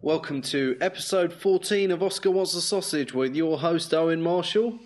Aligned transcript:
Welcome 0.00 0.40
to 0.42 0.78
episode 0.80 1.34
14 1.34 1.90
of 1.90 2.02
Oscar 2.02 2.30
Wants 2.30 2.54
a 2.54 2.62
Sausage 2.62 3.12
with 3.12 3.36
your 3.36 3.58
host 3.58 3.92
Owen 3.92 4.22
Marshall, 4.22 4.78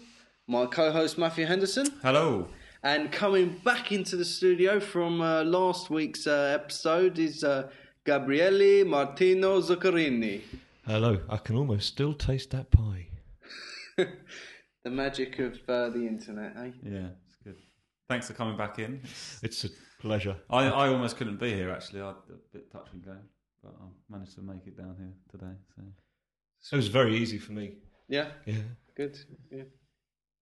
my 0.48 0.66
co 0.66 0.90
host 0.90 1.16
Matthew 1.16 1.46
Henderson, 1.46 1.86
Hello. 2.02 2.48
and 2.82 3.12
coming 3.12 3.60
back 3.64 3.92
into 3.92 4.16
the 4.16 4.24
studio 4.24 4.80
from 4.80 5.20
uh, 5.20 5.44
last 5.44 5.90
week's 5.90 6.26
uh, 6.26 6.58
episode 6.60 7.20
is 7.20 7.44
uh, 7.44 7.68
Gabriele 8.04 8.84
Martino 8.84 9.60
Zuccherini. 9.60 10.40
Hello, 10.84 11.20
I 11.28 11.36
can 11.36 11.56
almost 11.56 11.86
still 11.86 12.14
taste 12.14 12.50
that 12.50 12.72
pie. 12.72 13.06
the 13.96 14.90
magic 14.90 15.38
of 15.38 15.54
uh, 15.68 15.88
the 15.90 16.04
internet, 16.04 16.54
eh? 16.56 16.70
Yeah, 16.82 17.08
it's 17.26 17.36
good. 17.44 17.56
Thanks 18.08 18.26
for 18.26 18.32
coming 18.32 18.56
back 18.56 18.80
in. 18.80 19.02
It's 19.42 19.64
a 19.64 19.68
pleasure. 20.00 20.36
I, 20.50 20.66
I 20.66 20.88
almost 20.88 21.16
couldn't 21.16 21.38
be 21.38 21.54
here 21.54 21.70
actually. 21.70 22.00
I 22.00 22.08
had 22.08 22.16
a 22.28 22.38
bit 22.52 22.72
touch 22.72 22.88
and 22.92 23.04
go, 23.04 23.16
but 23.62 23.74
I 23.80 23.86
managed 24.08 24.34
to 24.34 24.42
make 24.42 24.66
it 24.66 24.76
down 24.76 24.96
here 24.98 25.12
today. 25.30 25.54
So 26.60 26.74
It 26.74 26.78
was 26.78 26.88
very 26.88 27.16
easy 27.16 27.38
for 27.38 27.52
me. 27.52 27.76
Yeah, 28.08 28.30
Yeah. 28.46 28.56
good. 28.96 29.18
Yeah. 29.50 29.64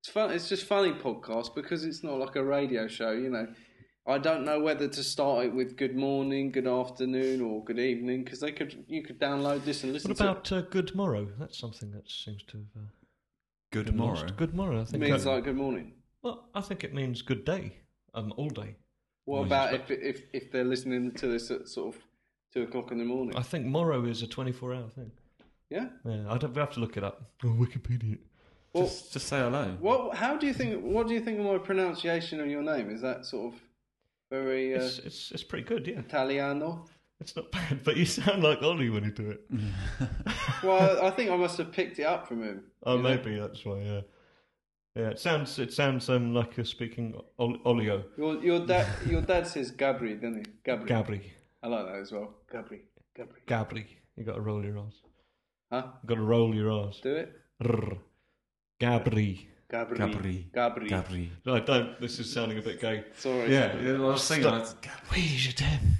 It's 0.02 0.08
fun. 0.10 0.30
It's 0.30 0.48
just 0.48 0.64
funny 0.64 0.92
podcast 0.92 1.54
because 1.54 1.84
it's 1.84 2.02
not 2.02 2.18
like 2.18 2.36
a 2.36 2.44
radio 2.44 2.88
show. 2.88 3.10
You 3.12 3.28
know, 3.30 3.46
I 4.06 4.16
don't 4.18 4.44
know 4.44 4.58
whether 4.60 4.88
to 4.88 5.04
start 5.04 5.46
it 5.46 5.54
with 5.54 5.76
good 5.76 5.94
morning, 5.94 6.50
good 6.50 6.66
afternoon, 6.66 7.42
or 7.42 7.62
good 7.64 7.78
evening 7.78 8.24
because 8.24 8.40
they 8.40 8.52
could 8.52 8.84
you 8.88 9.02
could 9.02 9.20
download 9.20 9.64
this 9.64 9.84
and 9.84 9.92
listen 9.92 10.10
What 10.10 10.16
to 10.18 10.24
it. 10.24 10.26
about 10.30 10.52
uh, 10.52 10.60
good 10.62 10.94
morrow? 10.94 11.28
That's 11.38 11.58
something 11.58 11.90
that 11.92 12.10
seems 12.10 12.42
to 12.44 12.56
have 12.58 12.66
uh, 12.82 12.86
good 13.72 13.86
been 13.86 13.96
tomorrow. 13.96 14.20
lost. 14.20 14.36
Good 14.36 14.54
morrow, 14.54 14.78
I 14.78 14.82
It 14.82 14.92
means 14.98 15.26
like 15.26 15.44
good 15.44 15.56
morning. 15.56 15.92
well, 16.22 16.48
I 16.54 16.62
think 16.62 16.82
it 16.82 16.94
means 16.94 17.20
good 17.22 17.44
day. 17.44 17.76
Um, 18.14 18.32
all 18.36 18.48
day. 18.48 18.74
What 19.26 19.46
about 19.46 19.74
if 19.74 19.90
if 19.90 20.22
if 20.32 20.50
they're 20.50 20.64
listening 20.64 21.12
to 21.12 21.26
this 21.28 21.50
at 21.50 21.68
sort 21.68 21.94
of 21.94 22.02
two 22.52 22.62
o'clock 22.62 22.92
in 22.92 22.98
the 22.98 23.04
morning? 23.04 23.36
I 23.36 23.42
think 23.42 23.66
morrow 23.66 24.04
is 24.04 24.22
a 24.22 24.26
twenty-four 24.26 24.74
hour 24.74 24.88
thing. 24.88 25.12
Yeah. 25.70 25.86
Yeah, 26.04 26.24
I'd 26.28 26.42
have, 26.42 26.54
we 26.54 26.60
have 26.60 26.72
to 26.72 26.80
look 26.80 26.96
it 26.96 27.04
up. 27.04 27.22
Oh, 27.44 27.48
Wikipedia. 27.48 28.18
Well, 28.72 28.84
just, 28.84 29.12
just 29.12 29.28
say 29.28 29.38
hello. 29.38 29.76
what? 29.80 30.16
How 30.16 30.36
do 30.36 30.46
you 30.46 30.54
think? 30.54 30.82
What 30.82 31.08
do 31.08 31.14
you 31.14 31.20
think 31.20 31.38
of 31.38 31.44
my 31.44 31.58
pronunciation 31.58 32.40
of 32.40 32.46
your 32.46 32.62
name? 32.62 32.90
Is 32.90 33.00
that 33.02 33.24
sort 33.24 33.54
of 33.54 33.60
very 34.30 34.74
uh, 34.76 34.82
It's, 34.82 34.98
it's 34.98 35.30
it's 35.32 35.42
pretty 35.44 35.64
good. 35.64 35.86
Yeah, 35.86 36.00
Italiano? 36.00 36.84
it's 37.20 37.36
not 37.36 37.50
bad. 37.52 37.82
But 37.84 37.96
you 37.96 38.06
sound 38.06 38.42
like 38.42 38.62
Ollie 38.62 38.90
when 38.90 39.04
you 39.04 39.10
do 39.12 39.30
it. 39.30 39.40
Well, 40.62 41.02
I 41.02 41.10
think 41.10 41.30
I 41.30 41.36
must 41.36 41.56
have 41.56 41.72
picked 41.72 41.98
it 41.98 42.02
up 42.02 42.28
from 42.28 42.42
him. 42.42 42.64
Oh, 42.82 42.96
you 42.96 43.02
know? 43.02 43.08
maybe 43.08 43.38
that's 43.38 43.64
why. 43.64 43.80
Yeah. 43.80 44.00
Yeah, 44.94 45.08
it 45.08 45.18
sounds 45.18 45.58
it 45.58 45.72
sounds 45.72 46.08
um, 46.10 46.34
like 46.34 46.56
you're 46.56 46.66
speaking 46.66 47.14
Olio. 47.38 48.04
Your 48.18 48.42
your 48.42 48.66
dad 48.66 48.86
your 49.06 49.22
dad 49.22 49.46
says 49.46 49.70
Gabri, 49.72 50.20
doesn't 50.20 50.46
he? 50.46 50.70
Gabri. 50.70 50.86
Gabri. 50.86 51.20
I 51.62 51.68
like 51.68 51.86
that 51.86 51.96
as 51.96 52.12
well. 52.12 52.34
Gabri. 52.52 52.80
Gabri. 53.18 53.44
Gabri. 53.46 53.84
You 54.16 54.24
got 54.24 54.34
to 54.34 54.40
roll 54.40 54.64
your 54.64 54.78
R's. 54.78 54.94
Huh? 55.70 55.82
You 56.02 56.08
got 56.08 56.14
to 56.14 56.22
roll 56.22 56.54
your 56.54 56.70
R's. 56.70 57.00
Do 57.02 57.14
it. 57.14 57.32
Rrr. 57.62 57.98
Gabri. 58.80 59.46
Gabri. 59.70 59.96
Gabri. 59.96 60.50
Gabri. 60.50 60.88
Gabri. 60.88 61.28
No, 61.44 61.60
don't. 61.60 62.00
This 62.00 62.18
is 62.18 62.32
sounding 62.32 62.58
a 62.58 62.62
bit 62.62 62.80
gay. 62.80 63.04
Sorry. 63.16 63.52
Yeah, 63.52 63.76
yeah, 63.80 63.92
I 63.92 63.98
was 63.98 64.26
thinking. 64.26 64.48
Stop. 64.48 64.58
that's 64.58 64.74
Gabri. 64.74 65.16
Oui, 65.16 65.36
je 65.36 65.52
t'aime. 65.52 65.98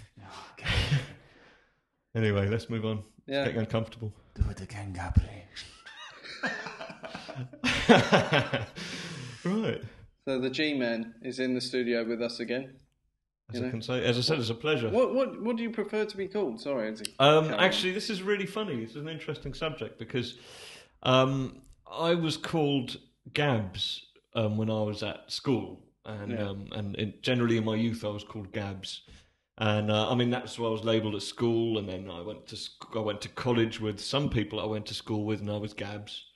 Anyway, 2.15 2.49
let's 2.49 2.69
move 2.69 2.85
on. 2.85 3.03
It's 3.27 3.47
getting 3.47 3.61
uncomfortable. 3.61 4.13
Do 4.35 4.43
it 4.51 4.61
again, 4.61 4.93
Gabri. 4.93 5.45
right. 9.45 9.83
So 10.27 10.41
the 10.41 10.51
G 10.51 10.75
Man 10.75 11.15
is 11.23 11.39
in 11.39 11.55
the 11.55 11.61
studio 11.61 12.05
with 12.05 12.21
us 12.21 12.41
again. 12.41 12.75
As 13.53 13.61
You 13.61 13.67
I 13.67 13.71
can 13.71 13.83
say, 13.83 14.05
as 14.05 14.17
I 14.19 14.21
said, 14.21 14.39
it's 14.39 14.51
a 14.51 14.55
pleasure. 14.55 14.89
What 14.89 15.15
what 15.15 15.41
what 15.43 15.57
do 15.57 15.63
you 15.63 15.71
prefer 15.71 16.05
to 16.05 16.17
be 16.17 16.29
called? 16.29 16.61
Sorry, 16.61 16.91
Izzy. 16.91 17.05
Um, 17.19 17.47
on. 17.47 17.55
actually, 17.55 17.93
this 17.93 18.11
is 18.11 18.23
really 18.23 18.47
funny. 18.47 18.83
It's 18.83 18.95
an 18.97 19.09
interesting 19.09 19.55
subject 19.55 19.99
because 19.99 20.39
um, 21.03 21.63
I 21.91 22.15
was 22.15 22.37
called 22.37 22.99
Gabs 23.33 24.07
um, 24.35 24.57
when 24.57 24.71
I 24.71 24.83
was 24.83 25.03
at 25.03 25.31
school, 25.31 25.81
and 26.05 26.33
Yeah. 26.33 26.49
um, 26.49 26.69
and 26.73 26.97
in, 26.97 27.15
generally 27.23 27.57
in 27.57 27.65
my 27.65 27.75
youth 27.77 28.05
I 28.05 28.09
was 28.09 28.25
called 28.25 28.53
Gabs, 28.53 29.03
and 29.59 29.91
uh, 29.91 30.11
I 30.11 30.15
mean 30.15 30.31
that's 30.31 30.59
what 30.59 30.69
I 30.69 30.71
was 30.71 30.85
labelled 30.85 31.15
at 31.15 31.23
school, 31.23 31.79
and 31.79 31.89
then 31.89 32.11
I 32.11 32.21
went 32.21 32.47
to 32.49 32.57
sc- 32.57 32.95
I 32.97 33.01
went 33.01 33.21
to 33.23 33.29
college 33.31 33.81
with 33.81 34.01
some 34.01 34.29
people 34.31 34.61
I 34.61 34.67
went 34.67 34.87
to 34.87 34.95
school 34.95 35.25
with, 35.25 35.41
and 35.41 35.51
I 35.51 35.57
was 35.57 35.75
Gabs. 35.75 36.27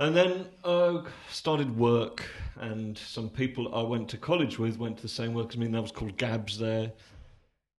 And 0.00 0.16
then 0.16 0.46
I 0.64 1.02
started 1.30 1.76
work, 1.76 2.26
and 2.58 2.96
some 2.96 3.28
people 3.28 3.74
I 3.74 3.82
went 3.82 4.08
to 4.08 4.16
college 4.16 4.58
with 4.58 4.78
went 4.78 4.96
to 4.96 5.02
the 5.02 5.08
same 5.08 5.34
work 5.34 5.50
as 5.50 5.58
me, 5.58 5.66
and 5.66 5.76
I 5.76 5.80
was 5.80 5.92
called 5.92 6.16
Gabs 6.16 6.58
there. 6.58 6.90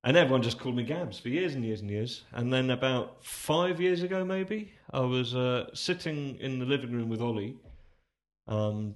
And 0.03 0.15
everyone 0.15 0.43
just 0.43 0.59
called 0.59 0.75
me 0.75 0.83
Gabs 0.83 1.17
for 1.17 1.29
years 1.29 1.55
and 1.55 1.65
years 1.65 1.81
and 1.81 1.89
years. 1.89 2.23
And 2.33 2.53
then 2.53 2.69
about 2.69 3.25
five 3.25 3.81
years 3.81 4.03
ago, 4.03 4.23
maybe, 4.23 4.71
I 4.93 4.99
was 4.99 5.35
uh, 5.35 5.73
sitting 5.73 6.37
in 6.39 6.59
the 6.59 6.65
living 6.65 6.91
room 6.91 7.09
with 7.09 7.21
Ollie. 7.21 7.57
Um, 8.47 8.93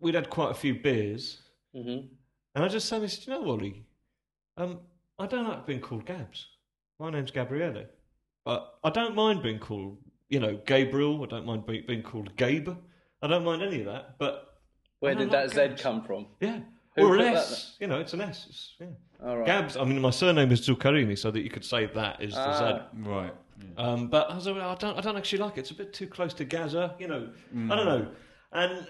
we'd 0.00 0.14
had 0.14 0.30
quite 0.30 0.50
a 0.50 0.54
few 0.54 0.74
beers. 0.74 1.42
Mm-hmm. 1.76 2.06
And 2.54 2.64
I 2.64 2.68
just 2.68 2.88
suddenly 2.88 3.08
said, 3.08 3.26
you 3.26 3.34
know, 3.34 3.50
Ollie, 3.50 3.84
um, 4.56 4.80
I 5.18 5.26
don't 5.26 5.46
like 5.46 5.66
being 5.66 5.80
called 5.80 6.06
Gabs. 6.06 6.46
My 6.98 7.10
name's 7.10 7.30
Gabriele. 7.30 7.84
But 8.46 8.78
I 8.82 8.88
don't 8.88 9.14
mind 9.14 9.42
being 9.42 9.58
called, 9.58 9.98
you 10.28 10.40
know, 10.40 10.58
Gabriel. 10.66 11.22
I 11.22 11.26
don't 11.26 11.46
mind 11.46 11.66
be- 11.66 11.82
being 11.82 12.02
called 12.02 12.36
Gabe. 12.36 12.68
I 13.22 13.26
don't 13.26 13.44
mind 13.44 13.62
any 13.62 13.80
of 13.80 13.86
that. 13.86 14.18
But 14.18 14.58
Where 15.00 15.14
did 15.14 15.30
like 15.30 15.50
that 15.52 15.76
Z 15.76 15.82
come 15.82 16.02
from? 16.02 16.26
yeah. 16.40 16.60
Who 16.96 17.08
or 17.08 17.14
an 17.16 17.18
put 17.20 17.24
that 17.24 17.36
S. 17.36 17.76
You 17.80 17.88
know, 17.88 17.98
it's 17.98 18.12
an 18.12 18.20
S. 18.20 18.46
It's, 18.48 18.74
yeah. 18.80 18.86
All 19.26 19.38
right. 19.38 19.46
Gabs, 19.46 19.76
I 19.76 19.82
mean, 19.84 20.00
my 20.00 20.10
surname 20.10 20.52
is 20.52 20.60
Zuccarini, 20.66 21.18
so 21.18 21.30
that 21.32 21.40
you 21.40 21.50
could 21.50 21.64
say 21.64 21.86
that 21.86 22.22
is 22.22 22.34
the 22.34 22.40
Ah. 22.40 22.86
Z. 22.94 22.98
Right. 23.08 23.34
Yeah. 23.58 23.82
Um, 23.84 24.06
but 24.08 24.30
I, 24.30 24.34
was 24.36 24.46
like, 24.46 24.62
I 24.62 24.74
don't, 24.76 24.96
I 24.96 25.00
don't 25.00 25.16
actually 25.16 25.38
like 25.38 25.56
it. 25.56 25.60
It's 25.60 25.70
a 25.70 25.74
bit 25.74 25.92
too 25.92 26.06
close 26.06 26.34
to 26.34 26.44
Gaza, 26.44 26.94
you 27.00 27.08
know. 27.08 27.30
I 27.52 27.76
don't 27.76 27.86
know. 27.86 28.06
And 28.52 28.86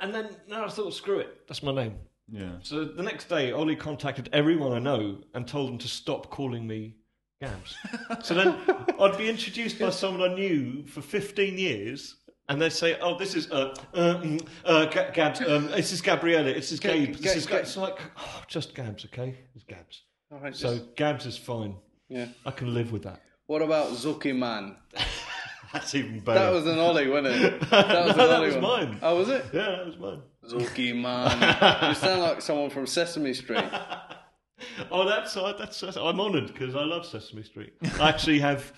and 0.00 0.14
then 0.14 0.30
now 0.48 0.64
I 0.64 0.68
thought, 0.68 0.94
screw 0.94 1.18
it, 1.18 1.46
that's 1.48 1.62
my 1.62 1.72
name. 1.72 1.96
Yeah. 2.30 2.52
So 2.62 2.84
the 2.84 3.02
next 3.02 3.28
day, 3.28 3.50
Ollie 3.52 3.74
contacted 3.76 4.28
everyone 4.32 4.72
I 4.72 4.78
know 4.78 5.18
and 5.34 5.46
told 5.46 5.68
them 5.68 5.78
to 5.78 5.88
stop 5.88 6.30
calling 6.30 6.66
me 6.66 6.96
Gabs. 7.40 7.76
so 8.26 8.34
then 8.34 8.54
I'd 9.00 9.16
be 9.16 9.28
introduced 9.28 9.78
by 9.78 9.90
someone 9.90 10.30
I 10.30 10.34
knew 10.34 10.84
for 10.86 11.00
15 11.00 11.56
years. 11.58 12.16
And 12.48 12.60
they'd 12.60 12.72
say, 12.72 12.98
"Oh, 13.00 13.16
this 13.16 13.36
is 13.36 13.48
uh, 13.52 13.72
uh, 13.94 14.14
mm, 14.20 14.44
uh 14.64 14.86
Ga- 14.86 15.12
Gabs. 15.12 15.40
Um, 15.40 15.68
this 15.68 15.92
is 15.92 16.00
Gabriella. 16.02 16.52
This 16.52 16.72
is 16.72 16.80
Ga- 16.80 16.88
Gabe. 16.94 17.12
Ga- 17.14 17.20
This 17.22 17.36
is 17.36 17.46
Ga- 17.46 17.52
Ga-" 17.54 17.60
It's 17.60 17.76
like, 17.76 17.96
oh, 18.18 18.42
just 18.48 18.74
Gabs, 18.74 19.04
okay? 19.04 19.36
It's 19.54 19.62
Gabs. 19.62 20.02
All 20.32 20.40
right. 20.40 20.54
So 20.56 20.74
just- 20.74 20.96
Gabs 20.96 21.26
is 21.26 21.38
fine. 21.38 21.76
yeah. 22.08 22.26
I 22.44 22.50
can 22.50 22.74
live 22.74 22.90
with 22.90 23.04
that. 23.04 23.20
What 23.46 23.62
about 23.62 23.90
Zuki 23.92 24.36
Man? 24.36 24.74
That's 25.72 25.94
even 25.94 26.18
better. 26.18 26.40
That 26.40 26.52
was 26.52 26.66
an 26.66 26.80
Ollie, 26.80 27.06
wasn't 27.06 27.40
it? 27.40 27.60
That 27.70 28.06
was 28.06 28.16
No, 28.16 28.22
an 28.24 28.28
that 28.30 28.36
Ollie 28.38 28.46
was 28.46 28.54
one. 28.56 28.62
mine. 28.90 28.98
Oh, 29.00 29.16
was 29.16 29.28
it? 29.28 29.44
yeah, 29.52 29.66
that 29.70 29.86
was 29.86 29.96
mine. 29.98 30.22
Zuki 30.44 30.92
Man. 31.00 31.88
you 31.88 31.94
sound 31.94 32.22
like 32.22 32.42
someone 32.42 32.70
from 32.70 32.84
Sesame 32.88 33.32
Street. 33.32 33.62
Oh, 34.90 35.08
that's 35.08 35.36
uh, 35.36 35.54
that's, 35.58 35.80
that's 35.80 35.96
I'm 35.96 36.20
honoured 36.20 36.48
because 36.48 36.74
I 36.74 36.84
love 36.84 37.06
Sesame 37.06 37.42
Street. 37.42 37.72
I 38.00 38.08
actually 38.08 38.38
have. 38.38 38.72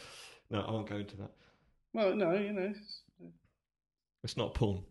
No, 0.51 0.61
I 0.61 0.71
won't 0.71 0.89
go 0.89 0.97
into 0.97 1.17
that. 1.17 1.31
Well, 1.93 2.15
no, 2.15 2.33
you 2.35 2.53
know. 2.53 2.73
It's 4.25 4.37
not 4.37 4.55
porn. 4.55 4.85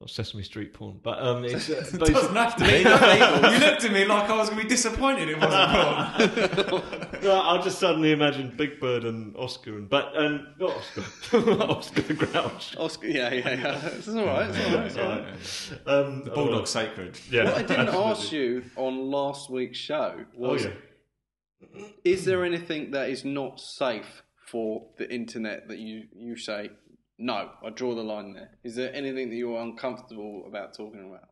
It's 0.00 0.18
not 0.18 0.26
Sesame 0.26 0.42
Street 0.42 0.74
porn. 0.74 0.98
But 1.02 1.20
um, 1.24 1.44
it's 1.44 1.70
uh, 1.70 1.84
It 1.92 1.98
doesn't 2.12 2.34
have 2.34 2.56
to 2.56 2.64
be. 2.64 2.78
you 2.78 3.64
looked 3.70 3.84
at 3.84 3.92
me 3.92 4.04
like 4.04 4.28
I 4.28 4.36
was 4.36 4.48
going 4.50 4.60
to 4.60 4.64
be 4.64 4.68
disappointed 4.68 5.28
it 5.28 5.38
wasn't 5.38 6.68
porn. 6.68 7.18
no, 7.22 7.40
I 7.40 7.60
just 7.62 7.78
suddenly 7.78 8.10
imagined 8.12 8.56
Big 8.56 8.80
Bird 8.80 9.04
and 9.04 9.36
Oscar 9.36 9.76
and 9.78 9.88
but 9.88 10.16
and 10.16 10.40
not 10.58 10.72
Oscar, 10.76 11.62
Oscar 11.70 12.02
the 12.02 12.14
Grouch. 12.14 12.76
Oscar, 12.76 13.06
yeah, 13.06 13.32
yeah, 13.32 13.50
yeah. 13.54 13.86
It's 13.86 14.08
all 14.08 14.26
right. 14.26 14.50
It's 14.50 14.58
all 14.66 14.74
right. 14.76 14.86
It's 14.86 14.98
all 14.98 15.08
right. 15.08 16.04
Um, 16.06 16.24
The 16.24 16.30
bulldog's 16.30 16.70
sacred. 16.70 17.18
Yeah, 17.30 17.44
What 17.44 17.54
I 17.54 17.62
didn't 17.62 17.88
absolutely. 17.88 18.10
ask 18.10 18.32
you 18.32 18.64
on 18.76 19.10
last 19.10 19.48
week's 19.50 19.78
show 19.78 20.16
Oh 20.36 20.40
was: 20.40 20.64
yeah. 20.64 21.84
Is 22.04 22.24
there 22.24 22.44
anything 22.44 22.90
that 22.90 23.08
is 23.10 23.24
not 23.24 23.60
safe 23.60 24.22
for 24.46 24.86
the 24.98 25.10
internet 25.12 25.68
that 25.68 25.78
you 25.78 26.04
you 26.14 26.36
say 26.36 26.70
no? 27.18 27.50
I 27.64 27.70
draw 27.70 27.94
the 27.94 28.02
line 28.02 28.32
there. 28.34 28.50
Is 28.62 28.74
there 28.74 28.92
anything 28.94 29.30
that 29.30 29.36
you're 29.36 29.60
uncomfortable 29.60 30.44
about 30.46 30.74
talking 30.74 31.08
about? 31.08 31.28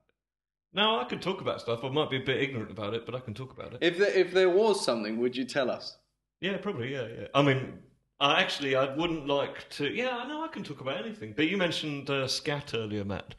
No, 0.75 0.99
I 0.99 1.05
can 1.05 1.19
talk 1.20 1.40
about 1.40 1.61
stuff. 1.61 1.84
I 1.84 1.90
might 1.90 2.08
be 2.11 2.17
a 2.17 2.25
bit 2.25 2.40
ignorant 2.40 2.70
about 2.70 2.94
it, 2.94 3.05
but 3.05 3.14
I 3.14 3.20
can 3.20 3.34
talk 3.34 3.52
about 3.52 3.75
it. 3.75 3.79
If 3.82 3.99
there, 3.99 4.11
if 4.12 4.32
there 4.32 4.49
was 4.49 4.82
something, 4.84 5.19
would 5.19 5.37
you 5.37 5.44
tell 5.44 5.70
us? 5.70 5.99
Yeah, 6.40 6.56
probably. 6.56 6.93
Yeah, 6.93 7.06
yeah. 7.20 7.26
I 7.34 7.43
mean, 7.43 7.79
I 8.20 8.40
actually, 8.40 8.75
I 8.75 8.94
wouldn't 8.94 9.26
like 9.26 9.69
to. 9.70 9.88
Yeah, 9.93 10.17
I 10.17 10.26
know 10.26 10.43
I 10.44 10.49
can 10.49 10.64
talk 10.64 10.81
about 10.81 10.96
anything. 11.05 11.34
But 11.37 11.49
you 11.49 11.56
mentioned 11.58 12.08
uh, 12.08 12.26
scat 12.26 12.73
earlier, 12.75 13.05
Matt. 13.05 13.34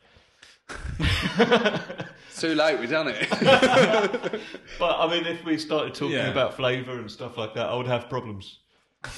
Too 2.37 2.55
late. 2.55 2.79
We've 2.79 2.89
done 2.89 3.07
it. 3.09 3.27
But 4.79 4.99
I 4.99 5.07
mean, 5.09 5.25
if 5.25 5.43
we 5.43 5.57
started 5.57 5.93
talking 5.93 6.15
Yeah. 6.17 6.29
about 6.31 6.55
flavour 6.55 6.99
and 6.99 7.09
stuff 7.09 7.37
like 7.37 7.53
that, 7.55 7.67
I 7.67 7.75
would 7.75 7.87
have 7.87 8.09
problems. 8.09 8.59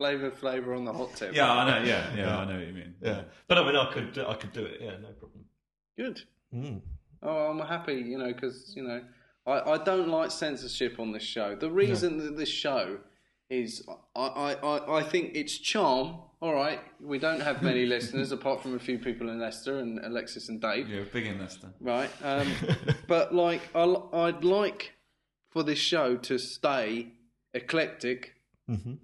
flavor, 0.00 0.30
flavor 0.30 0.72
on 0.72 0.86
the 0.86 0.92
hot 0.94 1.14
tip. 1.14 1.34
yeah, 1.34 1.52
I 1.52 1.70
know. 1.70 1.86
Yeah, 1.86 2.16
yeah, 2.16 2.38
I 2.38 2.44
know 2.46 2.58
what 2.58 2.66
you 2.66 2.72
mean. 2.72 2.94
Yeah, 3.02 3.20
but 3.46 3.58
I 3.58 3.66
mean, 3.66 3.76
I 3.76 3.92
could, 3.92 4.18
I 4.18 4.32
could 4.32 4.52
do 4.54 4.64
it. 4.64 4.78
Yeah, 4.80 4.92
no 4.92 5.08
problem. 5.08 5.44
Good. 5.94 6.22
Mm. 6.54 6.80
Oh, 7.22 7.50
I'm 7.50 7.58
happy. 7.58 7.96
You 7.96 8.16
know, 8.16 8.32
because 8.32 8.72
you 8.74 8.82
know, 8.82 9.02
I, 9.46 9.72
I 9.72 9.76
don't 9.84 10.08
like 10.08 10.30
censorship 10.30 10.98
on 10.98 11.12
this 11.12 11.22
show. 11.22 11.54
The 11.54 11.70
reason 11.70 12.16
that 12.16 12.38
this 12.38 12.48
show 12.48 12.96
is, 13.50 13.86
I, 14.16 14.20
I, 14.20 14.52
I, 14.54 14.98
I 15.00 15.02
think 15.02 15.32
it's 15.34 15.58
charm. 15.58 16.16
All 16.40 16.54
right, 16.54 16.80
we 16.98 17.18
don't 17.18 17.40
have 17.40 17.62
many 17.62 17.84
listeners 17.94 18.32
apart 18.32 18.62
from 18.62 18.74
a 18.74 18.78
few 18.78 18.98
people 18.98 19.28
in 19.28 19.38
Leicester 19.38 19.80
and 19.80 20.02
Alexis 20.02 20.48
and 20.48 20.62
Dave. 20.62 20.88
Yeah, 20.88 21.02
big 21.12 21.26
in 21.26 21.38
Leicester. 21.38 21.68
Right, 21.78 22.08
um, 22.24 22.50
but 23.06 23.34
like 23.34 23.60
I, 23.74 23.94
I'd 24.14 24.44
like 24.44 24.92
for 25.50 25.62
this 25.62 25.78
show 25.78 26.16
to 26.16 26.38
stay 26.38 27.08
eclectic, 27.52 28.36
hmm 28.66 28.94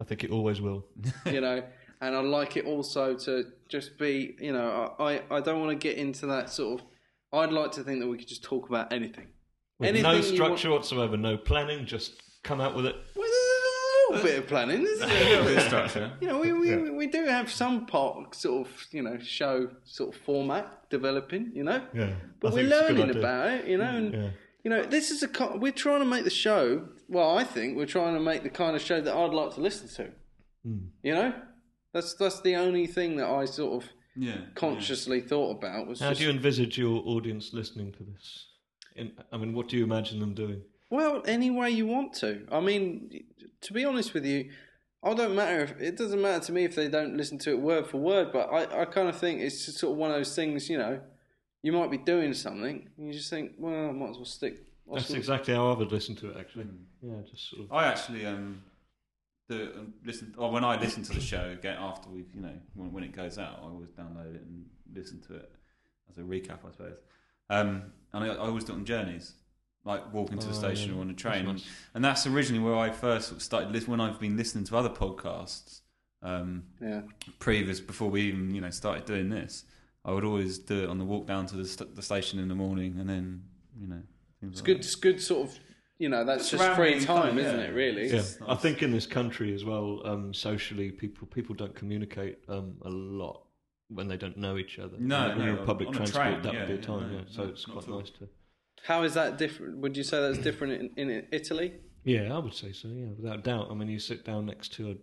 I 0.00 0.04
think 0.04 0.24
it 0.24 0.30
always 0.30 0.60
will. 0.60 0.86
you 1.26 1.40
know, 1.40 1.62
and 2.00 2.14
I'd 2.14 2.24
like 2.24 2.56
it 2.56 2.66
also 2.66 3.14
to 3.14 3.46
just 3.68 3.98
be, 3.98 4.36
you 4.40 4.52
know, 4.52 4.94
I, 4.98 5.22
I 5.30 5.40
don't 5.40 5.60
want 5.60 5.70
to 5.70 5.88
get 5.88 5.96
into 5.96 6.26
that 6.26 6.50
sort 6.50 6.80
of. 6.80 6.86
I'd 7.32 7.52
like 7.52 7.72
to 7.72 7.82
think 7.82 8.00
that 8.00 8.06
we 8.06 8.18
could 8.18 8.28
just 8.28 8.42
talk 8.44 8.68
about 8.68 8.92
anything. 8.92 9.28
With 9.78 9.88
Anything 9.90 10.04
no 10.04 10.16
you 10.16 10.22
structure 10.22 10.70
whatsoever, 10.70 11.16
no 11.16 11.36
planning, 11.36 11.84
just 11.86 12.22
come 12.42 12.60
out 12.60 12.74
with 12.74 12.86
it. 12.86 12.96
Well, 13.14 13.26
a 13.28 14.12
little 14.12 14.24
bit 14.26 14.38
of 14.38 14.46
planning, 14.46 14.82
isn't 14.82 15.10
A 15.10 15.14
little 15.30 15.44
bit 15.44 15.56
of 15.58 15.62
structure. 15.64 16.12
You 16.20 16.28
know, 16.28 16.38
we, 16.38 16.52
we, 16.52 16.70
Yeah. 16.70 16.90
we 16.92 17.06
do 17.08 17.24
have 17.24 17.50
some 17.50 17.86
part 17.86 18.34
sort 18.34 18.66
of, 18.66 18.86
you 18.92 19.02
know, 19.02 19.18
show 19.18 19.68
sort 19.84 20.14
of 20.14 20.20
format 20.22 20.88
developing, 20.90 21.50
you 21.54 21.64
know, 21.64 21.82
Yeah, 21.92 22.12
but 22.40 22.52
we're 22.52 22.68
learning 22.68 23.10
about 23.16 23.48
it, 23.50 23.66
you 23.66 23.78
know, 23.78 23.84
and 23.84 24.12
Yeah. 24.14 24.28
You 24.66 24.70
know, 24.70 24.82
this 24.82 25.12
is 25.12 25.22
a 25.22 25.28
co- 25.28 25.56
we're 25.56 25.70
trying 25.70 26.00
to 26.00 26.04
make 26.04 26.24
the 26.24 26.30
show. 26.30 26.88
Well, 27.08 27.38
I 27.38 27.44
think 27.44 27.76
we're 27.76 27.86
trying 27.86 28.14
to 28.14 28.20
make 28.20 28.42
the 28.42 28.50
kind 28.50 28.74
of 28.74 28.82
show 28.82 29.00
that 29.00 29.14
I'd 29.14 29.32
like 29.32 29.54
to 29.54 29.60
listen 29.60 29.86
to. 29.90 30.12
Mm. 30.66 30.88
You 31.04 31.14
know, 31.14 31.32
that's 31.92 32.14
that's 32.14 32.40
the 32.40 32.56
only 32.56 32.88
thing 32.88 33.14
that 33.18 33.28
I 33.28 33.44
sort 33.44 33.84
of 33.84 33.90
Yeah. 34.16 34.38
consciously 34.56 35.20
thought 35.20 35.58
about 35.58 35.86
was 35.86 36.00
How 36.00 36.08
just 36.08 36.18
do 36.18 36.24
you 36.26 36.32
envisage 36.32 36.76
your 36.78 37.00
audience 37.06 37.52
listening 37.52 37.92
to 37.92 38.02
this? 38.02 38.46
In, 38.96 39.12
I 39.30 39.36
mean, 39.36 39.54
what 39.54 39.68
do 39.68 39.76
you 39.76 39.84
imagine 39.84 40.18
them 40.18 40.34
doing? 40.34 40.62
Well, 40.90 41.22
any 41.26 41.50
way 41.50 41.70
you 41.70 41.86
want 41.86 42.12
to. 42.14 42.44
I 42.50 42.58
mean, 42.58 43.22
to 43.60 43.72
be 43.72 43.84
honest 43.84 44.14
with 44.14 44.26
you, 44.26 44.50
I 45.00 45.14
don't 45.14 45.36
matter 45.36 45.60
if 45.62 45.80
it 45.80 45.96
doesn't 45.96 46.20
matter 46.20 46.44
to 46.46 46.50
me 46.52 46.64
if 46.64 46.74
they 46.74 46.88
don't 46.88 47.16
listen 47.16 47.38
to 47.38 47.50
it 47.50 47.60
word 47.60 47.86
for 47.86 47.98
word. 47.98 48.32
But 48.32 48.48
I, 48.52 48.82
I 48.82 48.84
kind 48.86 49.08
of 49.08 49.16
think 49.16 49.42
it's 49.42 49.64
just 49.66 49.78
sort 49.78 49.92
of 49.92 49.98
one 49.98 50.10
of 50.10 50.16
those 50.16 50.34
things. 50.34 50.68
You 50.68 50.78
know, 50.78 51.00
you 51.62 51.72
might 51.72 51.90
be 51.90 51.98
doing 51.98 52.32
something, 52.34 52.88
and 52.96 53.06
you 53.06 53.12
just 53.12 53.30
think, 53.30 53.52
well, 53.58 53.88
I 53.88 53.92
might 53.92 54.10
as 54.10 54.16
well 54.16 54.24
stick. 54.24 54.62
I'll 54.88 54.94
That's 54.94 55.06
still- 55.06 55.16
exactly 55.18 55.54
how 55.54 55.72
I 55.72 55.76
would 55.76 55.90
listen 55.92 56.14
to 56.16 56.30
it, 56.30 56.36
actually. 56.38 56.64
Mm. 56.64 56.78
Yeah, 57.02 57.14
just 57.30 57.50
sort 57.50 57.62
of. 57.64 57.72
I 57.72 57.86
actually 57.86 58.24
um, 58.26 58.62
the 59.48 59.72
um, 59.78 59.94
listen. 60.04 60.34
Or 60.38 60.50
when 60.50 60.64
I 60.64 60.78
listen 60.80 61.02
to 61.04 61.12
the 61.14 61.20
show 61.20 61.50
again 61.50 61.76
after 61.78 62.08
we've 62.08 62.32
you 62.34 62.40
know 62.40 62.54
when, 62.74 62.92
when 62.92 63.04
it 63.04 63.12
goes 63.12 63.38
out, 63.38 63.58
I 63.62 63.66
always 63.66 63.90
download 63.90 64.34
it 64.34 64.42
and 64.42 64.64
listen 64.94 65.20
to 65.22 65.34
it 65.36 65.50
as 66.10 66.18
a 66.18 66.22
recap, 66.22 66.58
I 66.66 66.70
suppose. 66.72 66.96
Um, 67.50 67.92
and 68.12 68.24
I, 68.24 68.28
I 68.28 68.36
always 68.38 68.64
do 68.64 68.72
it 68.72 68.76
on 68.76 68.84
journeys, 68.84 69.34
like 69.84 70.12
walking 70.12 70.38
to 70.38 70.46
the 70.46 70.52
Oh, 70.52 70.56
station 70.58 70.92
yeah. 70.92 70.98
or 70.98 71.00
on 71.02 71.06
a 71.10 71.12
That's 71.12 71.22
train, 71.22 71.46
nice. 71.46 71.64
and 71.94 72.04
that's 72.04 72.26
originally 72.26 72.62
where 72.64 72.76
I 72.76 72.90
first 72.90 73.28
sort 73.28 73.36
of 73.38 73.42
started. 73.42 73.72
lis- 73.72 73.86
When 73.88 74.00
I've 74.00 74.18
been 74.20 74.36
listening 74.36 74.64
to 74.64 74.76
other 74.76 74.88
podcasts, 74.90 75.80
um, 76.22 76.64
Yeah, 76.80 77.02
previous 77.40 77.80
before 77.80 78.08
we 78.10 78.22
even 78.22 78.54
you 78.54 78.60
know 78.60 78.70
started 78.70 79.04
doing 79.04 79.28
this, 79.30 79.64
I 80.06 80.12
would 80.12 80.24
always 80.24 80.58
do 80.58 80.84
it 80.84 80.88
on 80.88 80.98
the 80.98 81.04
walk 81.04 81.26
down 81.26 81.46
to 81.46 81.56
the, 81.56 81.66
st- 81.66 81.94
the 81.96 82.02
station 82.02 82.38
in 82.38 82.48
the 82.48 82.54
morning, 82.54 82.96
and 82.98 83.10
then 83.10 83.42
you 83.78 83.88
know 83.88 84.02
things 84.40 84.52
it's 84.52 84.60
like 84.60 84.66
good. 84.66 84.76
that. 84.76 84.86
It's 84.86 84.94
good, 84.94 85.20
sort 85.20 85.50
of. 85.50 85.58
You 85.98 86.10
know, 86.10 86.24
that's 86.24 86.50
just 86.50 86.62
Surrounding 86.62 86.98
free 86.98 87.06
time, 87.06 87.22
kind 87.22 87.38
of, 87.38 87.46
isn't 87.46 87.58
yeah. 87.58 87.66
it? 87.66 87.74
Really. 87.74 88.08
Yeah, 88.08 88.16
It's 88.16 88.38
I 88.46 88.54
think 88.54 88.82
in 88.82 88.92
this 88.92 89.06
country 89.06 89.54
as 89.54 89.64
well, 89.64 90.02
um, 90.04 90.34
socially, 90.34 90.90
people 90.90 91.26
people 91.28 91.54
don't 91.54 91.74
communicate 91.74 92.38
um, 92.48 92.76
a 92.82 92.90
lot 92.90 93.46
when 93.88 94.06
they 94.06 94.18
don't 94.18 94.36
know 94.36 94.58
each 94.58 94.78
other. 94.78 94.96
No, 94.98 95.28
when 95.28 95.38
no, 95.38 95.44
you're 95.46 95.60
on 95.60 95.66
public 95.66 95.88
on 95.88 95.94
transport, 95.94 96.26
train, 96.26 96.42
that 96.42 96.52
yeah, 96.52 96.60
would 96.60 96.68
be 96.68 96.74
a 96.74 96.76
yeah, 96.76 96.82
time. 96.82 97.12
no, 97.12 97.18
yeah, 97.18 97.24
so 97.30 97.44
no, 97.44 97.48
it's 97.48 97.64
quite 97.64 97.88
nice 97.88 98.10
to. 98.10 98.28
How 98.84 99.02
is 99.04 99.14
that 99.14 99.38
different? 99.38 99.78
Would 99.78 99.96
you 99.96 100.02
say 100.04 100.20
that's 100.20 100.38
different 100.38 100.92
in, 100.96 101.10
in 101.10 101.26
Italy? 101.32 101.72
Yeah, 102.04 102.34
I 102.34 102.38
would 102.38 102.54
say 102.54 102.72
so. 102.72 102.88
Yeah, 102.88 103.06
without 103.18 103.42
doubt. 103.42 103.68
I 103.70 103.74
mean, 103.74 103.88
you 103.88 103.98
sit 103.98 104.24
down 104.24 104.46
next 104.46 104.74
to 104.74 104.90
a, 104.90 104.94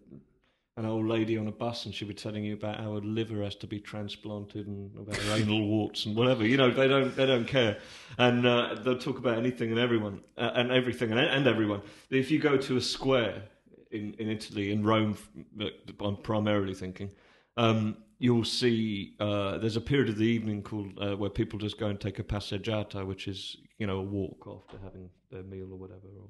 an 0.76 0.86
old 0.86 1.08
lady 1.08 1.38
on 1.38 1.48
a 1.48 1.52
bus, 1.52 1.86
and 1.86 1.94
she'll 1.94 2.08
be 2.08 2.14
telling 2.14 2.44
you 2.44 2.56
about 2.56 2.80
how 2.80 2.96
her 2.96 3.02
liver 3.02 3.44
has 3.44 3.56
to 3.56 3.68
be 3.68 3.80
transplanted 3.80 4.66
and 4.66 4.98
about 4.98 5.16
her 5.16 5.36
anal 5.36 5.68
warts 5.68 6.06
and 6.06 6.16
whatever. 6.16 6.46
You 6.46 6.58
know, 6.58 6.72
they 6.72 6.88
don't 6.88 7.16
they 7.16 7.26
don't 7.26 7.48
care, 7.48 7.78
and 8.18 8.46
uh, 8.46 8.76
they'll 8.84 8.98
talk 8.98 9.20
about 9.20 9.38
anything 9.38 9.70
and 9.70 9.80
everyone 9.80 10.22
uh, 10.38 10.52
and 10.56 10.72
everything 10.72 11.12
and, 11.12 11.20
and 11.20 11.48
everyone. 11.48 11.82
If 12.10 12.32
you 12.32 12.40
go 12.40 12.58
to 12.58 12.78
a 12.78 12.82
square 12.82 13.44
in 13.92 14.16
in 14.16 14.30
Italy 14.30 14.72
in 14.72 14.84
Rome, 14.84 15.18
uh, 15.62 15.68
I'm 16.00 16.18
primarily 16.18 16.74
thinking. 16.74 17.12
Um, 17.56 17.98
you'll 18.18 18.46
see 18.46 19.16
uh, 19.20 19.60
there's 19.60 19.76
a 19.76 19.82
period 19.82 20.10
of 20.10 20.18
the 20.18 20.26
evening 20.26 20.64
called 20.64 20.98
uh, 21.00 21.16
where 21.16 21.30
people 21.30 21.60
just 21.60 21.80
go 21.80 21.88
and 21.88 22.00
take 22.00 22.18
a 22.18 22.24
passeggiata, 22.24 23.06
which 23.06 23.28
is 23.28 23.58
you 23.78 23.86
know 23.86 23.98
a 23.98 24.04
walk 24.04 24.48
after 24.48 24.80
having 24.84 25.10
their 25.30 25.44
meal 25.44 25.72
or 25.72 25.78
whatever, 25.78 26.08
or 26.20 26.30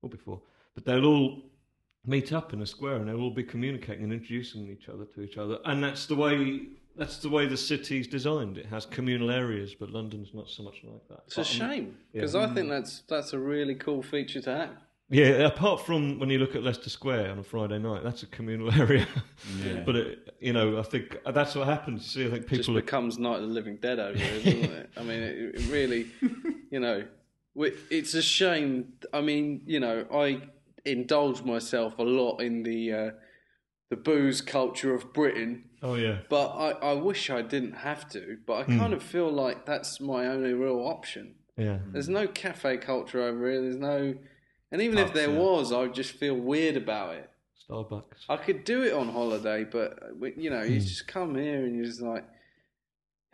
or 0.00 0.08
before. 0.08 0.40
But 0.74 0.86
they'll 0.86 1.04
all 1.04 1.42
meet 2.06 2.32
up 2.32 2.52
in 2.52 2.62
a 2.62 2.66
square 2.66 2.96
and 2.96 3.08
they'll 3.08 3.20
all 3.20 3.30
be 3.30 3.44
communicating 3.44 4.04
and 4.04 4.12
introducing 4.12 4.68
each 4.68 4.88
other 4.88 5.04
to 5.04 5.22
each 5.22 5.36
other. 5.36 5.58
And 5.64 5.82
that's 5.82 6.06
the 6.06 6.16
way 6.16 6.66
that's 6.96 7.18
the 7.18 7.28
way 7.28 7.46
the 7.46 7.56
city's 7.56 8.06
designed. 8.06 8.56
It 8.56 8.66
has 8.66 8.86
communal 8.86 9.30
areas, 9.30 9.74
but 9.74 9.90
London's 9.90 10.32
not 10.32 10.48
so 10.48 10.62
much 10.62 10.76
like 10.84 11.08
that. 11.08 11.20
It's 11.26 11.38
a 11.38 11.40
um, 11.40 11.46
shame 11.46 11.96
because 12.12 12.34
yeah. 12.34 12.42
I 12.42 12.54
think 12.54 12.68
that's 12.68 13.02
that's 13.08 13.32
a 13.32 13.38
really 13.38 13.74
cool 13.74 14.02
feature 14.02 14.40
to 14.42 14.50
have. 14.50 14.70
Yeah, 15.10 15.46
apart 15.46 15.84
from 15.84 16.18
when 16.18 16.30
you 16.30 16.38
look 16.38 16.56
at 16.56 16.62
Leicester 16.62 16.88
Square 16.88 17.30
on 17.30 17.38
a 17.38 17.42
Friday 17.42 17.78
night, 17.78 18.02
that's 18.02 18.22
a 18.22 18.26
communal 18.26 18.72
area. 18.80 19.06
Yeah. 19.62 19.82
but 19.84 19.96
it, 19.96 20.34
you 20.40 20.52
know, 20.52 20.78
I 20.78 20.82
think 20.82 21.18
uh, 21.26 21.32
that's 21.32 21.54
what 21.54 21.66
happens. 21.66 22.06
See, 22.06 22.26
I 22.26 22.30
think 22.30 22.48
just 22.48 22.62
people 22.62 22.78
are 22.78 22.80
becomes 22.80 23.18
Night 23.18 23.36
of 23.36 23.42
the 23.42 23.48
Living 23.48 23.76
Dead 23.76 23.98
over 23.98 24.16
here, 24.16 24.42
doesn't 24.42 24.72
it? 24.72 24.90
I 24.96 25.02
mean, 25.02 25.20
it, 25.20 25.54
it 25.56 25.70
really, 25.70 26.06
you 26.70 26.80
know, 26.80 27.04
it's 27.54 28.14
a 28.14 28.22
shame. 28.22 28.94
I 29.12 29.20
mean, 29.20 29.60
you 29.66 29.78
know, 29.78 30.06
I 30.12 30.40
indulge 30.84 31.42
myself 31.42 31.98
a 31.98 32.02
lot 32.02 32.40
in 32.40 32.62
the 32.62 32.92
uh, 32.92 33.10
the 33.90 33.96
booze 33.96 34.40
culture 34.40 34.94
of 34.94 35.12
Britain, 35.12 35.64
Oh 35.82 35.94
yeah, 35.94 36.20
but 36.30 36.48
I, 36.48 36.70
I 36.70 36.92
wish 36.94 37.28
I 37.28 37.42
didn't 37.42 37.74
have 37.74 38.08
to. 38.10 38.38
But 38.46 38.54
I 38.54 38.64
kind 38.64 38.94
of 38.94 39.02
feel 39.02 39.30
like 39.30 39.66
that's 39.66 40.00
my 40.00 40.26
only 40.26 40.54
real 40.54 40.80
option. 40.80 41.34
yeah. 41.56 41.78
There's 41.92 42.08
no 42.08 42.26
cafe 42.26 42.78
culture 42.78 43.22
over 43.22 43.50
here. 43.50 43.60
There's 43.60 43.76
no, 43.76 44.14
and 44.72 44.80
even 44.80 44.98
if 44.98 45.12
there 45.12 45.30
yeah. 45.30 45.38
was, 45.38 45.72
I 45.72 45.80
would 45.80 45.94
just 45.94 46.12
feel 46.12 46.36
weird 46.36 46.76
about 46.76 47.16
it. 47.16 47.30
Starbucks. 47.68 48.24
I 48.28 48.36
could 48.36 48.64
do 48.64 48.82
it 48.82 48.92
on 48.92 49.08
holiday, 49.08 49.64
but 49.64 50.02
uh, 50.02 50.26
you 50.36 50.50
know, 50.50 50.62
you 50.62 50.80
just 50.80 51.06
come 51.06 51.34
here 51.34 51.64
and 51.64 51.76
you're 51.76 51.86
just 51.86 52.02
like, 52.02 52.24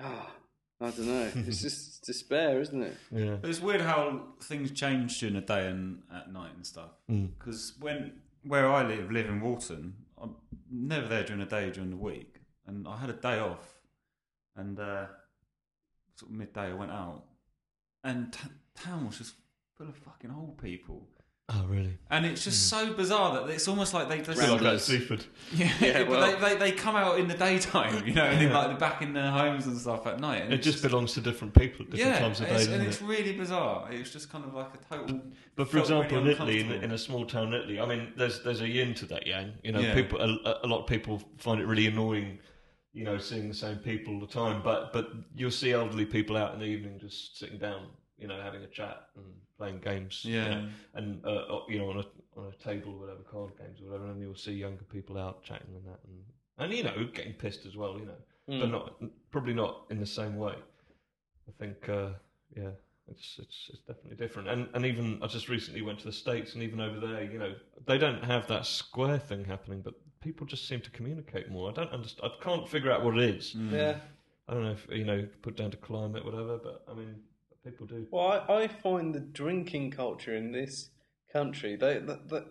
ah, 0.01 0.33
I 0.81 0.91
don't 0.91 1.07
know. 1.07 1.31
It's 1.35 1.61
just 1.63 2.05
despair, 2.07 2.61
isn't 2.61 2.83
it? 2.83 2.97
Yeah. 3.13 3.37
It's 3.43 3.61
weird 3.61 3.83
how 3.83 4.23
things 4.43 4.71
change 4.71 5.19
during 5.21 5.35
the 5.35 5.43
day 5.43 5.67
and 5.67 6.03
at 6.15 6.33
night 6.33 6.53
and 6.57 6.67
stuff. 6.67 6.91
Mm. 7.11 7.31
Because 7.39 7.75
when 7.81 8.13
where 8.45 8.71
I 8.71 8.87
live, 8.87 9.11
live 9.11 9.27
in 9.29 9.41
Walton, 9.41 9.95
I'm 10.21 10.37
never 10.71 11.07
there 11.07 11.25
during 11.25 11.41
the 11.41 11.47
day 11.47 11.71
during 11.71 11.91
the 11.91 11.97
week, 11.97 12.37
and 12.67 12.89
I 12.89 12.97
had 12.97 13.11
a 13.11 13.15
day 13.15 13.39
off, 13.39 13.81
and 14.57 14.79
uh, 14.81 15.07
sort 16.17 16.31
of 16.31 16.37
midday 16.39 16.71
I 16.71 16.75
went 16.75 16.93
out, 16.93 17.25
and 18.03 18.33
t- 18.33 18.49
town 18.75 19.07
was 19.07 19.19
just 19.19 19.35
full 19.77 19.89
of 19.89 19.97
fucking 19.97 20.31
old 20.31 20.57
people. 20.63 21.09
Oh 21.53 21.65
really? 21.67 21.99
And 22.11 22.25
it's 22.25 22.45
just 22.45 22.73
hmm. 22.73 22.87
so 22.87 22.93
bizarre 22.95 23.35
that 23.35 23.53
it's 23.53 23.67
almost 23.67 23.93
like 23.93 24.09
they 24.09 24.19
just 24.19 24.41
Feel 24.41 24.53
like 24.53 24.61
Ramblers. 24.61 24.87
that 24.87 24.93
Seaford. 24.93 25.25
yeah, 25.53 25.73
Yeah, 25.81 26.05
but 26.05 26.39
they, 26.39 26.55
they 26.55 26.57
they 26.59 26.73
come 26.73 26.95
out 26.95 27.19
in 27.19 27.27
the 27.27 27.35
daytime, 27.35 28.07
you 28.07 28.15
know, 28.15 28.25
and 28.25 28.41
then 28.41 28.53
like 28.53 28.69
they're 28.69 28.77
back 28.77 29.03
in 29.03 29.13
their 29.13 29.31
homes 29.31 29.67
and 29.67 29.77
stuff 29.77 30.07
at 30.07 30.21
night. 30.21 30.43
And 30.43 30.55
It 30.55 30.63
just 30.63 30.83
belongs 30.83 31.13
to 31.15 31.21
different 31.21 31.55
people 31.55 31.85
at 31.87 31.91
different 31.91 32.15
yeah, 32.15 32.21
times 32.21 32.41
of 32.41 32.47
day, 32.47 32.53
it's, 32.53 32.65
doesn't 32.67 32.75
and 32.75 32.83
it? 32.85 32.89
it's 32.89 33.03
really 33.03 33.33
bizarre. 33.33 33.89
It's 33.91 34.11
just 34.11 34.31
kind 34.31 34.45
of 34.45 34.55
like 34.55 34.69
a 34.75 34.95
total. 34.95 35.21
But 35.57 35.69
for 35.69 35.79
felt 35.79 35.91
really 35.91 36.05
example, 36.05 36.19
in 36.19 36.27
Italy, 36.29 36.61
in, 36.61 36.85
in 36.85 36.93
a 36.93 36.99
small 36.99 37.27
town 37.27 37.49
in 37.49 37.55
Italy, 37.55 37.81
I 37.81 37.87
mean, 37.87 38.13
there's 38.17 38.43
there's 38.45 38.61
a 38.61 38.69
yin 38.69 38.95
to 38.95 39.07
that 39.07 39.27
yang. 39.27 39.55
You 39.65 39.73
know, 39.73 39.81
Yeah. 39.81 39.95
people 39.95 40.21
a, 40.21 40.61
a 40.63 40.69
lot 40.69 40.83
of 40.83 40.87
people 40.87 41.21
find 41.39 41.61
it 41.61 41.67
really 41.67 41.87
annoying, 41.89 42.39
you 42.93 43.05
know, 43.05 43.19
seeing 43.19 43.49
the 43.49 43.55
same 43.55 43.79
people 43.79 44.15
all 44.15 44.21
the 44.21 44.27
time. 44.27 44.63
But 44.63 44.93
but 44.93 45.11
you'll 45.35 45.51
see 45.51 45.73
elderly 45.73 46.07
people 46.07 46.37
out 46.37 46.55
in 46.55 46.61
the 46.61 46.67
evening 46.67 47.01
just 47.01 47.39
sitting 47.39 47.59
down, 47.59 47.89
you 48.19 48.29
know, 48.29 48.41
having 48.41 48.63
a 48.63 48.69
chat 48.69 49.09
and 49.17 49.25
playing 49.61 49.79
games. 49.81 50.25
you 50.25 50.35
Yeah. 50.37 50.49
know, 50.49 50.69
and 50.95 51.25
uh, 51.27 51.61
you 51.69 51.79
know, 51.79 51.91
on 51.91 51.99
a 51.99 52.05
on 52.39 52.47
a 52.53 52.65
table, 52.65 52.95
or 52.95 53.01
whatever, 53.01 53.23
card 53.31 53.53
games 53.59 53.81
or 53.81 53.87
whatever, 53.91 54.07
and 54.11 54.21
you'll 54.21 54.35
see 54.47 54.53
younger 54.53 54.85
people 54.85 55.19
out 55.19 55.43
chatting 55.43 55.75
and 55.75 55.85
that, 55.87 56.01
and 56.07 56.25
and 56.59 56.73
you 56.73 56.83
know, 56.85 57.05
getting 57.13 57.35
pissed 57.35 57.67
as 57.67 57.77
well, 57.77 57.99
you 57.99 58.07
know, 58.07 58.21
Hmm. 58.49 58.61
but 58.61 58.71
not 58.71 59.03
probably 59.31 59.55
not 59.55 59.87
in 59.91 59.99
the 60.01 60.07
same 60.07 60.37
way. 60.37 60.55
I 61.49 61.53
think, 61.59 61.89
uh, 61.89 62.11
yeah, 62.57 62.71
it's 63.09 63.39
it's 63.43 63.71
it's 63.73 63.83
definitely 63.87 64.17
different. 64.17 64.49
And 64.49 64.69
and 64.75 64.87
even 64.87 65.19
I 65.23 65.27
just 65.27 65.49
recently 65.49 65.83
went 65.83 65.99
to 66.01 66.07
the 66.07 66.13
states, 66.25 66.55
and 66.55 66.63
even 66.63 66.81
over 66.81 66.99
there, 67.07 67.23
you 67.23 67.39
know, 67.39 67.55
they 67.87 67.99
don't 67.99 68.25
have 68.25 68.47
that 68.49 68.65
square 68.67 69.19
thing 69.19 69.45
happening, 69.45 69.83
but 69.83 69.95
people 70.21 70.47
just 70.47 70.67
seem 70.69 70.81
to 70.81 70.91
communicate 70.91 71.51
more. 71.51 71.69
I 71.71 71.73
don't 71.75 71.91
understand. 71.93 72.31
I 72.33 72.43
can't 72.45 72.67
figure 72.69 72.91
out 72.93 73.05
what 73.05 73.19
it 73.19 73.25
is. 73.37 73.55
Mm. 73.55 73.73
Yeah. 73.73 73.97
I 74.49 74.55
don't 74.55 74.65
know 74.65 74.73
if 74.73 74.87
you 74.91 75.05
know, 75.05 75.29
put 75.43 75.57
down 75.57 75.71
to 75.71 75.77
climate, 75.77 76.25
whatever. 76.25 76.59
But 76.59 76.85
I 76.91 76.95
mean, 76.95 77.15
people 77.65 77.87
do. 77.87 78.07
Well, 78.11 78.45
I, 78.49 78.63
I 78.63 78.69
find 78.69 79.15
the 79.15 79.21
drinking 79.21 79.93
culture 79.93 80.35
in 80.35 80.53
this 80.53 80.91
country, 81.33 81.77
they, 81.77 81.99
that, 81.99 82.29
that, 82.29 82.45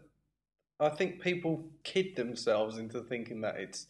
I 0.79 0.89
think 0.89 1.21
people 1.21 1.65
kid 1.83 2.15
themselves 2.15 2.77
into 2.77 3.01
thinking 3.01 3.41
that 3.41 3.57
it's 3.57 3.87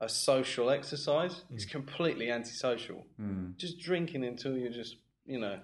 a 0.00 0.08
social 0.08 0.70
exercise. 0.70 1.42
It's 1.54 1.64
completely 1.64 2.30
antisocial. 2.30 3.06
Mm. 3.20 3.56
Just 3.56 3.78
drinking 3.78 4.24
until 4.24 4.56
you're 4.56 4.72
just, 4.72 4.96
you 5.24 5.38
know. 5.38 5.60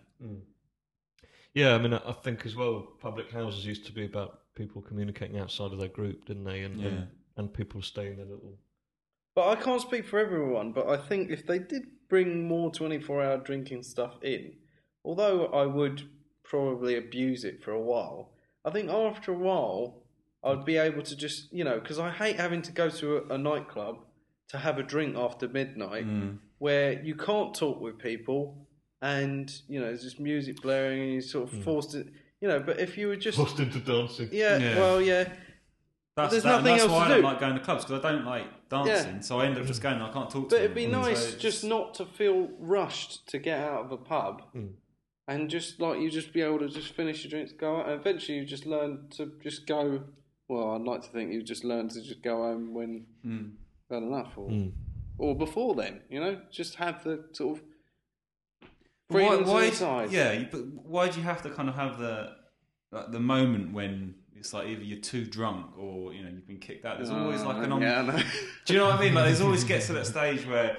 Yeah, 1.55 1.75
I 1.75 1.79
mean, 1.79 1.93
I 1.93 2.01
I 2.07 2.13
think 2.13 2.47
as 2.47 2.57
well, 2.57 2.87
public 3.01 3.31
houses 3.31 3.67
used 3.67 3.85
to 3.87 3.93
be 3.93 4.05
about 4.05 4.41
people 4.55 4.81
communicating 4.83 5.39
outside 5.39 5.73
of 5.73 5.79
their 5.79 5.89
group, 5.89 6.27
didn't 6.27 6.45
they? 6.45 6.63
And 6.63 6.81
Yeah. 6.81 6.89
and, 6.89 7.09
and 7.37 7.53
people 7.53 7.83
staying 7.83 8.17
their 8.17 8.27
little. 8.27 8.59
But 9.35 9.49
I 9.49 9.57
can't 9.57 9.81
speak 9.81 10.07
for 10.07 10.19
everyone, 10.19 10.73
but 10.73 10.89
I 10.89 10.97
think 10.97 11.31
if 11.31 11.47
they 11.47 11.59
did 11.59 11.85
bring 12.09 12.47
more 12.47 12.71
24 12.71 13.23
hour 13.23 13.39
drinking 13.39 13.83
stuff 13.83 14.23
in, 14.23 14.53
although 15.05 15.47
I 15.47 15.67
would 15.67 16.03
probably 16.45 16.97
abuse 16.97 17.45
it 17.45 17.63
for 17.63 17.73
a 17.73 17.81
while, 17.81 18.31
I 18.65 18.71
think 18.71 18.91
after 18.91 19.33
a 19.33 19.39
while 19.39 20.03
I'd 20.45 20.65
be 20.65 20.77
able 20.77 21.03
to 21.03 21.17
just, 21.17 21.53
you 21.53 21.63
know, 21.65 21.79
because 21.79 21.99
I 21.99 22.11
hate 22.11 22.37
having 22.37 22.63
to 22.63 22.73
go 22.73 22.89
to 22.91 23.17
a, 23.19 23.35
a 23.35 23.39
nightclub 23.39 23.99
to 24.49 24.59
have 24.59 24.79
a 24.79 24.83
drink 24.83 25.17
after 25.17 25.49
midnight 25.49 26.07
Mm. 26.07 26.39
where 26.59 27.01
you 27.03 27.15
can't 27.15 27.55
talk 27.55 27.81
with 27.81 27.99
people 27.99 28.67
and, 29.01 29.53
you 29.69 29.79
know, 29.81 29.87
there's 29.87 30.03
just 30.03 30.19
music 30.21 30.61
blaring 30.61 31.01
and 31.03 31.13
you're 31.13 31.23
sort 31.23 31.53
of 31.53 31.63
forced 31.65 31.93
to, 31.93 32.07
you 32.41 32.49
know, 32.49 32.59
but 32.61 32.81
if 32.81 32.99
you 32.99 33.07
were 33.09 33.17
just. 33.17 33.39
Forced 33.39 33.61
into 33.61 33.79
dancing. 33.79 34.29
Yeah, 34.33 34.59
Yeah. 34.59 34.77
well, 34.77 35.01
yeah. 35.01 35.33
That's, 36.17 36.33
there's 36.33 36.43
that, 36.43 36.57
and 36.57 36.65
nothing 36.65 36.77
that's 36.79 36.83
else 36.83 36.93
why 36.93 36.99
to 36.99 37.05
I 37.05 37.09
don't 37.09 37.21
do. 37.23 37.27
like 37.27 37.41
going 37.41 37.55
to 37.55 37.61
clubs 37.61 37.85
because 37.87 38.05
I 38.05 38.13
don't 38.13 38.25
like 38.27 38.69
dancing. 38.69 39.23
So 39.23 39.41
I 39.41 39.47
end 39.47 39.57
up 39.57 39.65
just 39.65 39.81
going. 39.81 40.03
I 40.03 40.13
can't 40.13 40.29
talk 40.29 40.49
to 40.51 40.55
But 40.57 40.61
it'd 40.63 40.75
be 40.75 40.85
anyone. 40.85 41.05
So 41.05 41.09
nice 41.11 41.23
it's- 41.29 41.41
just 41.41 41.65
not 41.65 41.95
to 41.95 42.05
feel 42.05 42.51
rushed 42.59 43.27
to 43.29 43.39
get 43.39 43.59
out 43.61 43.85
of 43.87 43.93
a 43.93 43.97
pub, 43.97 44.43
and 45.29 45.49
just 45.51 45.81
like 45.81 46.01
you 46.01 46.11
just 46.11 46.33
be 46.33 46.41
able 46.43 46.59
to 46.61 46.69
just 46.69 46.89
finish 46.95 47.25
your 47.25 47.31
drinks, 47.31 47.53
go 47.53 47.77
out. 47.79 47.89
And 47.89 48.01
eventually, 48.01 48.39
you 48.39 48.45
just 48.45 48.67
learn 48.67 49.09
to 49.17 49.33
just 49.43 49.67
go. 49.67 50.05
Well, 50.49 50.73
I'd 50.73 50.83
like 50.83 51.03
to 51.03 51.09
think 51.09 51.33
you 51.33 51.43
just 51.43 51.65
learn 51.65 51.89
to 51.91 52.03
just 52.03 52.23
go 52.23 52.37
home 52.43 52.75
when 52.75 53.07
Mm. 53.25 53.53
had 53.91 54.03
enough, 54.03 54.37
or 54.37 54.49
Hmm. 54.51 54.69
or 55.19 55.37
before 55.37 55.75
then. 55.75 56.03
You 56.11 56.21
know, 56.21 56.41
just 56.51 56.75
have 56.77 57.05
the 57.05 57.25
sort 57.33 57.59
of 57.59 57.65
why, 59.09 59.29
freedom 59.29 59.47
why, 59.47 59.71
decide. 59.71 60.11
yeah, 60.13 60.45
but 60.51 60.67
why 60.67 61.09
do 61.09 61.19
you 61.19 61.25
have 61.25 61.43
to 61.43 61.51
kind 61.51 61.69
of 61.69 61.75
have 61.75 61.99
the 61.99 62.37
like, 62.91 63.11
the 63.13 63.21
moment 63.21 63.73
when 63.73 64.15
it's 64.37 64.53
like 64.53 64.69
either 64.69 64.83
you're 64.83 65.01
too 65.01 65.25
drunk 65.25 65.79
or 65.79 66.13
you 66.13 66.23
know 66.23 66.29
you've 66.31 66.47
been 66.47 66.59
kicked 66.59 66.85
out? 66.85 66.99
There's 66.99 67.11
always 67.11 67.43
like 67.43 67.65
an 67.65 67.73
on. 67.73 67.83
Uh, 67.83 67.87
yeah, 67.87 68.03
know. 68.03 68.23
Do 68.67 68.73
you 68.75 68.79
know 68.79 68.87
what 68.87 68.97
I 68.99 69.01
mean? 69.01 69.15
Like, 69.15 69.27
there's 69.27 69.41
always 69.41 69.65
gets 69.73 69.87
to 69.87 69.93
that 69.95 70.07
stage 70.07 70.47
where 70.47 70.79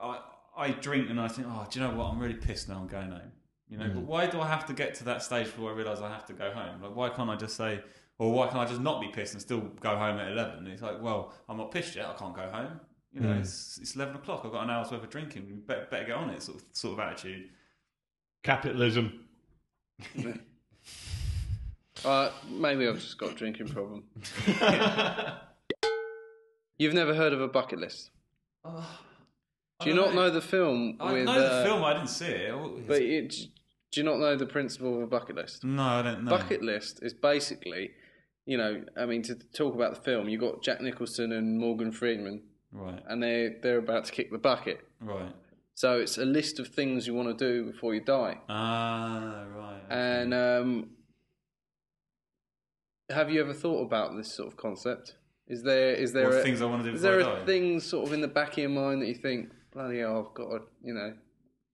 I 0.00 0.20
I 0.56 0.70
drink 0.70 1.10
and 1.10 1.20
I 1.20 1.28
think, 1.28 1.48
oh, 1.50 1.66
do 1.70 1.78
you 1.80 1.86
know 1.86 1.94
what? 1.94 2.06
I'm 2.06 2.18
really 2.18 2.34
pissed 2.34 2.68
now. 2.68 2.78
I'm 2.78 2.86
going 2.86 3.10
home. 3.10 3.32
You 3.68 3.78
know, 3.78 3.90
but 3.92 4.02
why 4.04 4.26
do 4.26 4.40
I 4.40 4.46
have 4.46 4.64
to 4.66 4.72
get 4.72 4.94
to 4.96 5.04
that 5.04 5.22
stage 5.22 5.46
before 5.46 5.72
I 5.72 5.74
realise 5.74 5.98
I 5.98 6.08
have 6.08 6.24
to 6.26 6.32
go 6.32 6.50
home? 6.52 6.80
Like, 6.80 6.94
why 6.94 7.08
can't 7.08 7.28
I 7.28 7.34
just 7.34 7.56
say, 7.56 7.80
or 8.18 8.32
why 8.32 8.46
can't 8.46 8.60
I 8.60 8.64
just 8.64 8.80
not 8.80 9.00
be 9.00 9.08
pissed 9.08 9.32
and 9.32 9.42
still 9.42 9.60
go 9.80 9.96
home 9.96 10.18
at 10.18 10.30
eleven? 10.30 10.58
And 10.58 10.68
it's 10.68 10.82
like, 10.82 11.02
well, 11.02 11.32
I'm 11.48 11.56
not 11.56 11.72
pissed 11.72 11.96
yet. 11.96 12.06
I 12.06 12.12
can't 12.12 12.34
go 12.34 12.48
home. 12.48 12.80
You 13.12 13.22
know, 13.22 13.32
it's 13.32 13.78
it's 13.80 13.96
eleven 13.96 14.14
o'clock. 14.16 14.42
I've 14.44 14.52
got 14.52 14.62
an 14.64 14.70
hour's 14.70 14.92
worth 14.92 15.02
of 15.02 15.10
drinking. 15.10 15.46
You 15.48 15.54
better, 15.56 15.88
better 15.90 16.04
get 16.04 16.14
on 16.16 16.30
it. 16.30 16.42
Sort 16.42 16.58
of 16.58 16.64
sort 16.72 16.94
of 16.94 17.00
attitude. 17.00 17.48
Capitalism. 18.44 19.24
uh, 22.04 22.30
maybe 22.48 22.86
I've 22.86 23.00
just 23.00 23.18
got 23.18 23.32
a 23.32 23.34
drinking 23.34 23.68
problem. 23.68 24.04
You've 26.78 26.94
never 26.94 27.14
heard 27.14 27.32
of 27.32 27.40
a 27.40 27.48
bucket 27.48 27.80
list? 27.80 28.10
Do 28.64 29.90
you 29.90 29.94
don't 29.94 30.06
not 30.06 30.14
know 30.14 30.30
the 30.30 30.40
film 30.40 30.96
I 31.00 31.12
with? 31.12 31.24
know 31.24 31.40
the 31.40 31.52
uh, 31.52 31.64
film. 31.64 31.84
I 31.84 31.94
didn't 31.94 32.08
see 32.08 32.26
it. 32.26 32.86
But 32.86 33.02
you, 33.02 33.28
do 33.96 34.00
you 34.02 34.04
not 34.04 34.18
know 34.20 34.36
the 34.36 34.44
principle 34.46 34.94
of 34.96 35.02
a 35.02 35.06
bucket 35.06 35.36
list? 35.36 35.64
no, 35.64 35.82
I 35.82 36.02
don't 36.02 36.24
know. 36.24 36.30
Bucket 36.30 36.62
list 36.62 36.98
is 37.02 37.14
basically, 37.14 37.90
you 38.44 38.58
know, 38.58 38.84
I 38.96 39.06
mean, 39.06 39.22
to 39.22 39.34
talk 39.34 39.74
about 39.74 39.94
the 39.94 40.00
film, 40.02 40.28
you've 40.28 40.42
got 40.42 40.62
Jack 40.62 40.80
Nicholson 40.82 41.32
and 41.32 41.58
Morgan 41.58 41.90
Freeman, 41.92 42.42
Right, 42.72 43.02
and 43.08 43.22
they 43.22 43.56
they're 43.62 43.78
about 43.78 44.04
to 44.04 44.12
kick 44.12 44.30
the 44.30 44.38
bucket. 44.38 44.80
right. 45.00 45.32
So 45.74 45.98
it's 45.98 46.16
a 46.18 46.24
list 46.24 46.58
of 46.58 46.68
things 46.68 47.06
you 47.06 47.14
want 47.14 47.36
to 47.38 47.44
do 47.48 47.70
before 47.72 47.94
you 47.94 48.00
die. 48.02 48.38
Ah, 48.48 49.44
right. 49.54 49.80
okay. 49.86 50.20
And 50.20 50.32
um, 50.34 50.90
have 53.10 53.30
you 53.30 53.40
ever 53.40 53.52
thought 53.52 53.82
about 53.82 54.16
this 54.16 54.32
sort 54.32 54.48
of 54.48 54.56
concept? 54.56 55.14
Is 55.48 55.62
there 55.62 55.94
is 55.94 56.12
there 56.12 56.28
What 56.28 56.38
a, 56.38 56.42
things 56.42 56.60
I 56.60 56.64
want 56.66 56.82
to 56.84 56.90
do 56.90 56.96
is 56.96 57.02
before 57.02 57.18
there 57.22 57.42
a 57.42 57.46
thing 57.46 57.80
sort 57.80 58.06
of 58.06 58.12
in 58.12 58.20
the 58.20 58.28
back 58.28 58.52
of 58.52 58.58
your 58.58 58.68
mind 58.70 59.00
that 59.02 59.06
you 59.08 59.14
think, 59.14 59.50
bloody 59.72 60.00
hell, 60.00 60.26
I've 60.28 60.34
got 60.34 60.48
to, 60.50 60.60
you 60.82 60.94
know, 60.94 61.12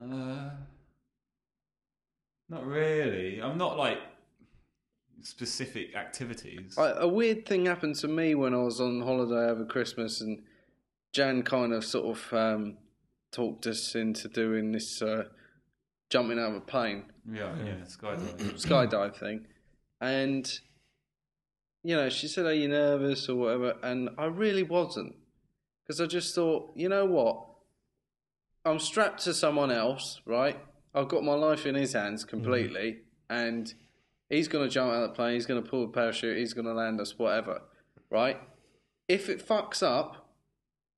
Uh, 0.05 0.51
not 2.53 2.67
really. 2.67 3.41
I'm 3.43 3.57
not 3.57 3.79
like 3.79 3.99
specific 5.23 5.97
activities. 5.97 6.77
I, 6.77 6.91
a 6.91 7.09
weird 7.09 7.47
thing 7.47 7.65
happened 7.67 7.97
to 7.97 8.09
me 8.09 8.35
when 8.35 8.55
I 8.55 8.59
was 8.59 8.81
on 8.81 9.01
holiday 9.01 9.51
over 9.51 9.65
Christmas, 9.65 10.21
and 10.21 10.43
Jan 11.13 11.43
kind 11.43 11.73
of 11.73 11.85
sort 11.85 12.17
of 12.17 12.33
um, 12.33 12.77
talked 13.33 13.67
us 13.67 13.95
into 13.95 14.29
doing 14.29 14.73
this 14.73 15.01
uh, 15.01 15.25
jumping 16.11 16.39
out 16.39 16.51
of 16.51 16.57
a 16.57 16.61
plane 16.61 17.05
yeah, 17.33 17.55
yeah, 17.65 17.75
skydiving. 17.87 18.53
skydive 18.67 19.17
thing, 19.17 19.47
and 20.01 20.61
you 21.83 21.97
know, 21.97 22.11
she 22.11 22.29
said, 22.29 22.45
"Are 22.45 22.53
you 22.53 22.69
nervous 22.69 23.29
or 23.31 23.37
whatever?" 23.37 23.77
And 23.83 24.11
I 24.19 24.27
really 24.27 24.63
wasn't, 24.63 25.15
because 25.83 26.03
I 26.03 26.07
just 26.07 26.35
thought, 26.35 26.73
you 26.77 26.91
know 26.91 27.07
what, 27.07 27.47
I'm 28.65 28.79
strapped 28.79 29.25
to 29.25 29.33
someone 29.33 29.71
else, 29.71 30.21
right? 30.27 30.59
I've 30.95 31.09
got 31.09 31.25
my 31.25 31.35
life 31.35 31.67
in 31.67 31.75
his 31.75 31.93
hands 31.93 32.23
mm-hmm. 32.23 32.31
completely, 32.31 32.99
and 33.31 33.73
he's 34.29 34.49
going 34.49 34.69
to 34.69 34.71
jump 34.71 34.91
out 34.91 35.03
of 35.03 35.11
the 35.11 35.15
plane. 35.15 35.35
He's 35.35 35.47
going 35.47 35.63
to 35.63 35.69
pull 35.69 35.87
the 35.87 35.93
parachute. 35.93 36.39
He's 36.39 36.55
going 36.55 36.67
to 36.67 36.75
land 36.75 37.01
us, 37.01 37.19
whatever, 37.19 37.63
right? 38.11 38.41
If 39.09 39.29
it 39.29 39.47
fucks 39.47 39.83
up, 39.83 40.29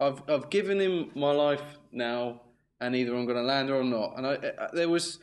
I've 0.00 0.22
I've 0.28 0.50
given 0.50 0.80
him 0.80 1.10
my 1.14 1.30
life 1.30 1.78
now, 1.92 2.42
and 2.80 2.94
either 2.96 3.14
I'm 3.14 3.24
going 3.24 3.38
to 3.38 3.42
land 3.42 3.70
or 3.70 3.80
I'm 3.80 3.90
not. 3.90 4.14
And 4.16 4.26
I, 4.26 4.34
I 4.58 4.68
there 4.72 4.88
was 4.88 5.18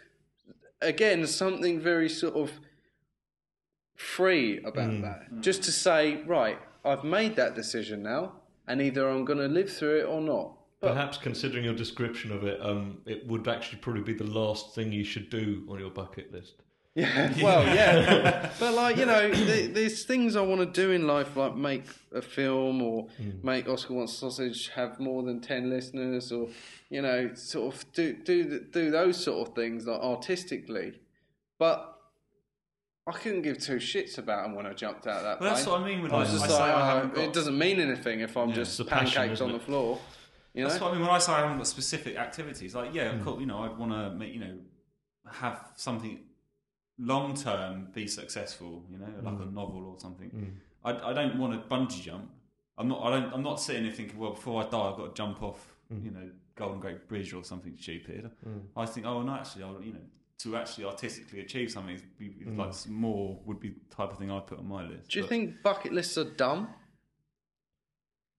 again 0.81 1.27
something 1.27 1.79
very 1.79 2.09
sort 2.09 2.35
of 2.35 2.51
free 3.95 4.59
about 4.63 4.89
mm. 4.89 5.01
that. 5.01 5.31
Mm. 5.31 5.41
Just 5.41 5.63
to 5.63 5.71
say, 5.71 6.23
right, 6.23 6.57
I've 6.83 7.03
made 7.03 7.35
that 7.35 7.55
decision 7.55 8.01
now, 8.01 8.33
and 8.67 8.81
either 8.81 9.09
I'm 9.09 9.25
going 9.25 9.39
to 9.39 9.47
live 9.47 9.71
through 9.71 9.99
it 9.99 10.05
or 10.05 10.21
not. 10.21 10.57
Perhaps 10.81 11.17
considering 11.17 11.63
your 11.63 11.75
description 11.75 12.31
of 12.31 12.43
it, 12.43 12.59
um, 12.61 12.97
it 13.05 13.27
would 13.27 13.47
actually 13.47 13.79
probably 13.79 14.01
be 14.01 14.13
the 14.13 14.23
last 14.23 14.73
thing 14.73 14.91
you 14.91 15.03
should 15.03 15.29
do 15.29 15.63
on 15.69 15.79
your 15.79 15.91
bucket 15.91 16.31
list. 16.33 16.55
yeah, 16.95 17.31
well, 17.43 17.63
yeah, 17.63 18.49
but 18.59 18.73
like 18.73 18.97
you 18.97 19.05
know, 19.05 19.31
th- 19.31 19.73
there's 19.73 20.03
things 20.03 20.35
I 20.35 20.41
want 20.41 20.59
to 20.61 20.65
do 20.65 20.91
in 20.91 21.07
life, 21.07 21.37
like 21.37 21.55
make 21.55 21.85
a 22.13 22.21
film 22.21 22.81
or 22.81 23.07
make 23.43 23.69
Oscar 23.69 23.93
Wants 23.93 24.13
Sausage 24.13 24.69
have 24.69 24.99
more 24.99 25.23
than 25.23 25.39
ten 25.39 25.69
listeners, 25.69 26.31
or 26.31 26.49
you 26.89 27.01
know, 27.01 27.33
sort 27.35 27.73
of 27.75 27.93
do 27.93 28.13
do 28.13 28.59
do 28.71 28.91
those 28.91 29.23
sort 29.23 29.47
of 29.47 29.55
things 29.55 29.85
like 29.85 30.01
artistically. 30.01 30.99
But 31.59 31.95
I 33.07 33.11
couldn't 33.13 33.43
give 33.43 33.59
two 33.59 33.77
shits 33.77 34.17
about 34.17 34.43
them 34.43 34.55
when 34.55 34.65
I 34.65 34.73
jumped 34.73 35.07
out 35.07 35.17
of 35.17 35.23
that. 35.23 35.39
Well, 35.41 35.53
that's 35.53 35.65
what 35.65 35.81
I 35.81 35.85
mean 35.85 36.01
when 36.01 36.11
I 36.11 36.15
I, 36.15 36.19
was 36.19 36.29
I 36.29 36.47
just 36.47 36.59
like, 36.59 36.61
I 36.73 37.01
oh, 37.01 37.07
got. 37.07 37.17
it 37.23 37.33
doesn't 37.33 37.57
mean 37.57 37.79
anything 37.79 38.19
if 38.19 38.35
I'm 38.35 38.51
just 38.51 38.79
It's 38.79 38.87
a 38.87 38.91
passion, 38.91 39.21
on 39.41 39.49
it? 39.51 39.53
the 39.53 39.59
floor. 39.59 39.99
You 40.53 40.63
know, 40.63 40.69
That's 40.69 40.81
what 40.81 40.91
I 40.91 40.93
mean 40.93 41.01
when 41.01 41.11
I 41.11 41.19
say 41.19 41.31
I 41.31 41.41
haven't 41.41 41.57
got 41.57 41.67
specific 41.67 42.17
activities. 42.17 42.75
Like, 42.75 42.93
yeah, 42.93 43.11
hmm. 43.11 43.23
cool. 43.23 43.39
You 43.39 43.45
know, 43.45 43.59
I'd 43.59 43.77
want 43.77 43.91
to 43.91 44.11
make 44.11 44.33
you 44.33 44.39
know 44.39 44.57
have 45.31 45.71
something 45.75 46.19
long 46.97 47.35
term 47.35 47.87
be 47.93 48.07
successful. 48.07 48.83
You 48.89 48.97
know, 48.97 49.07
like 49.23 49.35
hmm. 49.35 49.43
a 49.43 49.45
novel 49.45 49.85
or 49.87 49.99
something. 49.99 50.29
Hmm. 50.29 50.43
I, 50.83 51.11
I 51.11 51.13
don't 51.13 51.37
want 51.39 51.53
to 51.53 51.73
bungee 51.73 52.01
jump. 52.01 52.29
I'm 52.77 52.87
not. 52.87 53.01
I 53.03 53.11
don't. 53.11 53.33
I'm 53.33 53.43
not 53.43 53.61
sitting 53.61 53.83
there 53.83 53.93
thinking, 53.93 54.17
well, 54.17 54.31
before 54.31 54.61
I 54.63 54.69
die, 54.69 54.89
I've 54.89 54.97
got 54.97 55.13
to 55.13 55.13
jump 55.13 55.41
off. 55.41 55.67
You 55.89 56.11
know, 56.11 56.29
Golden 56.55 56.79
Gate 56.79 57.07
Bridge 57.09 57.33
or 57.33 57.43
something 57.43 57.75
stupid. 57.77 58.31
I 58.77 58.85
think, 58.85 59.05
oh 59.05 59.21
no, 59.23 59.33
actually, 59.33 59.63
I'll, 59.63 59.81
you 59.81 59.91
know, 59.91 59.99
to 60.39 60.55
actually 60.55 60.85
artistically 60.85 61.41
achieve 61.41 61.71
something, 61.71 61.95
is 61.95 62.01
be, 62.17 62.33
like 62.55 62.73
more 62.87 63.39
would 63.45 63.59
be 63.59 63.69
the 63.69 63.95
type 63.95 64.11
of 64.11 64.17
thing 64.17 64.31
I'd 64.31 64.47
put 64.47 64.59
on 64.59 64.67
my 64.67 64.83
list. 64.83 65.09
do 65.09 65.19
you 65.19 65.23
But- 65.23 65.29
think 65.29 65.61
bucket 65.63 65.93
lists 65.93 66.17
are 66.17 66.23
dumb? 66.23 66.69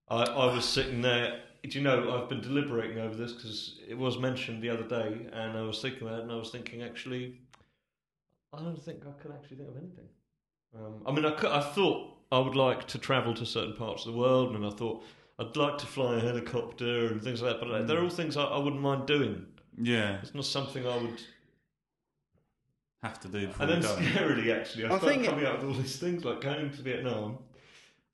I, 0.09 0.25
I 0.25 0.54
was 0.54 0.64
sitting 0.64 1.00
there. 1.00 1.40
Do 1.69 1.78
you 1.78 1.85
know, 1.85 2.21
I've 2.21 2.28
been 2.28 2.40
deliberating 2.40 2.99
over 2.99 3.14
this 3.14 3.33
because 3.33 3.78
it 3.88 3.97
was 3.97 4.19
mentioned 4.19 4.62
the 4.62 4.71
other 4.71 4.83
day, 4.83 5.26
and 5.33 5.57
I 5.57 5.62
was 5.62 5.81
thinking 5.81 6.02
about 6.02 6.19
it, 6.19 6.23
and 6.25 6.33
I 6.33 6.37
was 6.37 6.50
thinking, 6.50 6.83
actually, 6.83 7.40
I 8.52 8.59
don't 8.59 8.83
think 8.83 9.02
I 9.07 9.23
can 9.23 9.31
actually 9.33 9.59
think 9.59 9.69
of 9.69 9.76
anything. 9.76 10.09
Um, 10.76 11.02
I 11.07 11.12
mean, 11.12 11.25
I, 11.25 11.31
could, 11.31 11.50
I 11.52 11.61
thought 11.61 12.16
I 12.33 12.40
would 12.40 12.57
like 12.57 12.88
to 12.88 12.99
travel 12.99 13.33
to 13.35 13.47
certain 13.47 13.75
parts 13.76 14.07
of 14.07 14.12
the 14.12 14.19
world, 14.19 14.57
and 14.57 14.66
I 14.66 14.71
thought 14.71 15.04
I'd 15.38 15.57
like 15.57 15.78
to 15.78 15.87
fly 15.87 16.16
a 16.16 16.21
helicopter 16.21 17.07
and 17.07 17.23
things 17.23 17.40
like 17.42 17.61
that, 17.61 17.66
but 17.69 17.87
they're 17.87 18.02
all 18.02 18.11
things 18.11 18.37
I, 18.37 18.42
I 18.45 18.59
wouldn't 18.59 18.83
mind 18.83 19.07
doing. 19.07 19.47
yeah, 19.81 20.19
It's 20.21 20.35
not 20.35 20.45
something 20.45 20.85
I 20.85 20.97
would. 20.97 21.23
have 23.04 23.21
to 23.21 23.28
do. 23.28 23.47
Before 23.47 23.66
And 23.69 23.83
then, 23.85 23.97
we 24.00 24.07
scarily, 24.07 24.61
actually, 24.61 24.85
I, 24.87 24.95
I 24.95 24.99
started 24.99 25.07
think- 25.21 25.26
coming 25.26 25.47
out 25.47 25.61
with 25.61 25.69
all 25.69 25.81
these 25.81 25.97
things 26.00 26.25
like 26.25 26.40
going 26.40 26.71
to 26.73 26.83
Vietnam, 26.83 27.38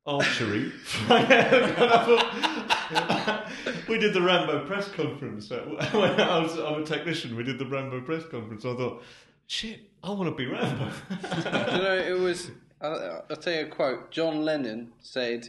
archery. 0.07 0.73
and 1.09 1.13
I 1.13 2.05
thought, 2.05 3.49
we 3.89 3.99
did 3.99 4.15
the 4.15 4.23
Rambo 4.23 4.67
press 4.67 4.89
conference. 4.89 5.51
When 5.93 6.21
I 6.21 6.39
was 6.39 6.59
I'm 6.59 6.83
a 6.83 6.85
technician, 6.85 7.37
we 7.37 7.43
did 7.43 7.59
the 7.59 7.67
Rambo 7.67 8.01
press 8.03 8.25
conference. 8.25 8.65
I 8.65 8.75
thought, 8.75 9.03
shit, 9.47 9.81
I 10.03 10.11
want 10.11 10.31
to 10.31 10.35
be 10.35 10.47
Rambo. 10.47 10.91
you 11.11 11.83
know, 11.83 12.05
it 12.07 12.19
was. 12.19 12.51
I'll, 12.81 13.25
I'll 13.29 13.37
tell 13.37 13.55
you 13.55 13.67
a 13.67 13.67
quote. 13.67 14.11
John 14.11 14.45
Lennon 14.45 14.93
said, 15.01 15.49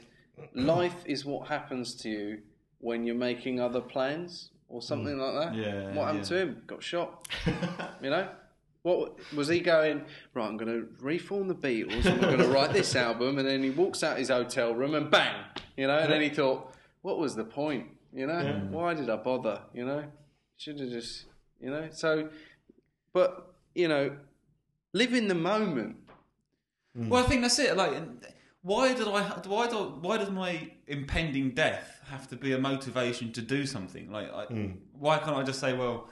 "Life 0.53 1.03
is 1.05 1.25
what 1.25 1.47
happens 1.47 1.95
to 1.95 2.09
you 2.09 2.41
when 2.79 3.05
you're 3.05 3.15
making 3.15 3.59
other 3.59 3.81
plans." 3.81 4.49
Or 4.71 4.83
something 4.83 5.15
hmm. 5.15 5.21
like 5.21 5.33
that. 5.33 5.55
Yeah, 5.55 5.93
What 5.95 6.05
happened 6.05 6.29
yeah. 6.29 6.37
to 6.37 6.37
him? 6.37 6.61
Got 6.67 6.83
shot. 6.83 7.27
you 8.03 8.11
know. 8.11 8.29
What 8.83 9.17
was 9.33 9.49
he 9.49 9.59
going? 9.59 10.03
Right, 10.33 10.47
I'm 10.47 10.57
going 10.57 10.71
to 10.71 10.87
reform 11.03 11.47
the 11.47 11.55
Beatles. 11.55 12.05
and 12.05 12.25
I'm 12.25 12.37
going 12.37 12.37
to 12.47 12.47
write 12.47 12.71
this 12.71 12.95
album, 12.95 13.37
and 13.37 13.47
then 13.47 13.61
he 13.61 13.71
walks 13.71 14.03
out 14.03 14.17
his 14.17 14.29
hotel 14.29 14.73
room 14.73 14.95
and 14.95 15.11
bang, 15.11 15.35
you 15.75 15.87
know. 15.87 15.97
And 15.97 16.11
then 16.11 16.21
he 16.21 16.29
thought, 16.29 16.73
what 17.01 17.17
was 17.17 17.35
the 17.35 17.43
point? 17.43 17.87
You 18.13 18.27
know, 18.27 18.67
why 18.71 18.93
did 18.93 19.09
I 19.09 19.17
bother? 19.17 19.61
You 19.73 19.85
know, 19.85 20.03
should 20.57 20.79
have 20.79 20.89
just, 20.89 21.25
you 21.59 21.69
know. 21.69 21.89
So, 21.91 22.29
but 23.13 23.53
you 23.75 23.87
know, 23.87 24.15
live 24.93 25.13
in 25.13 25.27
the 25.27 25.35
moment. 25.35 25.97
Hmm. 26.95 27.09
Well, 27.09 27.23
I 27.23 27.27
think 27.27 27.41
that's 27.41 27.59
it. 27.59 27.77
Like, 27.77 27.93
why 28.61 28.93
did 28.93 29.07
I? 29.07 29.21
Why 29.45 29.67
do? 29.67 29.77
Why 30.01 30.17
does 30.17 30.31
my 30.31 30.71
impending 30.87 31.51
death 31.51 32.01
have 32.09 32.27
to 32.29 32.35
be 32.35 32.53
a 32.53 32.57
motivation 32.57 33.31
to 33.33 33.41
do 33.41 33.65
something? 33.65 34.11
Like, 34.11 34.33
I, 34.33 34.45
hmm. 34.45 34.71
why 34.93 35.19
can't 35.19 35.35
I 35.35 35.43
just 35.43 35.59
say, 35.59 35.73
well, 35.73 36.09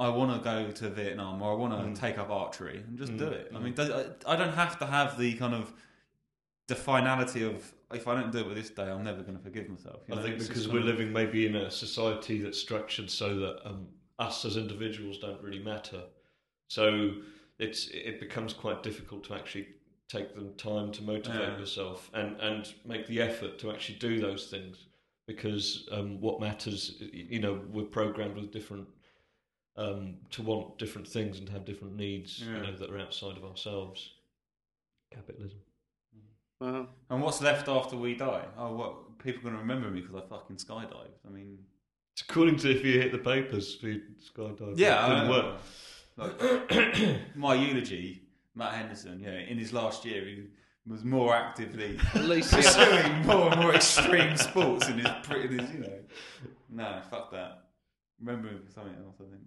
I 0.00 0.08
want 0.08 0.32
to 0.32 0.42
go 0.42 0.70
to 0.70 0.88
Vietnam 0.88 1.42
or 1.42 1.52
I 1.52 1.54
want 1.54 1.94
to 1.94 2.00
take 2.00 2.16
up 2.16 2.30
archery 2.30 2.82
and 2.88 2.96
just 2.96 3.16
do 3.18 3.26
it? 3.26 3.52
I 3.54 3.58
mean, 3.58 3.74
I, 3.78 4.06
I 4.26 4.34
don't 4.34 4.54
have 4.54 4.78
to 4.78 4.86
have 4.86 5.18
the 5.18 5.34
kind 5.34 5.54
of 5.54 5.72
the 6.68 6.74
finality 6.74 7.42
of 7.44 7.72
if 7.92 8.08
I 8.08 8.14
don't 8.14 8.32
do 8.32 8.38
it 8.38 8.46
with 8.46 8.56
this 8.56 8.70
day, 8.70 8.84
I'm 8.84 9.04
never 9.04 9.20
going 9.22 9.36
to 9.36 9.42
forgive 9.42 9.68
myself. 9.68 10.02
you 10.08 10.14
I 10.14 10.22
think 10.22 10.36
It's 10.36 10.48
because 10.48 10.68
we're 10.68 10.80
living 10.80 11.12
maybe 11.12 11.46
in 11.46 11.56
a 11.56 11.70
society 11.70 12.40
that's 12.40 12.58
structured 12.58 13.10
so 13.10 13.36
that 13.40 13.68
um, 13.68 13.88
us 14.18 14.44
as 14.44 14.56
individuals 14.56 15.18
don't 15.18 15.42
really 15.42 15.58
matter. 15.58 16.02
So 16.68 17.16
it's 17.58 17.88
it 17.88 18.20
becomes 18.20 18.52
quite 18.54 18.82
difficult 18.82 19.24
to 19.24 19.34
actually 19.34 19.68
take 20.08 20.34
the 20.34 20.44
time 20.52 20.92
to 20.92 21.02
motivate 21.02 21.40
Yeah. 21.40 21.58
yourself 21.58 22.10
and, 22.14 22.40
and 22.40 22.72
make 22.84 23.06
the 23.06 23.20
effort 23.20 23.58
to 23.60 23.70
actually 23.70 23.98
do 23.98 24.18
those 24.18 24.46
things 24.46 24.86
because 25.26 25.88
um, 25.92 26.20
what 26.20 26.40
matters, 26.40 26.96
you 27.12 27.38
know, 27.38 27.60
we're 27.70 27.84
programmed 27.84 28.36
with 28.36 28.50
different 28.50 28.88
um, 29.80 30.14
to 30.30 30.42
want 30.42 30.78
different 30.78 31.08
things 31.08 31.38
and 31.38 31.46
to 31.46 31.52
have 31.52 31.64
different 31.64 31.96
needs, 31.96 32.40
you 32.40 32.52
know, 32.52 32.76
that 32.76 32.90
are 32.90 32.98
outside 32.98 33.36
of 33.36 33.44
ourselves. 33.44 34.10
Capitalism. 35.12 35.58
Well, 36.60 36.88
And 37.08 37.22
what's 37.22 37.40
left 37.40 37.68
after 37.68 37.96
we 37.96 38.14
die? 38.14 38.44
Oh, 38.58 38.74
what 38.76 39.18
people 39.18 39.40
are 39.40 39.42
going 39.44 39.54
to 39.54 39.60
remember 39.60 39.90
me 39.90 40.00
because 40.02 40.16
I 40.16 40.28
fucking 40.28 40.56
skydived. 40.56 41.16
I 41.26 41.30
mean, 41.32 41.58
It's 42.12 42.22
according 42.22 42.56
to 42.58 42.70
if 42.70 42.84
you 42.84 43.00
hit 43.00 43.12
the 43.12 43.18
papers 43.18 43.74
for 43.76 43.88
your 43.88 44.02
skydiving. 44.22 44.74
yeah, 44.76 45.06
it 45.06 45.08
didn't 45.08 45.26
I 45.26 45.30
work. 45.30 45.60
Like, 46.16 47.18
my 47.34 47.54
eulogy, 47.54 48.22
Matt 48.54 48.74
Henderson. 48.74 49.20
Yeah, 49.20 49.38
in 49.38 49.56
his 49.58 49.72
last 49.72 50.04
year, 50.04 50.22
he 50.26 50.44
was 50.86 51.02
more 51.04 51.34
actively 51.34 51.98
at 52.14 52.24
least 52.24 52.52
pursuing 52.52 53.22
more 53.26 53.50
and 53.50 53.60
more 53.60 53.74
extreme 53.74 54.36
sports 54.36 54.88
in 54.88 54.98
his, 54.98 55.08
in 55.30 55.58
his, 55.58 55.70
you 55.72 55.78
know. 55.78 55.98
No, 56.68 57.00
fuck 57.10 57.30
that. 57.32 57.64
Remember 58.20 58.48
him 58.48 58.60
for 58.66 58.70
something 58.72 58.94
else. 59.02 59.16
I 59.18 59.24
think. 59.30 59.42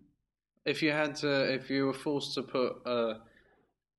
If 0.66 0.82
you 0.82 0.92
had 0.92 1.16
to, 1.18 1.54
if 1.54 1.70
you 1.70 1.86
were 1.88 1.94
forced 1.94 2.34
to 2.36 2.44
put, 2.44 2.86
uh, 2.86 3.16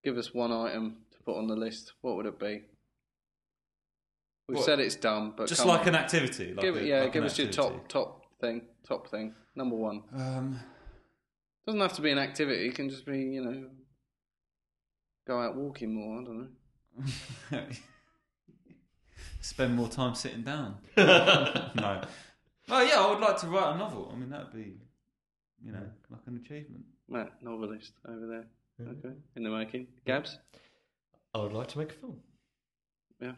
give 0.02 0.16
us 0.18 0.32
one 0.34 0.52
item 0.52 0.96
to 1.12 1.18
put 1.24 1.36
on 1.36 1.46
the 1.46 1.56
list, 1.56 1.92
what 2.00 2.16
would 2.16 2.26
it 2.26 2.38
be? 2.38 2.62
We've 4.48 4.56
What? 4.58 4.64
said 4.66 4.78
it's 4.80 4.96
dumb, 4.96 5.34
but 5.36 5.48
Just 5.48 5.60
come 5.62 5.68
like 5.68 5.82
on. 5.82 5.88
an 5.88 5.94
activity. 5.96 6.52
Like 6.54 6.60
give 6.64 6.76
a, 6.76 6.84
yeah, 6.84 7.00
like 7.02 7.12
give 7.12 7.22
an 7.22 7.30
us 7.30 7.38
your 7.38 7.48
activity. 7.48 7.76
top 7.78 7.88
top 7.88 8.26
thing, 8.40 8.62
top 8.86 9.08
thing, 9.10 9.34
number 9.56 9.74
one. 9.76 10.02
Um, 10.14 10.60
Doesn't 11.66 11.80
have 11.80 11.94
to 11.94 12.02
be 12.02 12.10
an 12.10 12.18
activity. 12.18 12.66
It 12.68 12.74
can 12.74 12.90
just 12.90 13.06
be, 13.06 13.18
you 13.20 13.42
know, 13.42 13.70
go 15.26 15.40
out 15.40 15.56
walking 15.56 15.94
more. 15.94 16.20
I 16.20 16.24
don't 16.24 16.50
know. 17.50 17.60
spend 19.40 19.74
more 19.74 19.88
time 19.88 20.14
sitting 20.14 20.42
down. 20.42 20.76
no. 20.96 22.02
Oh 22.68 22.82
yeah, 22.82 23.00
I 23.00 23.10
would 23.10 23.20
like 23.20 23.38
to 23.40 23.46
write 23.48 23.74
a 23.74 23.78
novel. 23.78 24.10
I 24.12 24.16
mean, 24.18 24.30
that'd 24.30 24.52
be, 24.52 24.74
you 25.64 25.72
know, 25.72 25.82
like 26.10 26.20
an 26.26 26.40
achievement. 26.44 26.84
Matt, 27.08 27.32
novelist 27.42 27.92
over 28.08 28.26
there. 28.26 28.46
Okay, 28.88 29.14
in 29.36 29.42
the 29.44 29.50
making. 29.50 29.86
Gabs, 30.04 30.38
I 31.34 31.38
would 31.38 31.52
like 31.52 31.68
to 31.68 31.78
make 31.78 31.90
a 31.90 31.94
film. 31.94 32.20
yeah. 33.20 33.32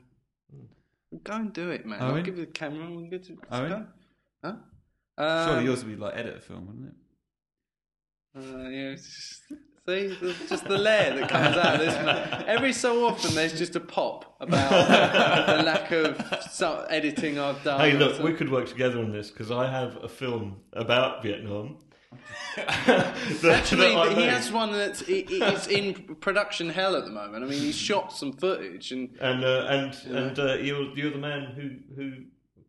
Go 1.23 1.33
and 1.35 1.53
do 1.53 1.71
it, 1.71 1.87
man. 1.87 2.01
Owen? 2.03 2.17
I'll 2.17 2.23
give 2.23 2.37
you 2.39 2.47
the 2.47 2.53
camera 2.53 2.85
and 2.85 2.97
we'll 2.97 3.07
get 3.07 3.25
to 3.25 3.33
let's 3.35 3.47
Owen? 3.53 3.69
go. 3.71 3.87
Huh? 4.45 4.55
Um, 5.19 5.49
Surely 5.49 5.65
yours 5.65 5.85
would 5.85 5.95
be 5.97 6.03
like 6.03 6.15
edit 6.17 6.37
a 6.37 6.41
film, 6.41 6.67
wouldn't 6.67 6.89
it? 6.89 6.95
Uh, 8.37 8.69
yeah, 8.69 8.91
it's 8.91 9.07
just, 9.07 9.43
see, 9.89 10.47
just 10.49 10.65
the 10.65 10.77
layer 10.77 11.17
that 11.17 11.29
comes 11.31 11.57
out. 11.57 11.79
There's, 11.79 12.45
every 12.47 12.73
so 12.73 13.07
often, 13.07 13.35
there's 13.35 13.57
just 13.57 13.77
a 13.77 13.81
pop 13.81 14.37
about 14.41 15.57
the 15.59 15.63
lack 15.63 15.91
of 15.93 16.23
so, 16.51 16.87
editing 16.91 17.39
I've 17.39 17.63
done. 17.63 17.81
Hey, 17.81 17.97
look, 17.97 18.23
we 18.23 18.35
could 18.35 18.51
work 18.51 18.69
together 18.69 18.99
on 18.99 19.11
this 19.11 19.31
because 19.31 19.51
I 19.51 19.71
have 19.71 19.97
a 20.03 20.09
film 20.09 20.57
about 20.75 21.23
Vietnam. 21.23 21.79
that- 22.57 23.45
Actually, 23.45 23.95
that 23.95 23.97
I 23.97 24.15
he 24.15 24.23
has 24.25 24.51
one 24.53 24.73
that's 24.73 25.03
it, 25.03 25.27
it's 25.31 25.67
in 25.67 26.17
production 26.17 26.69
hell 26.71 26.97
at 26.97 27.05
the 27.05 27.11
moment. 27.11 27.45
I 27.45 27.47
mean, 27.47 27.61
he's 27.61 27.75
shot 27.77 28.13
some 28.13 28.33
footage, 28.33 28.93
and 28.93 29.11
and 29.21 29.45
uh, 29.45 29.67
and 29.69 29.95
and 30.17 30.39
uh, 30.39 30.55
you're 30.55 30.97
you're 30.97 31.11
the 31.11 31.19
man 31.19 31.53
who 31.55 31.95
who 32.03 32.13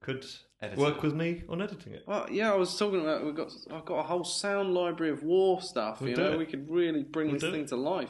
could 0.01 0.25
Edit 0.61 0.77
work 0.77 1.03
with 1.03 1.13
me 1.13 1.43
on 1.49 1.61
editing 1.61 1.93
it. 1.93 2.03
well, 2.07 2.25
yeah, 2.31 2.51
I 2.51 2.55
was 2.55 2.75
talking 2.77 3.01
about 3.01 3.23
we've 3.23 3.35
got 3.35 3.51
I've 3.71 3.85
got 3.85 3.99
a 3.99 4.03
whole 4.03 4.23
sound 4.23 4.73
library 4.73 5.11
of 5.13 5.23
war 5.23 5.61
stuff. 5.61 6.01
We'll 6.01 6.09
you 6.11 6.15
do 6.15 6.23
know, 6.23 6.31
it. 6.33 6.39
we 6.39 6.45
could 6.45 6.69
really 6.69 7.03
bring 7.03 7.27
We'll 7.27 7.39
this 7.39 7.51
thing 7.51 7.61
it. 7.61 7.67
to 7.69 7.75
life. 7.75 8.09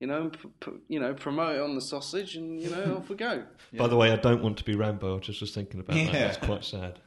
You 0.00 0.08
know, 0.08 0.22
and 0.22 0.32
p- 0.32 0.48
p- 0.60 0.72
you 0.88 1.00
know, 1.00 1.14
promote 1.14 1.56
it 1.56 1.62
on 1.62 1.74
the 1.74 1.80
sausage, 1.80 2.36
and 2.36 2.60
you 2.60 2.68
know, 2.68 2.96
off 2.98 3.08
we 3.08 3.16
go. 3.16 3.44
By 3.78 3.86
the 3.86 3.96
way, 3.96 4.12
I 4.12 4.16
don't 4.16 4.42
want 4.42 4.58
to 4.58 4.64
be 4.64 4.74
Rambo. 4.74 5.16
I 5.16 5.20
just 5.20 5.40
was 5.40 5.54
thinking 5.54 5.80
about 5.80 5.94
that. 5.96 6.04
Yeah. 6.04 6.12
That's 6.12 6.36
quite 6.36 6.64
sad. 6.64 6.98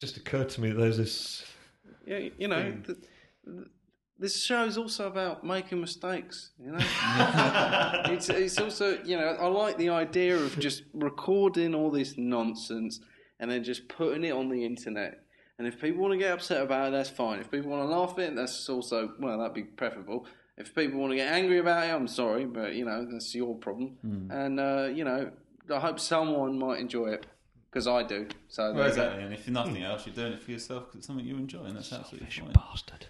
Just 0.00 0.16
occurred 0.16 0.48
to 0.50 0.60
me 0.60 0.70
that 0.70 0.78
there's 0.78 0.96
this. 0.96 1.44
Yeah, 2.06 2.28
you 2.38 2.48
know, 2.48 2.62
th 2.86 2.98
th 3.44 3.68
this 4.18 4.42
show 4.42 4.64
is 4.64 4.78
also 4.78 5.06
about 5.06 5.44
making 5.44 5.80
mistakes. 5.80 6.50
You 6.58 6.72
know, 6.72 6.78
it's 8.14 8.28
it's 8.28 8.58
also 8.58 8.98
you 9.04 9.16
know 9.16 9.36
I 9.38 9.46
like 9.46 9.76
the 9.76 9.90
idea 9.90 10.36
of 10.36 10.58
just 10.58 10.84
recording 10.94 11.74
all 11.74 11.90
this 11.90 12.16
nonsense 12.16 13.00
and 13.38 13.50
then 13.50 13.62
just 13.64 13.88
putting 13.88 14.24
it 14.24 14.32
on 14.32 14.48
the 14.48 14.64
internet. 14.64 15.20
And 15.58 15.66
if 15.66 15.80
people 15.80 16.02
want 16.02 16.12
to 16.12 16.18
get 16.18 16.32
upset 16.32 16.62
about 16.62 16.88
it, 16.88 16.92
that's 16.92 17.10
fine. 17.10 17.40
If 17.40 17.50
people 17.50 17.70
want 17.70 17.82
to 17.88 17.94
laugh 17.94 18.12
at 18.18 18.30
it, 18.30 18.36
that's 18.36 18.68
also 18.68 19.12
well, 19.18 19.38
that'd 19.38 19.54
be 19.54 19.64
preferable. 19.64 20.26
If 20.56 20.74
people 20.74 21.00
want 21.00 21.10
to 21.12 21.16
get 21.16 21.30
angry 21.30 21.58
about 21.58 21.86
it, 21.86 21.92
I'm 21.92 22.08
sorry, 22.08 22.46
but 22.46 22.74
you 22.74 22.84
know 22.84 23.06
that's 23.10 23.34
your 23.34 23.54
problem. 23.56 23.98
And 24.30 24.60
uh, 24.60 24.88
you 24.94 25.04
know, 25.04 25.30
I 25.74 25.78
hope 25.80 26.00
someone 26.00 26.58
might 26.58 26.80
enjoy 26.80 27.08
it 27.08 27.26
because 27.76 27.86
I 27.86 28.02
do. 28.04 28.26
So 28.48 28.62
Well, 28.62 28.72
you 28.72 28.78
go. 28.78 28.86
exactly. 28.86 29.22
And 29.24 29.34
if 29.34 29.46
nothing 29.48 29.82
else, 29.82 30.06
you're 30.06 30.14
doing 30.14 30.32
it 30.32 30.42
for 30.42 30.50
yourself 30.50 30.84
because 30.86 30.98
it's 31.00 31.06
something 31.06 31.26
you 31.26 31.36
enjoy, 31.36 31.64
and 31.64 31.76
that's 31.76 31.92
absolutely 31.92 32.30
fine. 32.30 32.52
bastard. 32.52 33.04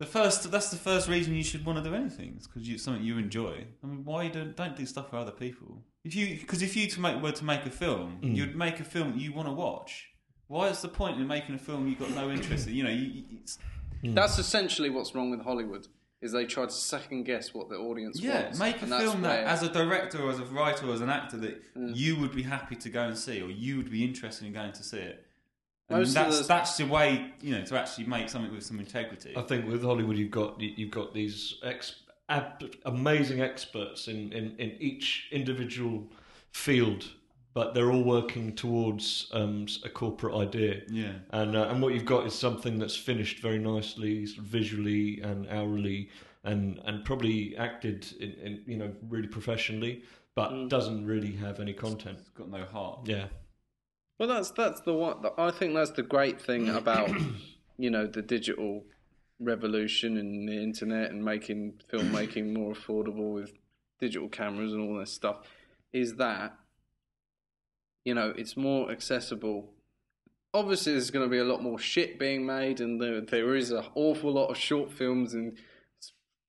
The 0.00 0.04
first, 0.06 0.50
that's 0.50 0.70
the 0.70 0.76
first 0.76 1.08
reason 1.08 1.34
you 1.34 1.42
should 1.42 1.64
want 1.64 1.82
to 1.82 1.88
do 1.88 1.94
anything. 1.96 2.34
It's 2.36 2.46
because 2.46 2.68
it's 2.68 2.82
something 2.82 3.02
you 3.02 3.16
enjoy. 3.16 3.64
I 3.82 3.86
mean, 3.86 4.04
why 4.04 4.24
you 4.24 4.30
don't 4.30 4.54
don't 4.54 4.76
do 4.76 4.84
stuff 4.84 5.08
for 5.08 5.16
other 5.16 5.30
people? 5.30 5.82
If 6.04 6.14
you, 6.14 6.38
because 6.40 6.60
if 6.60 6.76
you 6.76 6.86
to 6.88 7.00
make 7.00 7.22
were 7.22 7.32
to 7.32 7.44
make 7.44 7.64
a 7.64 7.70
film, 7.70 8.18
Mm. 8.22 8.36
you'd 8.36 8.54
make 8.56 8.80
a 8.80 8.84
film 8.84 9.16
you 9.16 9.32
want 9.32 9.48
to 9.48 9.52
watch. 9.54 10.08
Why 10.48 10.68
is 10.68 10.82
the 10.82 10.88
point 10.88 11.18
in 11.18 11.26
making 11.26 11.54
a 11.54 11.58
film 11.58 11.86
you 11.88 11.94
have 11.94 12.08
got 12.14 12.24
no 12.24 12.30
interest 12.30 12.66
in? 12.68 12.74
You 12.74 12.84
know, 12.84 12.90
you, 12.90 13.06
you- 13.06 13.38
it's, 13.40 13.58
That's 14.04 14.38
essentially 14.38 14.90
what's 14.90 15.14
wrong 15.14 15.30
with 15.30 15.40
Hollywood. 15.42 15.86
Is 16.22 16.30
they 16.30 16.46
try 16.46 16.64
to 16.66 16.70
second 16.70 17.24
guess 17.24 17.52
what 17.52 17.68
the 17.68 17.74
audience 17.74 18.20
yeah, 18.20 18.44
wants. 18.44 18.58
Yeah, 18.58 18.64
make 18.64 18.80
a 18.80 18.86
film 18.86 19.22
that, 19.22 19.44
as 19.44 19.64
a 19.64 19.68
director 19.68 20.22
or 20.22 20.30
as 20.30 20.38
a 20.38 20.44
writer 20.44 20.86
or 20.86 20.94
as 20.94 21.00
an 21.00 21.10
actor, 21.10 21.36
that 21.38 21.76
mm. 21.76 21.96
you 21.96 22.16
would 22.16 22.32
be 22.32 22.44
happy 22.44 22.76
to 22.76 22.88
go 22.88 23.02
and 23.02 23.18
see, 23.18 23.42
or 23.42 23.50
you 23.50 23.76
would 23.76 23.90
be 23.90 24.04
interested 24.04 24.46
in 24.46 24.52
going 24.52 24.72
to 24.72 24.84
see 24.84 24.98
it. 24.98 25.26
And 25.88 25.98
Most 25.98 26.14
that's 26.14 26.38
the- 26.38 26.46
that's 26.46 26.76
the 26.76 26.86
way 26.86 27.32
you 27.40 27.58
know 27.58 27.64
to 27.64 27.78
actually 27.78 28.06
make 28.06 28.28
something 28.28 28.54
with 28.54 28.64
some 28.64 28.78
integrity. 28.78 29.34
I 29.36 29.42
think 29.42 29.66
with 29.66 29.82
Hollywood, 29.82 30.16
you've 30.16 30.30
got 30.30 30.60
you've 30.60 30.92
got 30.92 31.12
these 31.12 31.58
ex, 31.64 31.96
ab, 32.28 32.64
amazing 32.84 33.40
experts 33.40 34.08
in, 34.08 34.32
in, 34.32 34.56
in 34.58 34.76
each 34.80 35.28
individual 35.32 36.06
field, 36.52 37.10
but 37.54 37.74
they're 37.74 37.90
all 37.90 38.02
working 38.02 38.54
towards 38.54 39.28
um, 39.32 39.66
a 39.84 39.88
corporate 39.88 40.34
idea. 40.34 40.82
yeah. 40.88 41.12
And 41.30 41.56
uh, 41.56 41.68
and 41.68 41.82
what 41.82 41.94
you've 41.94 42.06
got 42.06 42.26
is 42.26 42.34
something 42.34 42.78
that's 42.78 42.96
finished 42.96 43.40
very 43.40 43.58
nicely, 43.58 44.26
sort 44.26 44.38
of 44.38 44.44
visually 44.44 45.20
and 45.20 45.46
hourly, 45.48 46.08
and 46.44 46.80
and 46.84 47.04
probably 47.04 47.56
acted 47.56 48.06
in, 48.20 48.32
in 48.42 48.62
you 48.66 48.76
know 48.76 48.92
really 49.08 49.28
professionally, 49.28 50.02
but 50.34 50.68
doesn't 50.68 51.06
really 51.06 51.32
have 51.32 51.60
any 51.60 51.72
content. 51.72 52.18
It's 52.20 52.30
got 52.30 52.48
no 52.48 52.64
heart. 52.64 53.00
Yeah, 53.04 53.26
Well, 54.18 54.28
that's 54.28 54.50
that's 54.50 54.80
the 54.80 54.94
one. 54.94 55.24
I 55.36 55.50
think 55.50 55.74
that's 55.74 55.90
the 55.90 56.02
great 56.02 56.40
thing 56.40 56.68
about 56.82 57.10
you 57.76 57.90
know 57.90 58.06
the 58.06 58.22
digital 58.22 58.84
revolution 59.40 60.16
and 60.16 60.48
the 60.48 60.62
internet 60.62 61.10
and 61.10 61.24
making 61.24 61.74
filmmaking 61.92 62.54
more 62.54 62.72
affordable 62.72 63.34
with 63.34 63.52
digital 63.98 64.28
cameras 64.28 64.72
and 64.72 64.88
all 64.88 64.98
this 64.98 65.12
stuff 65.12 65.40
is 65.92 66.14
that 66.14 66.56
you 68.04 68.14
know 68.14 68.32
it's 68.36 68.56
more 68.56 68.90
accessible. 68.90 69.70
Obviously, 70.54 70.92
there's 70.92 71.10
going 71.10 71.24
to 71.24 71.30
be 71.30 71.38
a 71.38 71.44
lot 71.44 71.62
more 71.62 71.78
shit 71.78 72.18
being 72.18 72.44
made, 72.44 72.80
and 72.80 73.00
there, 73.00 73.20
there 73.22 73.54
is 73.54 73.70
an 73.70 73.84
awful 73.94 74.32
lot 74.32 74.48
of 74.48 74.58
short 74.58 74.92
films 74.92 75.32
and 75.32 75.56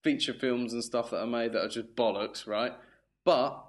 feature 0.03 0.33
films 0.33 0.73
and 0.73 0.83
stuff 0.83 1.11
that 1.11 1.21
are 1.21 1.27
made 1.27 1.53
that 1.53 1.63
are 1.63 1.69
just 1.69 1.95
bollocks, 1.95 2.45
right? 2.45 2.73
But 3.23 3.63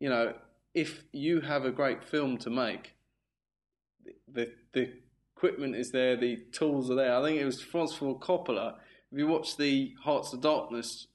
you 0.00 0.08
know, 0.08 0.34
if 0.74 1.04
you 1.12 1.40
have 1.42 1.64
a 1.64 1.70
great 1.70 2.02
film 2.02 2.38
to 2.38 2.50
make, 2.50 2.96
the 4.26 4.52
the 4.72 4.92
equipment 5.36 5.76
is 5.76 5.92
there, 5.92 6.16
the 6.16 6.36
tools 6.52 6.90
are 6.90 6.96
there. 6.96 7.16
I 7.16 7.22
think 7.22 7.40
it 7.40 7.44
was 7.44 7.62
Ford 7.62 8.20
Coppola 8.20 8.76
if 9.12 9.18
you 9.18 9.26
watch 9.26 9.56
the 9.56 9.94
Hearts 10.02 10.32
of 10.32 10.40
Darkness 10.40 11.06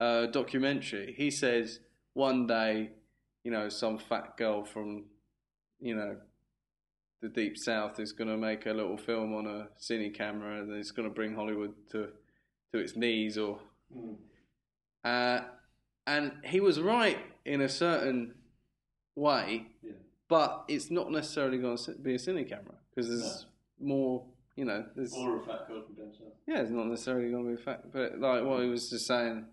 uh, 0.00 0.26
documentary, 0.26 1.14
he 1.16 1.30
says 1.30 1.80
one 2.14 2.46
day, 2.46 2.90
you 3.44 3.50
know, 3.50 3.68
some 3.68 3.98
fat 3.98 4.36
girl 4.36 4.64
from, 4.64 5.04
you 5.80 5.94
know, 5.94 6.16
the 7.20 7.28
deep 7.28 7.56
south 7.58 7.98
is 7.98 8.12
going 8.12 8.28
to 8.28 8.36
make 8.36 8.66
a 8.66 8.72
little 8.72 8.96
film 8.96 9.34
on 9.34 9.46
a 9.46 9.68
cine 9.80 10.14
camera 10.14 10.60
and 10.60 10.72
it's 10.72 10.90
going 10.92 11.08
to 11.08 11.14
bring 11.14 11.34
Hollywood 11.34 11.74
to 11.92 12.08
to 12.72 12.78
its 12.78 12.96
knees 12.96 13.38
or. 13.38 13.58
Uh, 15.04 15.40
and 16.06 16.32
he 16.44 16.60
was 16.60 16.80
right 16.80 17.18
in 17.44 17.60
a 17.62 17.68
certain 17.68 18.34
way, 19.14 19.66
Yeah. 19.82 19.92
but 20.28 20.64
it's 20.68 20.90
not 20.90 21.10
necessarily 21.10 21.58
going 21.58 21.76
to 21.78 21.92
be 21.92 22.14
a 22.14 22.18
cine 22.18 22.48
camera 22.48 22.74
because 22.94 23.08
there's 23.08 23.46
more, 23.80 24.24
you 24.56 24.64
know, 24.64 24.84
there's 24.96 25.14
Or 25.14 25.38
a 25.40 25.44
fat 25.44 25.66
girl 25.68 25.82
from 25.82 25.94
down 25.94 26.12
south. 26.12 26.32
yeah, 26.46 26.60
it's 26.60 26.70
not 26.70 26.86
necessarily 26.86 27.30
going 27.30 27.44
to 27.44 27.48
be 27.56 27.60
a 27.60 27.64
fact, 27.64 27.86
but 27.92 28.18
like 28.18 28.44
what 28.44 28.62
he 28.62 28.68
was 28.68 28.90
just 28.90 29.06
saying, 29.06 29.46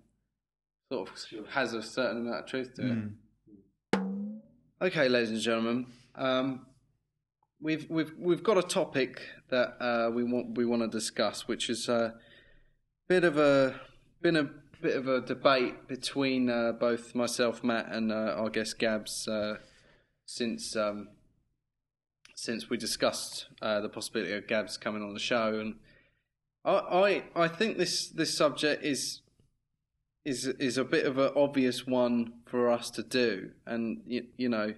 sort 0.91 1.09
of 1.09 1.17
Sure. 1.17 1.45
has 1.49 1.73
a 1.73 1.81
certain 1.81 2.17
amount 2.27 2.43
of 2.43 2.45
truth 2.47 2.73
to 2.75 2.81
it. 2.81 2.97
Mm. 3.93 4.39
Okay, 4.81 5.07
ladies 5.07 5.29
and 5.31 5.39
gentlemen, 5.39 5.87
um, 6.17 6.65
we've 7.61 7.87
we've 7.89 8.13
we've 8.17 8.43
got 8.43 8.57
a 8.57 8.63
topic 8.63 9.21
that 9.49 9.75
uh, 9.79 10.09
we 10.11 10.23
want 10.23 10.57
we 10.57 10.65
want 10.65 10.81
to 10.81 10.87
discuss, 10.87 11.47
which 11.47 11.69
is 11.69 11.89
a 11.89 12.15
bit 13.07 13.23
of 13.23 13.37
a 13.37 13.79
been 14.21 14.35
a 14.35 14.49
bit 14.81 14.95
of 14.95 15.07
a 15.07 15.21
debate 15.21 15.87
between 15.87 16.49
uh, 16.49 16.71
both 16.73 17.15
myself, 17.15 17.63
Matt, 17.63 17.87
and 17.91 18.11
uh, 18.11 18.35
our 18.37 18.49
guest 18.49 18.77
Gabs 18.79 19.27
uh, 19.27 19.57
since 20.25 20.75
um, 20.75 21.09
since 22.35 22.69
we 22.69 22.77
discussed 22.77 23.47
uh, 23.61 23.81
the 23.81 23.89
possibility 23.89 24.33
of 24.33 24.47
Gabs 24.47 24.77
coming 24.77 25.01
on 25.01 25.13
the 25.13 25.19
show, 25.19 25.59
and 25.59 25.75
I 26.63 27.23
I, 27.35 27.43
I 27.43 27.47
think 27.47 27.77
this 27.77 28.07
this 28.09 28.35
subject 28.35 28.83
is 28.83 29.21
is 30.23 30.47
is 30.47 30.77
a 30.77 30.83
bit 30.83 31.05
of 31.05 31.17
an 31.17 31.31
obvious 31.35 31.85
one 31.85 32.33
for 32.45 32.69
us 32.69 32.89
to 32.91 33.03
do, 33.03 33.51
and 33.65 34.01
you, 34.05 34.25
you 34.37 34.49
know, 34.49 34.73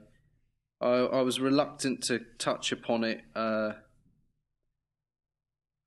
I 0.82 0.88
I 0.88 1.22
was 1.22 1.40
reluctant 1.40 2.04
to 2.04 2.20
touch 2.38 2.72
upon 2.72 3.04
it 3.04 3.22
uh, 3.36 3.74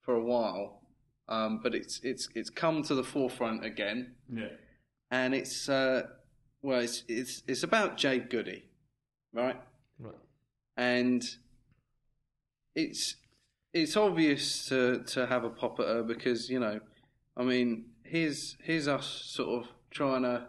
for 0.03 0.14
a 0.14 0.22
while, 0.24 0.83
um, 1.29 1.61
but 1.62 1.74
it's 1.74 2.00
it's 2.03 2.29
it's 2.35 2.50
come 2.50 2.83
to 2.85 2.94
the 2.94 3.05
forefront 3.05 3.64
again, 3.64 4.14
Yeah. 4.33 4.48
and 5.11 5.35
it's 5.35 5.68
uh, 5.68 6.03
well, 6.62 6.81
it's 6.81 7.05
it's 7.09 7.42
it's 7.46 7.62
about 7.62 7.96
Jade 7.96 8.31
Goody, 8.31 8.64
right? 9.33 9.61
Right. 9.98 10.14
and 10.76 11.22
it's 12.74 13.16
it's 13.72 13.96
obvious 13.96 14.66
to 14.66 15.03
to 15.05 15.26
have 15.26 15.44
a 15.44 15.50
pop 15.50 15.79
at 15.81 15.87
her 15.87 16.03
because 16.03 16.48
you 16.50 16.59
know, 16.61 16.81
I 17.37 17.44
mean, 17.44 17.87
here's 18.05 18.57
here's 18.62 18.88
us 18.88 19.07
sort 19.07 19.62
of 19.64 19.70
trying 19.90 20.22
to 20.22 20.46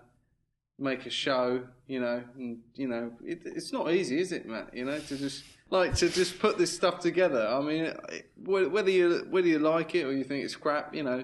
make 0.82 1.06
a 1.06 1.10
show, 1.10 1.62
you 1.88 2.00
know, 2.00 2.24
and 2.38 2.60
you 2.76 2.88
know, 2.88 3.12
it, 3.24 3.42
it's 3.46 3.72
not 3.72 3.92
easy, 3.94 4.20
is 4.20 4.32
it, 4.32 4.46
Matt? 4.48 4.74
You 4.74 4.86
know, 4.86 5.00
to 5.00 5.18
just 5.18 5.44
like 5.70 5.96
to 5.96 6.10
just 6.10 6.40
put 6.40 6.58
this 6.58 6.74
stuff 6.76 7.00
together. 7.00 7.48
I 7.48 7.62
mean, 7.62 7.84
it- 8.10 8.32
whether 8.44 8.90
you 8.90 9.28
whether 9.30 9.48
you 9.48 9.60
like 9.60 9.96
it 9.96 10.06
or 10.06 10.12
you 10.14 10.24
think 10.24 10.44
it's 10.44 10.56
crap, 10.56 10.94
you 10.96 11.04
know, 11.04 11.24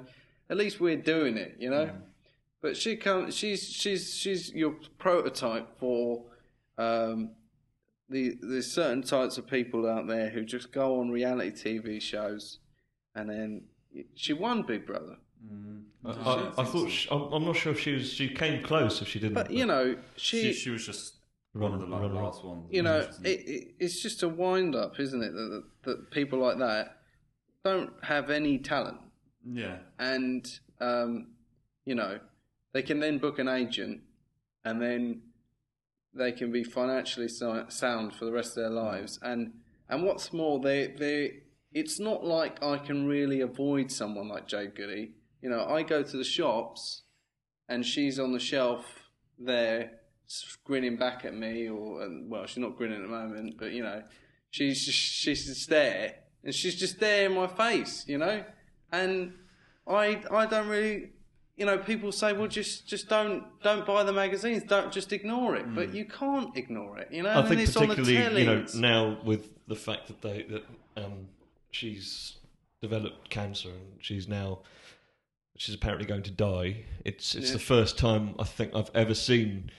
at 0.49 0.57
least 0.57 0.79
we're 0.79 0.95
doing 0.95 1.37
it, 1.37 1.55
you 1.59 1.69
know. 1.69 1.89
But 2.61 2.77
she 2.77 2.95
comes. 2.95 3.35
She's 3.35 3.67
she's 3.67 4.13
she's 4.15 4.51
your 4.53 4.75
prototype 4.97 5.77
for 5.79 6.23
um, 6.77 7.31
the 8.09 8.37
there's 8.41 8.71
certain 8.71 9.01
types 9.03 9.37
of 9.37 9.47
people 9.47 9.87
out 9.89 10.07
there 10.07 10.29
who 10.29 10.43
just 10.43 10.71
go 10.71 10.99
on 10.99 11.09
reality 11.11 11.51
TV 11.51 12.01
shows, 12.01 12.59
and 13.15 13.29
then 13.29 13.63
she 14.15 14.33
won 14.33 14.61
Big 14.63 14.85
Brother. 14.85 15.17
Mm. 15.45 15.83
I, 16.05 16.09
I. 16.09 16.49
I 16.57 16.63
thought 16.63 16.65
so. 16.65 16.89
she, 16.89 17.09
I'm, 17.11 17.21
I'm 17.33 17.45
not 17.45 17.55
sure 17.55 17.71
if 17.71 17.79
she 17.79 17.93
was. 17.93 18.11
She 18.11 18.29
came 18.29 18.63
close 18.63 19.01
if 19.01 19.07
she 19.07 19.19
didn't. 19.19 19.35
But 19.35 19.51
you 19.51 19.65
know, 19.65 19.97
she, 20.15 20.41
she, 20.41 20.53
she 20.53 20.69
was 20.69 20.85
just 20.85 21.15
one 21.53 21.73
of 21.73 21.79
the 21.79 21.85
like, 21.85 22.01
Run- 22.01 22.13
run- 22.13 22.23
last 22.23 22.43
ones. 22.43 22.67
you 22.71 22.81
know, 22.81 23.07
it, 23.23 23.27
it, 23.27 23.67
it's 23.79 24.01
just 24.01 24.23
a 24.23 24.29
wind 24.29 24.75
up, 24.75 24.99
isn't 24.99 25.21
it? 25.21 25.33
That, 25.33 25.63
that, 25.83 25.89
that 25.89 26.11
people 26.11 26.39
like 26.39 26.57
that 26.59 26.97
don't 27.63 27.91
have 28.03 28.29
any 28.29 28.57
talent, 28.57 28.97
yeah. 29.45 29.77
and 29.99 30.47
um, 30.79 31.27
you 31.85 31.95
know, 31.95 32.19
they 32.73 32.81
can 32.81 32.99
then 32.99 33.17
book 33.17 33.39
an 33.39 33.47
agent, 33.47 34.01
and 34.63 34.81
then 34.81 35.21
they 36.13 36.31
can 36.31 36.51
be 36.51 36.63
financially 36.63 37.27
sound 37.27 38.13
for 38.15 38.25
the 38.25 38.31
rest 38.31 38.51
of 38.57 38.63
their 38.63 38.69
lives. 38.69 39.19
And 39.21 39.53
and 39.89 40.03
what's 40.03 40.31
more, 40.33 40.59
they 40.59 40.87
they 40.87 41.43
it's 41.73 41.99
not 41.99 42.23
like 42.25 42.63
I 42.63 42.77
can 42.77 43.07
really 43.07 43.41
avoid 43.41 43.91
someone 43.91 44.27
like 44.27 44.47
Jade 44.47 44.75
Goody. 44.75 45.11
You 45.41 45.49
know, 45.49 45.65
I 45.65 45.83
go 45.83 46.03
to 46.03 46.17
the 46.17 46.23
shops, 46.23 47.03
and 47.69 47.85
she's 47.85 48.19
on 48.19 48.31
the 48.31 48.39
shelf 48.39 48.85
there, 49.39 49.91
grinning 50.63 50.97
back 50.97 51.25
at 51.25 51.35
me, 51.35 51.69
or 51.69 52.03
and, 52.03 52.29
well, 52.29 52.45
she's 52.45 52.57
not 52.57 52.77
grinning 52.77 52.97
at 52.97 53.03
the 53.03 53.07
moment, 53.07 53.55
but 53.57 53.71
you 53.71 53.83
know, 53.83 54.03
she's 54.49 54.85
just, 54.85 54.97
she's 54.97 55.45
just 55.45 55.69
there, 55.69 56.15
and 56.43 56.53
she's 56.53 56.75
just 56.75 56.99
there 56.99 57.27
in 57.27 57.35
my 57.35 57.47
face. 57.47 58.05
You 58.07 58.17
know, 58.17 58.43
and 58.91 59.33
I 59.87 60.21
I 60.31 60.45
don't 60.45 60.67
really 60.67 61.11
you 61.57 61.65
know 61.65 61.77
people 61.77 62.11
say 62.11 62.33
well 62.33 62.47
just 62.47 62.87
just 62.87 63.09
don't 63.09 63.43
don't 63.63 63.85
buy 63.85 64.03
the 64.03 64.13
magazines 64.13 64.63
don't 64.63 64.91
just 64.91 65.11
ignore 65.11 65.55
it. 65.55 65.73
But 65.73 65.93
you 65.93 66.05
can't 66.05 66.55
ignore 66.55 66.99
it 66.99 67.09
you 67.11 67.23
know? 67.23 67.29
I 67.29 67.39
and 67.39 67.49
think 67.49 67.61
it's 67.61 67.75
on 67.75 67.89
the 67.89 67.95
particularly 67.95 68.41
you 68.41 68.47
know 68.47 68.65
now 68.75 69.17
with 69.23 69.49
the 69.67 69.75
fact 69.75 70.07
that 70.07 70.21
they 70.21 70.43
that 70.43 70.63
um, 70.95 71.27
she's 71.71 72.37
developed 72.81 73.29
cancer 73.29 73.69
and 73.69 73.97
she's 73.99 74.27
now 74.27 74.59
she's 75.57 75.75
apparently 75.75 76.05
going 76.07 76.23
to 76.23 76.31
die. 76.31 76.85
It's 77.05 77.35
it's 77.35 77.47
Yeah. 77.47 77.53
the 77.53 77.59
first 77.59 77.97
time 77.97 78.35
I 78.39 78.43
think 78.43 78.73
I've 78.75 78.91
ever 78.93 79.13
seen. 79.13 79.71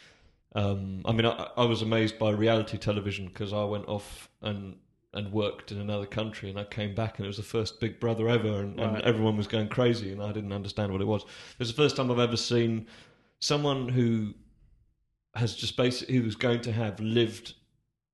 Um, 0.54 1.02
I 1.04 1.12
mean, 1.12 1.26
I, 1.26 1.50
I 1.56 1.64
was 1.64 1.82
amazed 1.82 2.18
by 2.18 2.30
reality 2.30 2.78
television 2.78 3.26
because 3.26 3.52
I 3.52 3.64
went 3.64 3.86
off 3.88 4.28
and 4.42 4.76
and 5.14 5.32
worked 5.32 5.72
in 5.72 5.80
another 5.80 6.04
country 6.06 6.50
and 6.50 6.58
I 6.58 6.64
came 6.64 6.94
back 6.94 7.18
and 7.18 7.24
it 7.24 7.28
was 7.28 7.38
the 7.38 7.42
first 7.42 7.80
Big 7.80 7.98
Brother 7.98 8.28
ever 8.28 8.60
and, 8.60 8.78
and 8.78 9.00
everyone 9.02 9.36
was 9.38 9.46
going 9.46 9.68
crazy 9.68 10.12
and 10.12 10.22
I 10.22 10.32
didn't 10.32 10.52
understand 10.52 10.92
what 10.92 11.00
it 11.00 11.06
was. 11.06 11.22
It 11.22 11.58
was 11.58 11.68
the 11.74 11.82
first 11.82 11.96
time 11.96 12.10
I've 12.10 12.18
ever 12.18 12.36
seen 12.36 12.86
someone 13.40 13.88
who 13.88 14.34
has 15.34 15.54
just 15.54 15.76
basically 15.76 16.16
who 16.16 16.24
was 16.24 16.36
going 16.36 16.60
to 16.62 16.72
have 16.72 17.00
lived 17.00 17.54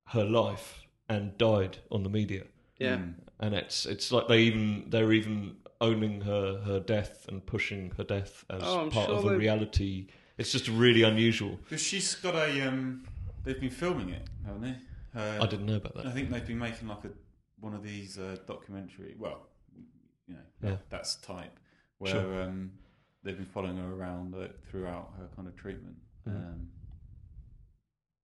her 0.08 0.24
life 0.24 0.82
and 1.08 1.36
died 1.38 1.78
on 1.90 2.02
the 2.02 2.10
media 2.10 2.44
yeah 2.78 2.96
Mm. 2.96 3.14
and 3.40 3.54
it's 3.54 3.86
it's 3.86 4.10
like 4.12 4.26
they 4.28 4.40
even 4.40 4.86
they're 4.88 5.12
even 5.12 5.56
owning 5.84 6.20
her 6.22 6.60
her 6.68 6.80
death 6.80 7.26
and 7.28 7.44
pushing 7.46 7.90
her 7.98 8.04
death 8.04 8.44
as 8.50 8.62
Oh, 8.62 8.88
part 8.90 9.08
sure 9.08 9.16
of 9.18 9.24
a 9.26 9.30
they- 9.30 9.36
reality 9.36 10.06
it's 10.36 10.50
just 10.50 10.68
really 10.68 11.02
unusual 11.02 11.58
Because 11.64 11.82
she's 11.82 12.14
got 12.16 12.34
a. 12.34 12.48
Um, 12.68 13.04
they've 13.44 13.60
been 13.60 13.70
filming 13.70 14.08
it, 14.10 14.22
haven't 14.46 14.62
they? 14.62 14.76
Uh, 15.20 15.44
i 15.44 15.46
didn't 15.46 15.66
know 15.66 15.76
about 15.76 15.94
that. 15.94 16.06
I 16.06 16.10
think 16.10 16.28
they've 16.30 16.44
been 16.46 16.58
making 16.58 16.88
like 16.88 17.04
a 17.04 17.10
one 17.60 17.72
of 17.74 17.82
these 17.84 18.18
uh, 18.18 18.36
documentary. 18.46 19.14
Well, 19.16 19.38
you 20.26 20.34
know, 20.34 20.40
Yeah. 20.70 20.76
that's 20.90 21.14
type 21.16 21.56
where 21.98 22.12
Sure. 22.12 22.42
um, 22.42 22.72
they've 23.22 23.36
been 23.36 23.46
following 23.56 23.76
her 23.76 23.90
around 23.94 24.34
uh, 24.34 24.48
throughout 24.68 25.12
her 25.18 25.28
kind 25.36 25.46
of 25.46 25.54
treatment. 25.54 25.96
Mhm. 26.28 26.34
Um, 26.34 26.68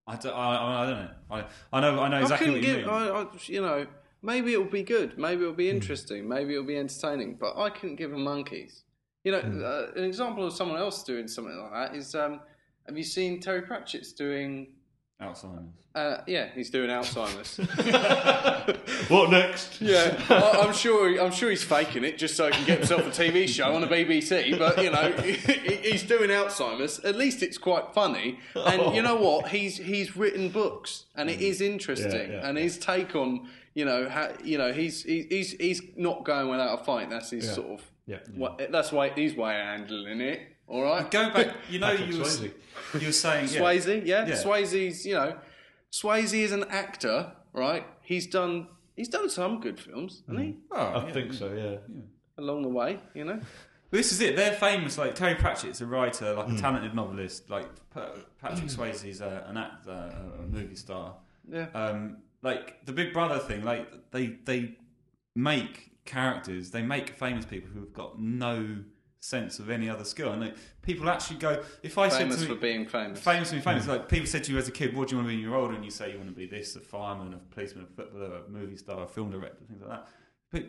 I, 0.07 0.15
don't, 0.17 0.33
I, 0.35 0.55
I, 0.55 0.83
I 0.83 0.85
don't 0.89 0.99
know. 1.05 1.11
I, 1.29 1.45
I 1.71 1.79
know. 1.81 1.99
I 2.01 2.07
know 2.09 2.19
exactly 2.19 2.47
I 2.47 2.51
what 2.51 2.59
you 2.61 2.65
give 2.65 2.77
mean. 2.85 2.89
I, 2.89 3.07
I, 3.21 3.25
you 3.45 3.61
know 3.61 3.87
maybe 4.21 4.53
it'll 4.53 4.65
be 4.65 4.83
good 4.83 5.17
maybe 5.17 5.41
it'll 5.43 5.53
be 5.53 5.69
Hmm. 5.69 5.75
interesting 5.77 6.27
maybe 6.27 6.53
it'll 6.53 6.65
be 6.65 6.77
entertaining 6.77 7.37
but 7.39 7.57
I 7.57 7.69
couldn't 7.69 7.95
give 7.97 8.13
a 8.13 8.17
monkeys 8.17 8.83
you 9.23 9.31
know 9.31 9.41
Hmm. 9.41 9.63
uh, 9.63 9.85
an 9.95 10.03
example 10.03 10.45
of 10.45 10.53
someone 10.53 10.77
else 10.79 11.03
doing 11.03 11.27
something 11.27 11.57
like 11.57 11.71
that 11.71 11.95
is 11.97 12.13
um, 12.15 12.39
have 12.87 12.97
you 12.97 13.03
seen 13.03 13.39
Terry 13.39 13.61
Pratchett's 13.61 14.13
doing 14.13 14.73
Alzheimer's. 15.21 15.85
uh, 15.93 16.17
yeah 16.27 16.47
he's 16.55 16.69
doing 16.71 16.89
Alzheimer's 16.89 17.57
what 19.09 19.29
next 19.29 19.81
Yeah, 19.81 20.19
I, 20.29 20.63
I'm 20.65 20.73
sure. 20.73 21.19
I'm 21.21 21.31
sure 21.31 21.49
he's 21.49 21.63
faking 21.63 22.03
it 22.03 22.17
just 22.17 22.35
so 22.35 22.47
he 22.47 22.51
can 22.53 22.65
get 22.65 22.77
himself 22.79 23.05
a 23.05 23.09
TV 23.09 23.47
show 23.47 23.73
on 23.73 23.81
the 23.81 23.87
BBC. 23.87 24.57
But 24.57 24.81
you 24.83 24.89
know, 24.91 25.11
he, 25.21 25.33
he's 25.91 26.03
doing 26.03 26.29
Alzheimer's. 26.29 26.99
At 26.99 27.15
least 27.15 27.43
it's 27.43 27.57
quite 27.57 27.93
funny. 27.93 28.39
And 28.55 28.95
you 28.95 29.01
know 29.01 29.15
what? 29.15 29.49
He's 29.49 29.77
he's 29.77 30.15
written 30.15 30.49
books, 30.49 31.05
and 31.15 31.29
it 31.29 31.41
is 31.41 31.61
interesting. 31.61 32.11
Yeah, 32.31 32.39
yeah, 32.41 32.47
and 32.47 32.57
his 32.57 32.77
take 32.77 33.15
on 33.15 33.47
you 33.73 33.85
know 33.85 34.09
how 34.09 34.31
you 34.43 34.57
know 34.57 34.73
he's 34.73 35.03
he's 35.03 35.51
he's 35.53 35.81
not 35.95 36.23
going 36.25 36.49
without 36.49 36.79
a 36.79 36.83
fight. 36.83 37.09
That's 37.09 37.29
his 37.31 37.45
Yeah. 37.45 37.53
sort 37.53 37.67
of 37.79 37.91
yeah 38.05 38.17
what, 38.35 38.71
that's 38.71 38.91
why 38.91 39.09
he's 39.09 39.35
way 39.35 39.53
handling 39.53 40.21
it. 40.21 40.41
All 40.67 40.83
right, 40.83 41.09
Go 41.11 41.31
back. 41.33 41.55
You 41.69 41.79
know, 41.79 41.91
you 41.91 42.17
were, 42.19 42.23
Swayze. 42.23 42.53
you 42.99 43.07
were 43.07 43.11
saying 43.11 43.49
yeah, 43.51 43.59
Swayze, 43.59 44.05
yeah. 44.05 44.25
Yeah. 44.25 44.35
Swayze's, 44.35 45.05
you 45.05 45.15
know, 45.15 45.37
Swayze 45.91 46.33
is 46.33 46.53
an 46.53 46.63
actor, 46.69 47.33
right? 47.53 47.85
He's 48.01 48.27
done 48.27 48.67
he's 48.95 49.09
done 49.09 49.29
some 49.29 49.59
good 49.59 49.79
films, 49.79 50.23
hasn't 50.27 50.45
he? 50.45 50.55
Well, 50.69 50.97
i 50.97 51.05
yeah. 51.07 51.11
think 51.13 51.33
so 51.33 51.51
yeah 51.53 51.77
Along 52.37 52.61
the 52.61 52.69
way, 52.69 52.99
you 53.13 53.25
know. 53.25 53.39
This 53.91 54.13
is 54.13 54.21
it. 54.21 54.37
They're 54.37 54.53
famous. 54.53 54.97
Like 54.97 55.15
Terry 55.15 55.35
Pratchett's 55.35 55.81
a 55.81 55.85
writer, 55.85 56.33
like 56.33 56.47
a 56.49 56.55
talented 56.57 56.95
novelist. 56.95 57.49
Like 57.49 57.67
Patrick 57.93 58.69
Swayze's 58.69 59.19
a, 59.19 59.45
an 59.49 59.57
actor, 59.57 59.91
a, 59.91 60.43
a 60.43 60.47
movie 60.47 60.75
star. 60.75 61.15
Yeah. 61.49 61.67
Um, 61.73 62.17
like 62.41 62.85
the 62.85 62.93
Big 62.93 63.13
Brother 63.13 63.39
thing. 63.39 63.63
Like 63.63 64.11
they 64.11 64.37
they 64.45 64.75
make 65.35 65.91
characters. 66.05 66.71
They 66.71 66.81
make 66.81 67.17
famous 67.17 67.45
people 67.45 67.69
who've 67.73 67.93
got 67.93 68.19
no 68.19 68.83
sense 69.21 69.59
of 69.59 69.69
any 69.69 69.87
other 69.87 70.03
skill. 70.03 70.31
And 70.31 70.41
like, 70.41 70.55
people 70.81 71.09
actually 71.09 71.37
go, 71.37 71.63
if 71.83 71.97
I 71.97 72.09
famous 72.09 72.39
said 72.39 72.47
to 72.47 72.55
for 72.55 72.59
being 72.59 72.87
famous. 72.87 73.19
famous 73.19 73.49
to 73.49 73.55
be 73.55 73.61
famous, 73.61 73.85
hmm. 73.85 73.91
like 73.91 74.09
people 74.09 74.27
said 74.27 74.43
to 74.45 74.51
you 74.51 74.57
as 74.57 74.67
a 74.67 74.71
kid, 74.71 74.95
what 74.95 75.07
do 75.07 75.15
you 75.15 75.17
want 75.17 75.29
to 75.29 75.29
be 75.29 75.35
when 75.35 75.43
you're 75.43 75.55
older? 75.55 75.75
And 75.75 75.85
you 75.85 75.91
say 75.91 76.11
you 76.11 76.17
want 76.17 76.29
to 76.29 76.35
be 76.35 76.47
this, 76.47 76.75
a 76.75 76.79
fireman, 76.79 77.33
a 77.33 77.37
policeman, 77.53 77.85
a 77.85 77.95
footballer, 77.95 78.41
a 78.45 78.49
movie 78.49 78.75
star, 78.75 79.03
a 79.03 79.07
film 79.07 79.31
director, 79.31 79.63
things 79.67 79.81
like 79.81 79.91
that. 79.91 80.07
But 80.51 80.65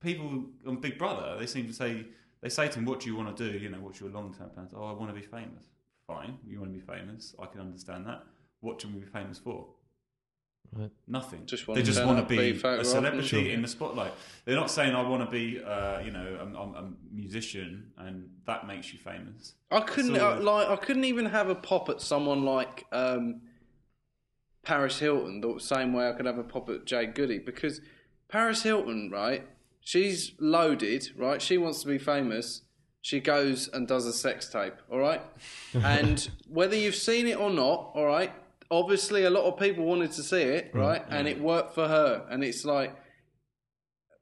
people 0.00 0.46
on 0.66 0.76
Big 0.80 0.98
Brother, 0.98 1.36
they 1.38 1.46
seem 1.46 1.66
to 1.66 1.74
say, 1.74 2.06
they 2.40 2.48
say 2.48 2.68
to 2.68 2.78
him, 2.78 2.86
what 2.86 3.00
do 3.00 3.06
you 3.06 3.16
want 3.16 3.36
to 3.36 3.50
do? 3.50 3.58
You 3.58 3.68
know, 3.68 3.78
what's 3.78 4.00
your 4.00 4.10
long-term 4.10 4.50
plans? 4.50 4.72
Oh, 4.74 4.84
I 4.84 4.92
want 4.92 5.14
to 5.14 5.20
be 5.20 5.26
famous. 5.26 5.64
Fine, 6.06 6.38
you 6.44 6.58
want 6.58 6.72
to 6.72 6.78
be 6.78 6.84
famous. 6.84 7.34
I 7.38 7.46
can 7.46 7.60
understand 7.60 8.06
that. 8.06 8.24
What 8.60 8.78
do 8.78 8.88
you 8.88 8.94
want 8.94 9.04
to 9.04 9.12
be 9.12 9.18
famous 9.18 9.38
for? 9.38 9.66
Right. 10.72 10.90
Nothing. 11.08 11.46
Just 11.46 11.66
want 11.66 11.76
they 11.76 11.82
just 11.82 12.04
want 12.04 12.18
to 12.18 12.24
be, 12.24 12.52
be 12.52 12.60
a 12.64 12.84
celebrity 12.84 13.38
and- 13.38 13.46
in 13.48 13.62
the 13.62 13.68
spotlight. 13.68 14.12
They're 14.44 14.54
not 14.54 14.70
saying 14.70 14.94
I 14.94 15.02
want 15.02 15.24
to 15.24 15.30
be, 15.30 15.62
uh, 15.62 15.98
you 16.00 16.12
know, 16.12 16.38
a, 16.40 16.56
a, 16.56 16.84
a 16.84 16.92
musician, 17.12 17.90
and 17.98 18.30
that 18.46 18.66
makes 18.68 18.92
you 18.92 18.98
famous. 19.00 19.54
I 19.70 19.80
couldn't 19.80 20.14
Sort 20.14 20.38
uh, 20.38 20.40
like. 20.40 20.68
I 20.68 20.76
couldn't 20.76 21.04
even 21.04 21.26
have 21.26 21.48
a 21.48 21.56
pop 21.56 21.88
at 21.88 22.00
someone 22.00 22.44
like 22.44 22.84
um, 22.92 23.40
Paris 24.62 25.00
Hilton 25.00 25.40
the 25.40 25.58
same 25.58 25.92
way 25.92 26.08
I 26.08 26.12
could 26.12 26.26
have 26.26 26.38
a 26.38 26.44
pop 26.44 26.68
at 26.70 26.84
Jade 26.84 27.14
Goody 27.14 27.38
because 27.38 27.80
Paris 28.28 28.62
Hilton, 28.62 29.10
right? 29.10 29.46
She's 29.80 30.32
loaded, 30.38 31.10
right? 31.16 31.42
She 31.42 31.58
wants 31.58 31.82
to 31.82 31.88
be 31.88 31.98
famous. 31.98 32.62
She 33.02 33.18
goes 33.18 33.66
and 33.68 33.88
does 33.88 34.06
a 34.06 34.12
sex 34.12 34.48
tape, 34.48 34.74
all 34.90 34.98
right? 34.98 35.22
and 35.74 36.30
whether 36.46 36.76
you've 36.76 36.94
seen 36.94 37.26
it 37.26 37.38
or 37.38 37.50
not, 37.50 37.90
all 37.94 38.04
right? 38.04 38.32
Obviously, 38.70 39.24
a 39.24 39.30
lot 39.30 39.44
of 39.44 39.58
people 39.58 39.84
wanted 39.84 40.12
to 40.12 40.22
see 40.22 40.42
it, 40.42 40.70
right? 40.74 41.02
And 41.08 41.26
it 41.26 41.40
worked 41.40 41.74
for 41.74 41.88
her. 41.88 42.24
And 42.30 42.44
it's 42.44 42.64
like, 42.64 42.94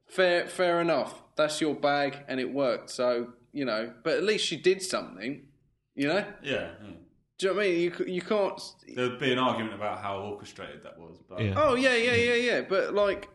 fair, 0.07 0.47
fair 0.47 0.81
enough. 0.81 1.21
That's 1.35 1.61
your 1.61 1.75
bag, 1.75 2.17
and 2.27 2.39
it 2.39 2.51
worked. 2.53 2.89
So 2.89 3.33
you 3.51 3.65
know, 3.65 3.93
but 4.03 4.13
at 4.17 4.23
least 4.23 4.45
she 4.45 4.57
did 4.57 4.81
something. 4.81 5.47
You 5.95 6.07
know, 6.07 6.25
Yeah. 6.43 6.69
yeah. 6.81 6.91
do 7.37 7.47
you 7.47 7.49
know 7.49 7.55
what 7.57 7.65
I 7.65 7.69
mean? 7.69 7.79
You 7.81 8.05
you 8.15 8.21
can't. 8.21 8.61
There 8.95 9.09
would 9.09 9.19
be 9.19 9.31
an 9.31 9.39
argument 9.39 9.73
about 9.75 9.99
how 10.01 10.17
orchestrated 10.19 10.83
that 10.83 10.97
was, 10.99 11.17
but 11.29 11.41
Yeah. 11.41 11.53
Oh 11.57 11.75
yeah, 11.75 11.95
yeah, 11.95 12.15
yeah, 12.15 12.33
yeah. 12.35 12.61
But 12.61 12.93
like 12.93 13.29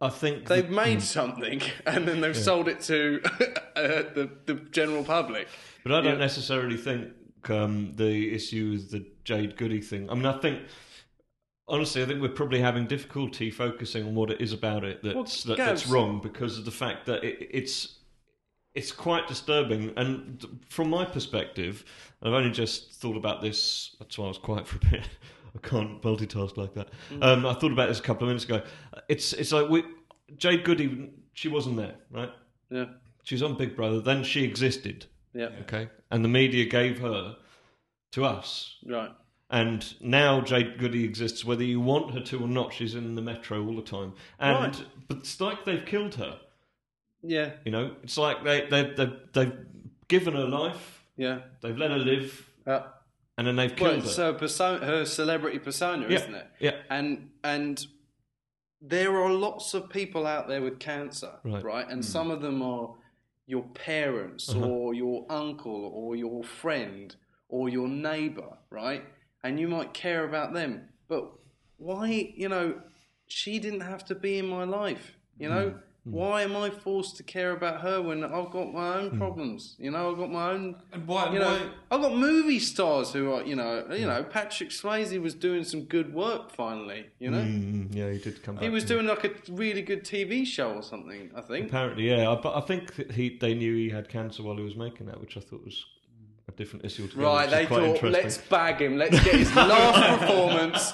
I 0.00 0.08
think 0.10 0.46
they've 0.48 0.68
that- 0.68 0.70
made 0.86 1.02
something, 1.02 1.62
and 1.86 2.06
then 2.06 2.20
they've 2.20 2.36
sold 2.36 2.68
it 2.68 2.80
to 2.82 3.20
uh, 3.76 4.02
the 4.16 4.30
the 4.46 4.54
general 4.72 5.04
public. 5.04 5.48
But 5.82 5.92
I 5.92 6.00
don't 6.00 6.14
Yeah. 6.14 6.18
necessarily 6.18 6.76
think 6.76 7.12
um, 7.50 7.92
the 7.96 8.34
issue 8.34 8.72
is 8.74 8.90
the 8.90 9.06
Jade 9.24 9.56
Goody 9.56 9.80
thing. 9.80 10.08
I 10.10 10.14
mean, 10.14 10.26
I 10.26 10.38
think 10.38 10.60
honestly, 11.68 12.02
I 12.02 12.06
think 12.06 12.20
we're 12.20 12.28
probably 12.28 12.60
having 12.60 12.86
difficulty 12.86 13.50
focusing 13.50 14.06
on 14.06 14.14
what 14.14 14.30
it 14.30 14.40
is 14.40 14.52
about 14.52 14.84
it 14.84 15.02
that's 15.02 15.14
Well, 15.14 15.56
that, 15.56 15.64
that's 15.64 15.86
wrong 15.86 16.20
because 16.20 16.58
of 16.58 16.64
the 16.64 16.70
fact 16.70 17.06
that 17.06 17.24
it, 17.24 17.48
it's 17.50 17.98
it's 18.74 18.90
quite 18.90 19.28
disturbing. 19.28 19.92
And 19.96 20.44
from 20.68 20.90
my 20.90 21.04
perspective, 21.04 21.84
I've 22.22 22.32
only 22.32 22.50
just 22.50 22.92
thought 22.94 23.16
about 23.16 23.40
this. 23.40 23.94
That's 23.98 24.18
why 24.18 24.26
I 24.26 24.28
was 24.28 24.38
quiet 24.38 24.66
for 24.66 24.78
a 24.86 24.90
bit. 24.90 25.08
I 25.54 25.66
can't 25.66 26.02
multitask 26.02 26.56
like 26.56 26.74
that. 26.74 26.88
Mm. 27.12 27.22
Um, 27.22 27.46
I 27.46 27.54
thought 27.54 27.70
about 27.70 27.88
this 27.88 28.00
a 28.00 28.02
couple 28.02 28.24
of 28.24 28.28
minutes 28.28 28.44
ago. 28.44 28.62
It's 29.08 29.32
it's 29.32 29.52
like 29.52 29.68
we 29.68 29.84
Jade 30.36 30.64
Goody. 30.64 31.10
She 31.34 31.48
wasn't 31.48 31.76
there, 31.76 31.94
right? 32.10 32.30
Yeah, 32.70 32.86
She 33.24 33.34
was 33.34 33.42
on 33.42 33.56
Big 33.56 33.76
Brother. 33.76 34.00
Then 34.00 34.24
she 34.24 34.44
existed. 34.44 35.06
yeah, 35.32 35.50
Okay. 35.62 35.88
And 36.10 36.24
the 36.24 36.28
media 36.28 36.64
gave 36.64 37.00
her 37.00 37.36
to 38.14 38.24
us. 38.24 38.76
right. 38.86 39.10
And 39.50 39.94
now 40.00 40.40
Jade 40.40 40.78
Goody 40.78 41.04
exists, 41.04 41.44
whether 41.44 41.62
you 41.62 41.78
want 41.80 42.12
her 42.14 42.20
to 42.20 42.40
or 42.42 42.48
not. 42.48 42.72
She's 42.72 42.94
in 42.94 43.14
the 43.14 43.22
metro 43.22 43.64
all 43.64 43.76
the 43.76 43.82
time. 43.82 44.14
And 44.40 44.74
Right. 44.74 44.84
but 45.06 45.18
it's 45.18 45.40
like 45.40 45.64
they've 45.64 45.84
killed 45.84 46.14
her. 46.16 46.40
Yeah, 47.22 47.52
You 47.64 47.70
know, 47.72 47.94
it's 48.02 48.18
like 48.18 48.42
they 48.42 48.66
they 48.68 48.82
they 48.96 49.12
they've 49.32 49.58
given 50.08 50.34
her 50.34 50.46
life, 50.46 51.04
yeah. 51.16 51.40
they've 51.60 51.76
let 51.76 51.90
her 51.90 51.98
live, 51.98 52.50
Uh, 52.66 52.82
and 53.38 53.46
then 53.46 53.56
they've 53.56 53.70
well, 53.80 53.92
killed 53.92 54.04
it's 54.04 54.16
her. 54.16 54.32
her 54.32 54.38
persona, 54.38 54.84
her 54.84 55.04
celebrity 55.04 55.58
persona, 55.58 56.06
Yeah, 56.08 56.16
isn't 56.16 56.34
it? 56.34 56.46
yeah. 56.60 56.76
And 56.90 57.30
and 57.44 57.86
there 58.80 59.16
are 59.22 59.30
lots 59.32 59.72
of 59.74 59.88
people 59.88 60.26
out 60.26 60.48
there 60.48 60.62
with 60.62 60.78
cancer, 60.80 61.38
Right. 61.44 61.86
And 61.88 62.04
some 62.04 62.30
of 62.30 62.40
them 62.42 62.60
are 62.62 62.94
your 63.46 63.64
parents 63.74 64.48
Uh-huh. 64.50 64.66
or 64.66 64.94
your 64.94 65.26
uncle 65.30 65.90
or 65.94 66.16
your 66.16 66.42
friend 66.44 67.14
or 67.54 67.68
your 67.68 67.86
neighbor, 67.88 68.50
right? 68.70 69.02
And 69.44 69.60
you 69.60 69.68
might 69.68 69.90
care 69.94 70.24
about 70.24 70.52
them, 70.54 70.72
but 71.08 71.22
why? 71.76 72.32
You 72.36 72.48
know, 72.48 72.66
she 73.28 73.58
didn't 73.58 73.80
have 73.92 74.04
to 74.06 74.14
be 74.14 74.38
in 74.38 74.46
my 74.48 74.64
life. 74.64 75.16
You 75.38 75.48
know, 75.48 75.66
Mm. 76.06 76.12
why 76.20 76.42
am 76.42 76.54
I 76.54 76.68
forced 76.70 77.16
to 77.18 77.22
care 77.22 77.52
about 77.52 77.80
her 77.80 77.96
when 78.02 78.22
I've 78.24 78.50
got 78.50 78.72
my 78.74 78.88
own 78.98 79.16
problems? 79.22 79.74
You 79.78 79.90
know, 79.92 80.10
I've 80.10 80.18
got 80.18 80.30
my 80.30 80.50
own 80.50 80.76
and 80.92 81.06
why? 81.06 81.32
you 81.32 81.38
know, 81.38 81.46
why 81.54 81.70
I've 81.92 82.02
got 82.02 82.14
movie 82.30 82.58
stars 82.58 83.12
who 83.14 83.32
are, 83.32 83.42
you 83.50 83.56
know, 83.56 83.72
you 84.02 84.06
know, 84.06 84.22
Patrick 84.22 84.70
Swayze 84.70 85.18
was 85.28 85.34
doing 85.34 85.64
some 85.64 85.82
good 85.96 86.12
work 86.12 86.50
finally. 86.50 87.06
You 87.24 87.30
know, 87.30 87.38
Mm, 87.40 87.94
yeah, 87.94 88.10
he 88.12 88.18
did 88.18 88.42
come 88.42 88.56
back. 88.56 88.64
he 88.64 88.70
was 88.70 88.84
to- 88.84 88.94
doing 88.94 89.06
like 89.06 89.24
a 89.24 89.32
really 89.52 89.80
good 89.90 90.04
TV 90.04 90.44
show 90.44 90.70
or 90.74 90.82
something. 90.82 91.30
I 91.34 91.40
think. 91.40 91.68
Apparently, 91.68 92.08
yeah. 92.10 92.30
I- 92.30 92.40
But 92.46 92.54
I 92.56 92.60
think 92.70 92.94
that 92.96 93.12
he 93.12 93.24
they 93.44 93.54
knew 93.54 93.74
he 93.74 93.88
had 93.98 94.08
cancer 94.08 94.42
while 94.42 94.56
he 94.56 94.64
was 94.70 94.76
making 94.76 95.06
that, 95.06 95.18
which 95.22 95.36
I 95.38 95.40
thought 95.40 95.64
was 95.64 95.78
a 95.90 95.93
different 96.56 96.84
issue 96.84 97.02
altogether. 97.04 97.26
Right, 97.26 97.50
they 97.50 97.66
thought, 97.66 98.02
let's 98.02 98.38
bag 98.38 98.80
him, 98.80 98.96
let's 98.96 99.22
get 99.24 99.34
his 99.34 99.54
last 99.54 100.20
performance. 100.20 100.92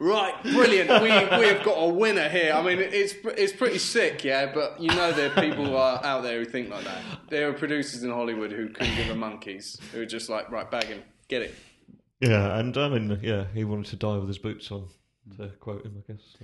Right, 0.00 0.40
brilliant. 0.42 0.90
We 1.02 1.38
we've 1.38 1.62
got 1.64 1.74
a 1.74 1.88
winner 1.88 2.28
here. 2.28 2.52
I 2.52 2.62
mean, 2.62 2.78
it's 2.78 3.14
it's 3.36 3.52
pretty 3.52 3.78
sick, 3.78 4.22
yeah. 4.22 4.52
But 4.54 4.80
you 4.80 4.88
know, 4.88 5.12
there 5.12 5.30
are 5.30 5.34
people 5.34 5.64
who 5.64 5.74
are 5.74 6.04
out 6.04 6.22
there 6.22 6.38
who 6.38 6.44
think 6.44 6.70
like 6.70 6.84
that. 6.84 7.02
There 7.28 7.48
are 7.48 7.52
producers 7.52 8.04
in 8.04 8.10
Hollywood 8.10 8.52
who 8.52 8.68
couldn't 8.68 8.94
give 8.94 9.10
a 9.10 9.16
monkeys, 9.16 9.76
who 9.92 10.00
are 10.00 10.06
just 10.06 10.28
like, 10.28 10.50
right, 10.52 10.70
bag 10.70 10.84
him, 10.84 11.02
get 11.26 11.42
it. 11.42 11.54
Yeah, 12.20 12.58
and 12.58 12.76
I 12.76 12.88
mean, 12.88 13.18
yeah, 13.22 13.46
he 13.52 13.64
wanted 13.64 13.86
to 13.86 13.96
die 13.96 14.16
with 14.18 14.28
his 14.28 14.38
boots 14.38 14.70
on, 14.70 14.88
to 15.36 15.48
quote 15.60 15.84
him, 15.84 16.02
I 16.08 16.12
guess. 16.12 16.36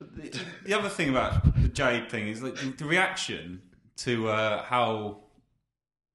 the, 0.00 0.40
the 0.64 0.74
other 0.74 0.88
thing 0.88 1.08
about 1.10 1.60
the 1.60 1.68
Jade 1.68 2.10
thing 2.10 2.28
is 2.28 2.42
like 2.42 2.54
the, 2.56 2.66
the 2.66 2.84
reaction 2.84 3.62
to 3.96 4.28
uh, 4.28 4.62
how 4.64 5.23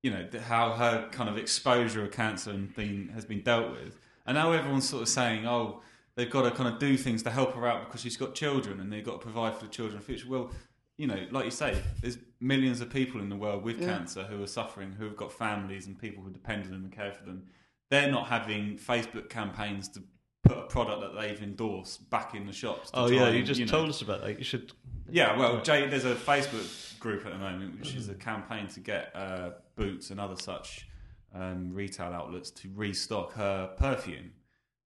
you 0.04 0.12
know 0.12 0.28
how 0.48 0.72
her 0.74 1.08
kind 1.12 1.30
of 1.30 1.38
exposure 1.38 2.04
of 2.04 2.12
cancer 2.12 2.52
and 2.52 2.74
been 2.76 3.10
has 3.14 3.26
been 3.26 3.42
dealt 3.42 3.72
with, 3.72 3.98
and 4.26 4.36
now 4.36 4.52
everyone's 4.52 4.88
sort 4.88 5.02
of 5.04 5.10
saying, 5.10 5.46
oh, 5.48 5.82
they've 6.16 6.30
got 6.30 6.44
to 6.44 6.52
kind 6.52 6.68
of 6.74 6.80
do 6.80 6.96
things 6.98 7.24
to 7.24 7.32
help 7.32 7.54
her 7.56 7.68
out 7.68 7.86
because 7.86 8.02
she's 8.02 8.18
got 8.18 8.36
children 8.36 8.80
and 8.80 8.92
they've 8.92 9.06
got 9.06 9.14
to 9.14 9.18
provide 9.20 9.56
for 9.56 9.66
the 9.66 9.72
children's 9.72 10.04
future. 10.06 10.28
Well, 10.30 10.52
you 10.98 11.08
know, 11.08 11.18
like 11.32 11.46
you 11.46 11.52
say, 11.52 11.82
there's 12.02 12.18
millions 12.42 12.82
of 12.82 12.90
people 12.90 13.22
in 13.22 13.30
the 13.30 13.36
world 13.38 13.64
with 13.64 13.80
cancer 13.80 14.24
who 14.24 14.44
are 14.44 14.48
suffering, 14.48 14.92
who 14.92 15.06
have 15.06 15.16
got 15.16 15.32
families 15.32 15.88
and 15.88 15.98
people 15.98 16.22
who 16.24 16.30
depend 16.30 16.64
on 16.66 16.72
them 16.72 16.84
and 16.84 16.92
care 16.92 17.14
for 17.14 17.24
them. 17.26 17.44
They're 17.90 18.12
not 18.12 18.28
having 18.28 18.78
Facebook 18.78 19.30
campaigns 19.30 19.88
to 19.90 20.04
put 20.44 20.58
a 20.58 20.64
product 20.64 21.02
that 21.02 21.20
they've 21.20 21.42
endorsed 21.42 22.10
back 22.10 22.36
in 22.36 22.46
the 22.46 22.52
shops. 22.52 22.92
to 22.92 22.98
Oh 23.00 23.08
try 23.08 23.16
yeah, 23.18 23.26
and, 23.28 23.38
you 23.38 23.44
just 23.44 23.60
know- 23.62 23.66
told 23.68 23.90
us 23.90 24.02
about 24.02 24.22
that. 24.24 24.38
You 24.38 24.44
should. 24.44 24.74
yeah, 25.10 25.38
well, 25.38 25.62
Jay, 25.62 25.88
there's 25.88 26.06
a 26.06 26.16
Facebook 26.16 26.89
group 27.00 27.26
at 27.26 27.32
the 27.32 27.38
moment, 27.40 27.80
which 27.80 27.96
is 27.96 28.10
a 28.10 28.16
campaign 28.16 28.68
to 28.70 28.80
get 28.80 29.12
uh, 29.16 29.52
Boots 29.76 30.10
and 30.12 30.20
other 30.20 30.36
such 30.36 30.88
um, 31.34 31.74
retail 31.74 32.08
outlets 32.14 32.52
to 32.52 32.70
restock 32.76 33.34
her 33.34 33.68
perfume 33.78 34.32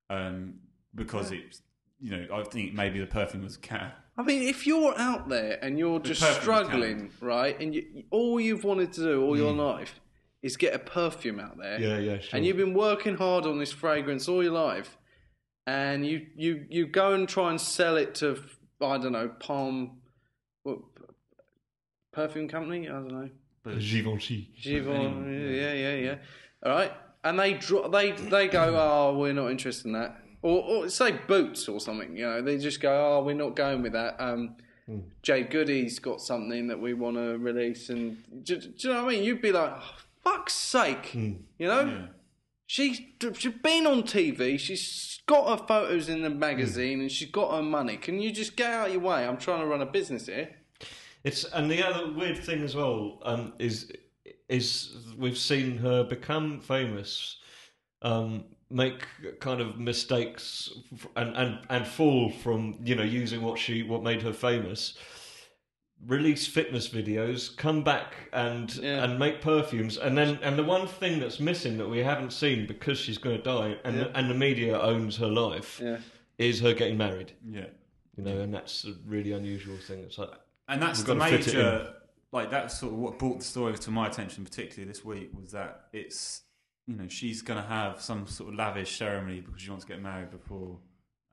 um, 0.10 0.56
because 0.95 1.32
it's, 1.32 1.62
you 1.99 2.12
know, 2.12 2.28
I 2.34 2.43
think 2.43 2.73
maybe 2.73 2.99
the 2.99 3.08
perfume 3.08 3.43
was 3.43 3.58
cat. 3.58 3.97
I 4.17 4.21
mean, 4.21 4.43
if 4.43 4.67
you're 4.67 4.93
out 4.99 5.28
there 5.30 5.58
and 5.63 5.80
you're 5.80 5.99
just 5.99 6.21
perfect 6.21 6.41
struggling, 6.41 7.10
right, 7.19 7.60
and 7.60 7.73
you, 7.73 8.04
all 8.12 8.39
you've 8.39 8.63
wanted 8.63 8.93
to 8.93 9.02
do 9.02 9.23
all 9.23 9.36
your 9.36 9.54
life 9.54 9.99
is 10.43 10.56
get 10.56 10.76
a 10.76 10.80
perfume 10.80 11.39
out 11.39 11.58
there, 11.58 11.80
Yeah, 11.80 11.97
yeah, 11.97 12.19
sure. 12.19 12.38
and 12.38 12.45
you've 12.45 12.58
been 12.58 12.76
working 12.76 13.15
hard 13.15 13.45
on 13.47 13.58
this 13.58 13.71
fragrance 13.71 14.28
all 14.28 14.43
your 14.43 14.52
life, 14.52 14.97
and 15.65 16.06
you 16.06 16.28
you 16.36 16.65
you 16.69 16.86
go 16.86 17.13
and 17.13 17.28
try 17.28 17.49
and 17.49 17.60
sell 17.60 17.95
it 17.95 18.13
to 18.15 18.38
I 18.82 18.97
don't 18.99 19.13
know 19.13 19.30
Palm, 19.39 20.02
perfume 22.13 22.47
company, 22.47 22.88
I 22.88 22.93
don't 22.93 23.12
know. 23.12 23.30
Givenchy. 23.65 24.49
Givon, 24.62 25.56
yeah, 25.56 25.73
yeah, 25.73 25.95
yeah. 25.95 26.15
All 26.65 26.71
right, 26.71 26.91
and 27.23 27.39
they 27.39 27.54
draw, 27.54 27.88
they 27.88 28.12
they 28.12 28.47
go, 28.47 28.76
oh, 28.78 29.17
we're 29.17 29.34
not 29.34 29.52
interested 29.52 29.88
in 29.88 29.93
that, 29.93 30.17
or, 30.41 30.63
or 30.63 30.89
say 30.89 31.12
Boots 31.28 31.67
or 31.67 31.80
something. 31.80 32.15
You 32.15 32.26
know, 32.26 32.41
they 32.41 32.58
just 32.58 32.82
go, 32.82 33.17
oh, 33.17 33.23
we're 33.23 33.36
not 33.36 33.56
going 33.56 33.82
with 33.82 33.93
that. 33.93 34.15
Um, 34.19 34.56
Jade 35.21 35.49
Goody's 35.49 35.99
got 35.99 36.19
something 36.19 36.67
that 36.67 36.80
we 36.80 36.93
want 36.93 37.15
to 37.15 37.38
release, 37.38 37.89
and 37.89 38.17
do, 38.43 38.58
do 38.58 38.69
you 38.78 38.93
know 38.93 39.04
what 39.06 39.13
I 39.13 39.15
mean? 39.15 39.23
You'd 39.23 39.41
be 39.41 39.52
like, 39.54 39.71
oh, 39.73 39.95
fuck's 40.23 40.54
sake, 40.54 41.13
you 41.15 41.38
know. 41.67 41.86
Yeah. 41.86 42.06
She's 42.65 43.02
she's 43.38 43.54
been 43.54 43.86
on 43.86 44.04
TV. 44.04 44.58
She's 44.60 45.21
got 45.26 45.47
her 45.60 45.65
photos 45.67 46.10
in 46.10 46.21
the 46.21 46.30
magazine, 46.30 47.02
and 47.02 47.12
she's 47.12 47.30
got 47.30 47.56
her 47.56 47.62
money. 47.62 47.97
Can 47.97 48.19
you 48.19 48.32
just 48.32 48.56
get 48.56 48.71
out 48.71 48.88
of 48.88 48.93
your 48.93 49.02
way? 49.02 49.26
I'm 49.28 49.38
trying 49.38 49.60
to 49.60 49.67
run 49.67 49.82
a 49.82 49.86
business 49.86 50.26
here. 50.26 50.49
It's 51.23 51.43
and 51.45 51.69
the 51.71 51.81
other 51.88 52.12
weird 52.12 52.38
thing 52.38 52.63
as 52.63 52.75
well 52.75 53.19
um, 53.23 53.53
is 53.59 53.91
is 54.49 54.95
we've 55.17 55.38
seen 55.38 55.77
her 55.77 56.03
become 56.03 56.59
famous, 56.59 57.38
um, 58.01 58.43
make 58.69 59.05
kind 59.39 59.62
of 59.62 59.79
mistakes 59.79 60.69
and, 61.15 61.36
and 61.38 61.59
and 61.69 61.88
fall 61.88 62.29
from 62.29 62.77
you 62.83 62.95
know 62.95 63.03
using 63.03 63.41
what 63.41 63.57
she 63.57 63.83
what 63.83 64.03
made 64.03 64.21
her 64.21 64.33
famous. 64.33 64.97
release 66.05 66.45
fitness 66.45 66.89
videos, 66.89 67.55
come 67.55 67.81
back 67.81 68.13
and 68.33 68.75
Yeah. 68.75 69.03
and 69.05 69.17
make 69.17 69.39
perfumes, 69.41 69.97
and 69.97 70.17
then 70.17 70.38
and 70.43 70.57
the 70.59 70.63
one 70.63 70.86
thing 70.88 71.19
that's 71.21 71.39
missing 71.39 71.77
that 71.77 71.88
we 71.88 71.99
haven't 71.99 72.33
seen 72.33 72.65
because 72.67 72.97
she's 72.99 73.17
going 73.17 73.38
to 73.38 73.43
die, 73.43 73.77
and 73.86 73.95
Yeah. 73.97 74.07
and 74.13 74.29
the 74.29 74.33
media 74.33 74.77
owns 74.81 75.15
her 75.17 75.27
life, 75.45 75.79
Yeah. 75.81 75.99
is 76.38 76.59
her 76.59 76.73
getting 76.73 76.97
married. 76.97 77.31
Yeah. 77.49 77.67
You 78.17 78.23
know, 78.25 78.41
and 78.41 78.53
that's 78.53 78.83
a 78.86 78.93
really 79.07 79.31
unusual 79.31 79.77
thing. 79.77 79.99
It's 79.99 80.17
like 80.17 80.31
And 80.73 80.81
that's 80.81 80.99
We've 80.99 81.07
the 81.07 81.15
gotta 81.15 81.38
fit 81.38 81.47
it 81.47 81.55
major, 81.55 81.93
like 82.31 82.49
that's 82.49 82.79
sort 82.79 82.93
of 82.93 82.99
what 82.99 83.19
brought 83.19 83.39
the 83.39 83.45
story 83.45 83.77
to 83.77 83.91
my 83.91 84.07
attention, 84.07 84.43
particularly 84.43 84.88
this 84.91 85.05
week, 85.05 85.29
was 85.39 85.51
that 85.51 85.86
it's 85.93 86.41
you 86.88 86.95
know 86.95 87.07
she's 87.07 87.41
going 87.41 87.62
to 87.62 87.67
have 87.67 88.01
some 88.01 88.25
sort 88.27 88.49
of 88.49 88.55
lavish 88.55 88.97
ceremony 88.97 89.39
because 89.41 89.62
she 89.62 89.69
wants 89.69 89.86
to 89.86 89.91
get 89.93 90.01
married 90.01 90.31
before 90.31 90.79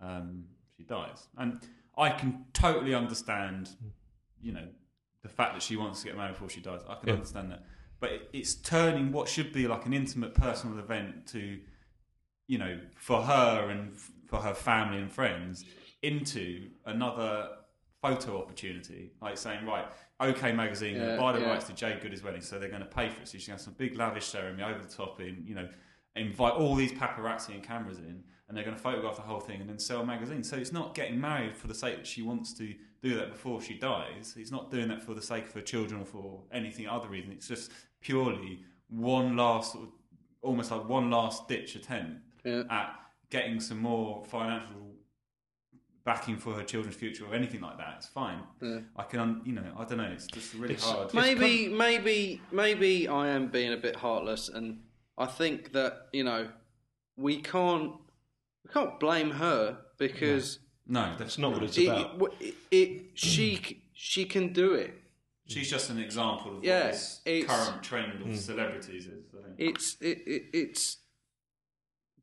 um, 0.01 0.45
she 0.77 0.85
dies, 0.85 1.27
and 1.39 1.61
I 1.97 2.11
can 2.11 2.45
totally 2.53 2.95
understand, 2.95 3.71
you 4.43 4.53
know, 4.53 4.67
the 5.23 5.29
fact 5.29 5.55
that 5.55 5.63
she 5.63 5.77
wants 5.77 6.01
to 6.01 6.07
get 6.09 6.17
married 6.17 6.33
before 6.35 6.51
she 6.51 6.61
dies. 6.61 6.81
I 6.89 6.95
can 6.97 7.09
Yeah. 7.09 7.15
understand 7.15 7.51
that, 7.53 7.65
but 7.99 8.11
it- 8.13 8.31
it's 8.33 8.55
turning 8.55 9.11
what 9.11 9.29
should 9.29 9.53
be 9.53 9.67
like 9.67 9.87
an 9.87 9.93
intimate 9.95 10.35
personal 10.35 10.79
event 10.79 11.27
to, 11.29 11.61
you 12.47 12.59
know, 12.59 12.79
for 12.97 13.23
her 13.23 13.71
and 13.71 13.97
for 14.29 14.41
her 14.41 14.55
family 14.55 14.99
and 14.99 15.11
friends 15.11 15.65
into 16.03 16.71
another 16.85 17.57
photo 18.03 18.41
opportunity, 18.41 19.13
like 19.21 19.37
saying, 19.37 19.65
right, 19.67 19.87
OK 20.21 20.53
Magazine, 20.53 20.97
Yeah, 20.97 21.17
buy 21.17 21.33
the 21.33 21.41
yeah. 21.41 21.51
rights 21.51 21.67
to 21.67 21.73
Jade 21.75 22.01
Goody's 22.01 22.23
wedding, 22.23 22.41
so 22.41 22.59
they're 22.59 22.69
going 22.69 22.83
to 22.83 22.89
pay 22.89 23.09
for 23.11 23.23
it. 23.23 23.29
So 23.29 23.39
she's 23.39 23.47
going 23.47 23.59
to 23.59 23.63
have 23.63 23.65
some 23.65 23.75
big 23.75 23.97
lavish 23.97 24.27
ceremony 24.27 24.63
over 24.63 24.83
the 24.83 24.93
top 24.93 25.21
in, 25.21 25.43
you 25.47 25.55
know, 25.55 25.69
invite 26.17 26.55
all 26.55 26.75
these 26.75 26.93
paparazzi 26.93 27.51
and 27.55 27.63
cameras 27.63 27.99
in, 27.99 28.23
and 28.49 28.57
they're 28.57 28.65
going 28.65 28.77
to 28.77 28.83
photograph 28.83 29.17
the 29.17 29.23
whole 29.23 29.41
thing 29.41 29.61
and 29.61 29.69
then 29.71 29.79
sell 29.79 30.01
a 30.01 30.07
magazine. 30.07 30.43
So 30.43 30.57
it's 30.57 30.73
not 30.73 30.95
getting 30.95 31.21
married 31.21 31.57
for 31.57 31.69
the 31.69 31.75
sake 31.75 31.97
that 31.97 32.07
she 32.07 32.23
wants 32.23 32.53
to 32.55 32.75
do 33.03 33.15
that 33.17 33.31
before 33.31 33.63
she 33.63 33.75
dies. 33.79 34.35
It's 34.37 34.51
not 34.51 34.71
doing 34.71 34.89
that 34.89 35.03
for 35.03 35.15
the 35.15 35.23
sake 35.23 35.47
of 35.47 35.53
her 35.55 35.61
children 35.63 36.01
or 36.01 36.05
for 36.05 36.43
anything 36.53 36.89
other 36.89 37.09
reason. 37.09 37.31
It's 37.33 37.47
just 37.49 37.71
purely 38.01 38.61
one 38.89 39.37
last, 39.37 39.73
sort 39.73 39.85
of, 39.85 39.91
almost 40.43 40.71
like 40.71 40.89
one 40.89 41.11
last 41.11 41.47
ditch 41.49 41.77
attempt 41.77 42.23
Yeah. 42.45 42.65
at 42.71 42.95
getting 43.31 43.61
some 43.61 43.79
more 43.79 44.25
financial 44.25 44.90
backing 46.11 46.37
for 46.37 46.53
her 46.55 46.65
children's 46.65 46.97
future 46.97 47.25
or 47.25 47.35
anything 47.35 47.61
like 47.61 47.79
that. 47.79 47.95
It's 47.99 48.09
fine. 48.09 48.41
Yeah. 48.61 48.81
I 48.97 49.05
can, 49.05 49.21
un- 49.21 49.43
you 49.45 49.53
know, 49.53 49.63
I 49.79 49.85
don't 49.85 49.99
know. 49.99 50.11
It's 50.13 50.27
just 50.27 50.55
really 50.55 50.75
It's- 50.75 50.91
hard. 50.91 51.15
Maybe, 51.15 51.69
maybe, 51.69 52.41
maybe 52.51 53.07
I 53.07 53.29
am 53.29 53.47
being 53.47 53.73
a 53.73 53.77
bit 53.77 53.95
heartless, 53.95 54.49
and 54.49 54.81
I 55.17 55.27
think 55.27 55.73
that 55.73 56.09
you 56.13 56.25
know 56.25 56.49
we 57.17 57.41
can't 57.41 57.93
we 58.65 58.73
can't 58.73 58.99
blame 58.99 59.31
her 59.31 59.79
because 59.99 60.59
no, 60.89 61.15
that's 61.17 61.39
not 61.39 61.53
what 61.53 61.63
it's 61.63 61.79
it, 61.79 61.87
about. 61.87 62.33
it, 62.41 62.55
it 62.73 62.91
she 63.15 63.85
she 63.93 64.25
can 64.25 64.53
do 64.53 64.75
it. 64.75 64.93
She's 65.47 65.71
just 65.71 65.91
an 65.91 65.99
example 66.01 66.59
of 66.59 66.65
Yeah, 66.65 66.89
this 66.89 67.21
it's- 67.25 67.47
current 67.49 67.85
trend 67.85 68.21
of 68.21 68.27
hmm. 68.27 68.35
celebrities 68.35 69.07
is. 69.07 69.25
I 69.39 69.43
think. 69.45 69.55
It's 69.59 69.97
it, 70.01 70.19
it 70.27 70.43
it's 70.53 70.97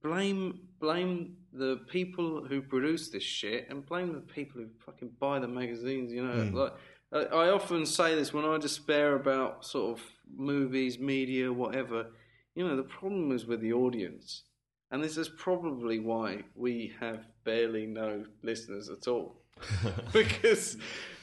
blame 0.04 0.67
blame 0.80 1.36
the 1.54 1.82
people 1.90 2.46
who 2.46 2.62
produce 2.62 3.10
this 3.10 3.24
shit 3.24 3.68
and 3.70 3.86
blame 3.86 4.14
the 4.14 4.20
people 4.20 4.62
who 4.62 4.68
fucking 4.86 5.12
buy 5.20 5.40
the 5.40 5.48
magazines. 5.48 6.12
You 6.12 6.26
know, 6.26 6.50
like 6.54 6.74
I, 7.12 7.36
I 7.36 7.50
often 7.52 7.86
say 7.86 8.16
this 8.16 8.34
when 8.34 8.46
I 8.46 8.58
despair 8.58 9.16
about 9.16 9.66
sort 9.66 9.98
of 9.98 10.06
movies, 10.36 11.00
media, 11.00 11.52
whatever. 11.52 12.08
You 12.56 12.68
know, 12.68 12.76
the 12.76 12.84
problem 12.84 13.32
is 13.32 13.46
with 13.46 13.62
the 13.62 13.74
audience, 13.74 14.44
and 14.92 15.04
this 15.04 15.18
is 15.18 15.30
probably 15.30 16.00
why 16.00 16.44
we 16.56 16.94
have 17.00 17.26
barely 17.44 17.86
no 17.86 18.26
listeners 18.42 18.90
at 18.90 19.08
all. 19.08 19.42
because 20.14 20.78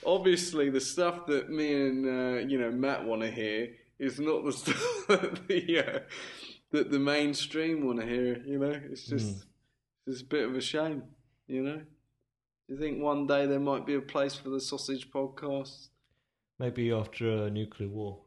obviously 0.04 0.70
the 0.70 0.80
stuff 0.80 1.26
that 1.26 1.50
me 1.50 1.72
and 1.72 2.06
uh, 2.06 2.38
you 2.46 2.58
know 2.58 2.70
Matt 2.70 3.04
want 3.04 3.22
to 3.22 3.30
hear 3.30 3.68
is 3.98 4.18
not 4.18 4.44
the 4.44 4.52
stuff 4.52 5.06
that 5.08 5.48
the 5.48 5.78
uh, 5.78 5.98
that 6.74 6.90
the 6.90 6.98
mainstream 6.98 7.86
want 7.86 8.00
to 8.00 8.06
hear. 8.06 8.42
You 8.44 8.58
know, 8.58 8.80
it's 8.90 9.04
just 9.06 9.38
mm. 9.38 9.44
it's 10.08 10.22
a 10.22 10.24
bit 10.24 10.44
of 10.44 10.56
a 10.56 10.60
shame. 10.60 11.04
You 11.46 11.62
know, 11.62 11.76
do 11.76 12.74
you 12.74 12.78
think 12.78 13.00
one 13.00 13.28
day 13.28 13.46
there 13.46 13.60
might 13.60 13.86
be 13.86 13.94
a 13.94 14.00
place 14.00 14.34
for 14.34 14.48
the 14.48 14.60
sausage 14.60 15.08
podcast? 15.10 15.90
Maybe 16.58 16.90
after 16.90 17.44
a 17.44 17.50
nuclear 17.50 17.88
war. 17.88 18.23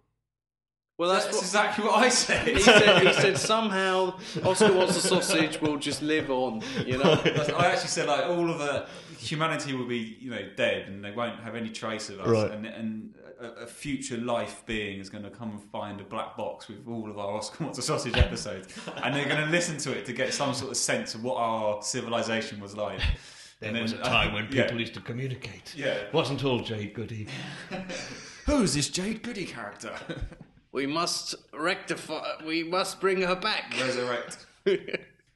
Well, 0.97 1.09
that's, 1.11 1.25
That's 1.25 1.37
what 1.37 1.43
exactly 1.43 1.85
what 1.85 1.95
I 2.03 2.09
said. 2.09 2.47
he 2.47 2.59
said. 2.59 3.05
He 3.05 3.13
said 3.13 3.37
somehow 3.37 4.15
Oscar 4.43 4.73
wants 4.73 4.97
a 4.97 5.01
sausage 5.01 5.61
will 5.61 5.77
just 5.77 6.01
live 6.01 6.31
on. 6.31 6.63
You 6.85 6.97
know. 6.97 7.21
I 7.23 7.67
actually 7.67 7.89
said 7.89 8.07
like 8.07 8.25
all 8.25 8.49
of 8.49 8.57
the 8.57 8.87
humanity 9.19 9.73
will 9.75 9.85
be 9.85 10.17
you 10.19 10.31
know 10.31 10.41
dead 10.55 10.87
and 10.87 11.03
they 11.05 11.11
won't 11.11 11.39
have 11.41 11.55
any 11.55 11.69
trace 11.69 12.09
of 12.09 12.19
us 12.19 12.27
Right. 12.27 12.51
and, 12.51 12.65
and 12.65 13.13
a, 13.39 13.63
a 13.63 13.67
future 13.67 14.17
life 14.17 14.63
being 14.65 14.99
is 14.99 15.09
going 15.09 15.23
to 15.23 15.29
come 15.29 15.51
and 15.51 15.61
find 15.71 16.01
a 16.01 16.03
black 16.03 16.35
box 16.35 16.67
with 16.67 16.87
all 16.87 17.09
of 17.09 17.19
our 17.19 17.35
Oscar 17.37 17.63
Wants 17.65 17.77
a 17.77 17.83
Sausage 17.83 18.17
episodes 18.17 18.67
and 19.03 19.13
they're 19.15 19.27
going 19.27 19.43
to 19.43 19.51
listen 19.51 19.77
to 19.79 19.91
it 19.91 20.05
to 20.07 20.13
get 20.13 20.33
some 20.33 20.53
sort 20.55 20.71
of 20.71 20.77
sense 20.77 21.13
of 21.13 21.23
what 21.23 21.37
our 21.37 21.81
civilization 21.83 22.59
was 22.59 22.75
like. 22.75 22.99
There 23.59 23.69
And 23.71 23.79
was 23.81 23.91
then- 23.91 24.01
a 24.01 24.03
time 24.05 24.33
when 24.33 24.47
yeah. 24.51 24.63
people 24.63 24.79
used 24.79 24.93
to 24.95 25.01
communicate. 25.01 25.73
Yeah. 25.75 25.95
Wasn't 26.13 26.43
all 26.43 26.59
Jade 26.61 26.93
Goody. 26.95 27.27
Who's 28.47 28.73
this 28.73 28.89
Jade 28.89 29.21
Goody 29.21 29.45
character? 29.45 29.91
We 30.71 30.85
must 30.85 31.35
rectify. 31.53 32.23
We 32.45 32.63
must 32.63 32.99
bring 32.99 33.21
her 33.21 33.35
back. 33.35 33.73
Resurrect. 33.79 34.45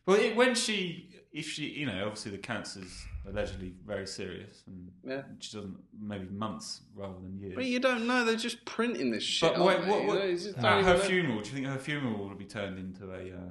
Well, 0.08 0.18
it, 0.20 0.36
when 0.36 0.56
she, 0.56 1.10
if 1.32 1.48
she, 1.48 1.66
you 1.68 1.86
know, 1.86 2.02
obviously 2.08 2.32
the 2.32 2.40
cancer's 2.40 3.06
allegedly 3.30 3.74
very 3.86 4.08
serious, 4.08 4.64
and 4.66 4.92
Yeah. 5.08 5.22
she 5.40 5.56
doesn't 5.56 5.78
maybe 6.02 6.26
months 6.26 6.82
rather 6.96 7.14
than 7.22 7.38
years. 7.38 7.54
But 7.54 7.66
you 7.66 7.80
don't 7.80 8.08
know. 8.08 8.26
They're 8.26 8.36
just 8.36 8.66
printing 8.66 9.12
this 9.12 9.24
shit. 9.24 9.54
But 9.54 9.64
wait, 9.64 9.76
aren't 9.78 9.88
what, 9.88 10.06
what, 10.06 10.14
You 10.16 10.20
know, 10.20 10.26
it's 10.26 10.44
just 10.46 10.58
at 10.58 10.64
don't 10.64 10.84
her 10.84 10.96
even- 10.96 11.08
funeral? 11.08 11.40
Do 11.42 11.50
you 11.50 11.56
think 11.56 11.68
her 11.68 11.78
funeral 11.78 12.18
will 12.18 12.36
be 12.36 12.46
turned 12.46 12.80
into 12.80 13.12
a, 13.14 13.32
uh, 13.38 13.50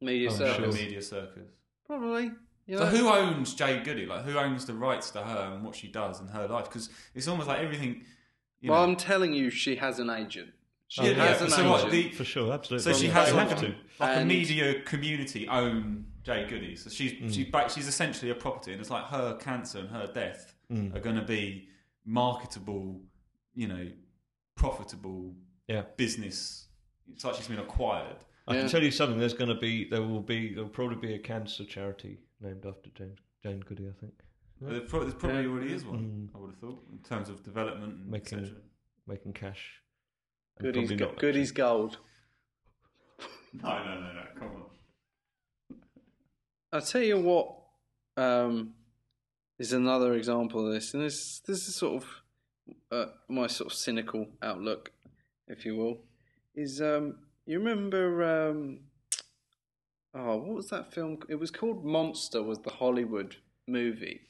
media 0.00 0.28
Oh, 0.28 0.34
circus. 0.34 0.74
sure. 0.76 0.84
media 0.84 1.00
circus? 1.00 1.48
Probably. 1.86 2.32
You 2.66 2.78
So 2.78 2.86
who 2.86 3.08
owns 3.08 3.54
Jade 3.54 3.84
Goody? 3.84 4.04
Like 4.04 4.24
who 4.24 4.36
owns 4.36 4.66
the 4.66 4.74
rights 4.74 5.12
to 5.12 5.22
her 5.22 5.52
and 5.54 5.64
what 5.64 5.76
she 5.76 5.86
does 5.86 6.20
in 6.20 6.26
her 6.28 6.48
life? 6.48 6.64
Because 6.64 6.90
it's 7.14 7.28
almost 7.28 7.46
like 7.48 7.60
everything. 7.60 8.04
You 8.60 8.72
well, 8.72 8.84
know, 8.84 8.90
I'm 8.90 8.96
telling 8.96 9.32
you, 9.32 9.50
she 9.50 9.76
has 9.76 10.00
an 10.00 10.10
agent. 10.10 10.50
She 10.92 11.00
Yeah, 11.04 11.08
has 11.26 11.40
yeah, 11.40 11.44
an 11.46 11.50
so 11.50 11.56
agent. 11.56 11.70
what, 11.70 11.90
the- 11.90 12.10
For 12.10 12.24
sure, 12.24 12.52
absolutely. 12.52 12.92
so 12.92 12.98
she 13.00 13.06
They 13.06 13.12
has 13.14 13.28
have 13.30 13.48
like, 13.48 13.56
to. 13.60 13.66
a, 13.68 13.74
like 13.98 14.20
a 14.20 14.24
media 14.26 14.82
community 14.82 15.48
own 15.48 16.04
Jade 16.22 16.50
Goody. 16.50 16.76
So 16.76 16.90
she's 16.90 17.12
she's 17.34 17.46
ba- 17.50 17.70
she's 17.74 17.88
essentially 17.88 18.30
a 18.30 18.34
property, 18.34 18.72
and 18.72 18.80
it's 18.82 18.90
like 18.90 19.04
her 19.06 19.34
cancer 19.38 19.78
and 19.78 19.88
her 19.88 20.06
death 20.12 20.54
Mm. 20.70 20.94
are 20.94 21.00
going 21.00 21.16
to 21.16 21.22
be 21.24 21.68
marketable, 22.04 23.00
you 23.54 23.68
know, 23.68 23.88
profitable 24.54 25.34
Yeah. 25.66 25.84
business. 25.96 26.68
It's 27.10 27.24
like 27.24 27.36
she's 27.36 27.48
been 27.48 27.58
acquired. 27.58 28.16
I 28.46 28.54
Yeah. 28.54 28.60
can 28.62 28.70
tell 28.70 28.82
you 28.82 28.90
something. 28.90 29.18
There's 29.18 29.32
going 29.34 29.48
to 29.48 29.60
be, 29.60 29.84
there 29.88 30.02
will 30.02 30.20
be, 30.20 30.52
there 30.52 30.62
will 30.64 30.70
probably 30.70 30.96
be 30.96 31.14
a 31.14 31.18
cancer 31.18 31.64
charity 31.64 32.18
named 32.40 32.66
after 32.66 32.90
James 32.90 33.18
Jane 33.42 33.60
Goody. 33.60 33.88
I 33.88 33.92
think 33.98 34.12
There 34.60 34.80
probably, 34.82 35.08
there 35.10 35.18
probably 35.18 35.42
Yeah. 35.42 35.48
already 35.48 35.72
is 35.72 35.84
one. 35.86 36.30
Mm. 36.32 36.34
I 36.36 36.38
would 36.38 36.50
have 36.50 36.58
thought 36.58 36.84
in 36.92 36.98
terms 36.98 37.28
of 37.30 37.42
development 37.42 37.94
and 38.00 38.10
Making- 38.10 38.54
making 39.06 39.32
cash. 39.32 39.80
Goodies, 40.60 40.92
go- 40.92 41.14
goodies 41.18 41.52
gold. 41.52 41.98
No, 43.54 43.68
no, 43.68 44.00
no, 44.00 44.12
no. 44.14 44.22
Come 44.38 44.48
on. 44.48 45.76
I'll 46.72 46.80
tell 46.80 47.02
you 47.02 47.20
what, 47.20 47.54
um, 48.16 48.72
is 49.58 49.74
another 49.74 50.14
example 50.14 50.66
of 50.66 50.72
this, 50.72 50.94
and 50.94 51.02
this 51.02 51.40
this 51.46 51.68
is 51.68 51.74
sort 51.74 52.02
of 52.02 52.08
uh, 52.90 53.10
my 53.28 53.46
sort 53.48 53.70
of 53.70 53.76
cynical 53.76 54.26
outlook, 54.42 54.90
if 55.48 55.66
you 55.66 55.76
will. 55.76 55.98
Is 56.54 56.80
um, 56.80 57.16
you 57.44 57.58
remember 57.58 58.48
um, 58.48 58.80
oh, 60.14 60.36
what 60.38 60.56
was 60.56 60.70
that 60.70 60.90
film? 60.90 61.18
It 61.28 61.34
was 61.38 61.50
called 61.50 61.84
Monster. 61.84 62.42
Was 62.42 62.60
the 62.60 62.70
Hollywood 62.70 63.36
movie? 63.68 64.22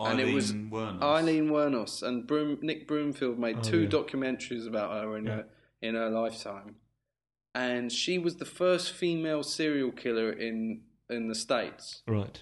And 0.00 0.18
it 0.18 0.34
was 0.34 0.50
Eileen 0.50 0.70
Werner. 0.70 1.00
Aileen 1.04 1.48
Wuornos 1.50 2.02
and 2.02 2.26
Broom, 2.26 2.58
Nick 2.60 2.88
Broomfield 2.88 3.38
made 3.38 3.58
Oh, 3.58 3.62
two 3.62 3.82
yeah. 3.82 3.88
documentaries 3.88 4.66
about 4.66 4.90
her 4.90 5.16
Yeah. 5.20 5.42
In 5.84 5.94
her 5.94 6.08
lifetime, 6.08 6.76
and 7.54 7.92
she 7.92 8.18
was 8.18 8.36
the 8.36 8.44
first 8.44 8.92
female 8.92 9.42
serial 9.42 9.92
killer 9.92 10.32
in 10.32 10.80
in 11.08 11.28
the 11.28 11.34
states. 11.34 12.02
Right. 12.08 12.40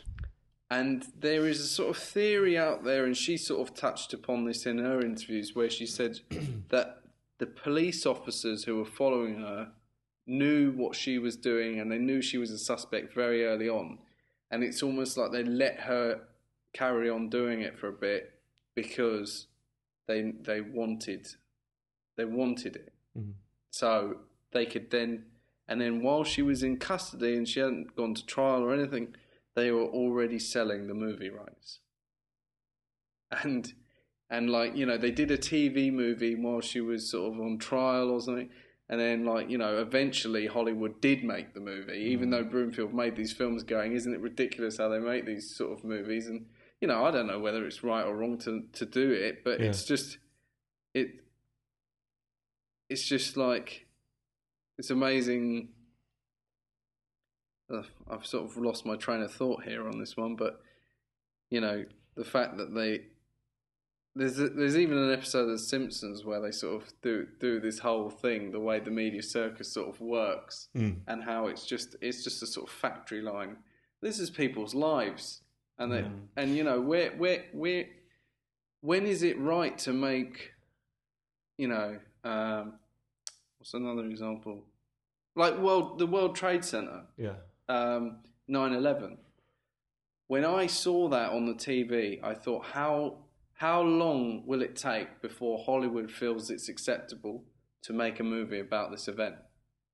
And 0.71 1.05
there 1.19 1.47
is 1.47 1.61
a 1.61 1.67
sort 1.67 1.91
of 1.91 2.03
theory 2.03 2.57
out 2.57 2.85
there, 2.85 3.05
and 3.05 3.15
she 3.15 3.37
sort 3.37 3.69
of 3.69 3.75
touched 3.75 4.15
upon 4.15 4.47
this 4.47 4.65
in 4.65 4.79
her 4.79 5.01
interviews, 5.01 5.55
where 5.55 5.69
she 5.69 5.87
said 5.87 6.21
that 6.71 7.03
the 7.39 7.47
police 7.47 8.07
officers 8.07 8.65
who 8.65 8.77
were 8.77 8.87
following 8.87 9.41
her 9.41 9.73
knew 10.27 10.71
what 10.71 10.95
she 10.95 11.19
was 11.19 11.37
doing 11.37 11.81
and 11.81 11.91
they 11.91 11.99
knew 11.99 12.23
she 12.23 12.39
was 12.39 12.51
a 12.51 12.59
suspect 12.59 13.13
very 13.15 13.45
early 13.45 13.69
on. 13.69 13.99
And 14.51 14.63
it's 14.63 14.83
almost 14.83 15.17
like 15.17 15.33
they 15.33 15.43
let 15.43 15.81
her 15.81 16.21
carry 16.73 17.11
on 17.11 17.29
doing 17.29 17.61
it 17.61 17.79
for 17.79 17.89
a 17.89 17.93
bit 17.93 18.33
because 18.75 19.49
they 20.07 20.33
they 20.43 20.61
wanted 20.61 21.27
they 22.17 22.25
wanted 22.25 22.77
it. 22.77 22.93
Mhm. 23.17 23.35
So 23.71 24.21
they 24.53 24.67
could 24.67 24.91
then 24.91 25.27
and 25.69 25.81
then 25.81 26.03
while 26.03 26.25
she 26.25 26.43
was 26.43 26.63
in 26.63 26.77
custody 26.77 27.35
and 27.37 27.49
she 27.49 27.61
hadn't 27.61 27.95
gone 27.97 28.15
to 28.15 28.27
trial 28.27 28.63
or 28.63 28.75
anything, 28.75 29.15
they 29.55 29.71
were 29.71 29.87
already 29.87 30.39
selling 30.39 30.87
the 30.87 30.95
movie 30.95 31.31
rights. 31.31 31.79
And 33.43 33.73
and 34.29 34.51
like 34.51 34.77
you 34.77 34.87
know 34.87 34.99
they 34.99 35.11
did 35.11 35.31
a 35.31 35.39
TV 35.39 35.91
movie 35.93 36.35
while 36.35 36.61
she 36.61 36.81
was 36.81 37.11
sort 37.11 37.33
of 37.33 37.41
on 37.41 37.59
trial 37.59 38.11
or 38.11 38.21
something. 38.21 38.51
And 38.89 39.01
then, 39.01 39.25
like 39.25 39.49
you 39.49 39.57
know, 39.57 39.79
eventually 39.81 40.47
Hollywood 40.47 41.01
did 41.01 41.25
make 41.25 41.55
the 41.55 41.61
movie, 41.61 41.99
even 42.11 42.29
though 42.29 42.45
Broomfield 42.45 42.93
made 42.93 43.17
these 43.17 43.33
films. 43.33 43.63
Going, 43.63 43.93
isn't 43.93 44.13
it 44.13 44.21
ridiculous 44.21 44.77
how 44.77 44.89
they 44.91 44.99
make 44.99 45.25
these 45.25 45.55
sort 45.57 45.73
of 45.79 45.83
movies? 45.85 46.27
And 46.27 46.47
you 46.81 46.89
know, 46.89 47.03
I 47.07 47.11
don't 47.11 47.27
know 47.27 47.39
whether 47.39 47.65
it's 47.65 47.83
right 47.83 48.05
or 48.05 48.15
wrong 48.15 48.37
to 48.39 48.65
to 48.73 48.85
do 48.85 49.11
it, 49.13 49.45
but 49.45 49.61
Yeah. 49.61 49.67
it's 49.67 49.85
just 49.85 50.19
it. 50.93 51.22
It's 52.93 53.05
just 53.05 53.39
like 53.39 53.87
it's 54.77 54.91
amazing. 54.91 55.69
Uh, 57.73 57.85
I've 58.11 58.27
sort 58.27 58.45
of 58.45 58.59
lost 58.59 58.85
my 58.85 58.97
train 58.97 59.23
of 59.23 59.33
thought 59.33 59.65
here 59.65 59.89
on 59.89 59.99
this 59.99 60.15
one, 60.15 60.37
but 60.37 60.61
you 61.49 61.63
know, 61.63 61.87
the 62.17 62.25
fact 62.25 62.59
that 62.59 62.75
they 62.75 63.05
there's 64.15 64.39
a, 64.39 64.51
there's 64.51 64.77
even 64.77 64.99
an 64.99 65.11
episode 65.11 65.45
of 65.45 65.53
The 65.53 65.59
Simpsons 65.59 66.23
where 66.23 66.43
they 66.43 66.51
sort 66.51 66.83
of 66.83 66.93
do 67.01 67.27
do 67.41 67.61
this 67.61 67.79
whole 67.79 68.11
thing, 68.11 68.51
the 68.53 68.61
way 68.61 68.79
the 68.79 68.91
media 68.91 69.23
circus 69.23 69.73
sort 69.73 69.89
of 69.89 69.99
works, 70.03 70.69
Mm. 70.77 70.97
and 71.09 71.25
how 71.25 71.47
it's 71.47 71.65
just 71.65 71.97
it's 72.03 72.23
just 72.23 72.43
a 72.43 72.47
sort 72.47 72.69
of 72.69 72.75
factory 72.75 73.23
line. 73.23 73.57
This 74.03 74.19
is 74.19 74.29
people's 74.29 74.75
lives, 74.75 75.41
and 75.79 75.91
they 75.91 76.05
and 76.37 76.55
you 76.55 76.63
know 76.63 76.79
where 76.79 77.13
where 77.13 77.47
where 77.55 77.87
when 78.83 79.07
is 79.07 79.23
it 79.23 79.39
right 79.41 79.79
to 79.79 79.95
make 79.95 80.53
you 81.57 81.69
know 81.69 81.99
um, 82.25 82.75
what's 83.63 83.75
another 83.75 84.05
example 84.07 84.65
like 85.37 85.57
world 85.57 85.97
the 86.01 86.07
World 86.07 86.35
Trade 86.35 86.65
Center 86.65 87.05
Yeah. 87.17 87.37
um, 87.69 88.19
9/11. 88.51 89.19
When 90.27 90.45
I 90.45 90.67
saw 90.67 91.09
that 91.11 91.31
on 91.31 91.47
the 91.47 91.55
TV, 91.55 92.19
I 92.25 92.35
thought, 92.35 92.65
how 92.65 93.19
how 93.55 93.81
long 93.83 94.45
will 94.47 94.63
it 94.63 94.75
take 94.75 95.23
before 95.23 95.63
Hollywood 95.65 96.11
feels 96.11 96.51
it's 96.51 96.69
acceptable 96.69 97.45
to 97.83 97.93
make 97.93 98.19
a 98.19 98.25
movie 98.25 98.59
about 98.59 98.91
this 98.91 99.07
event? 99.07 99.37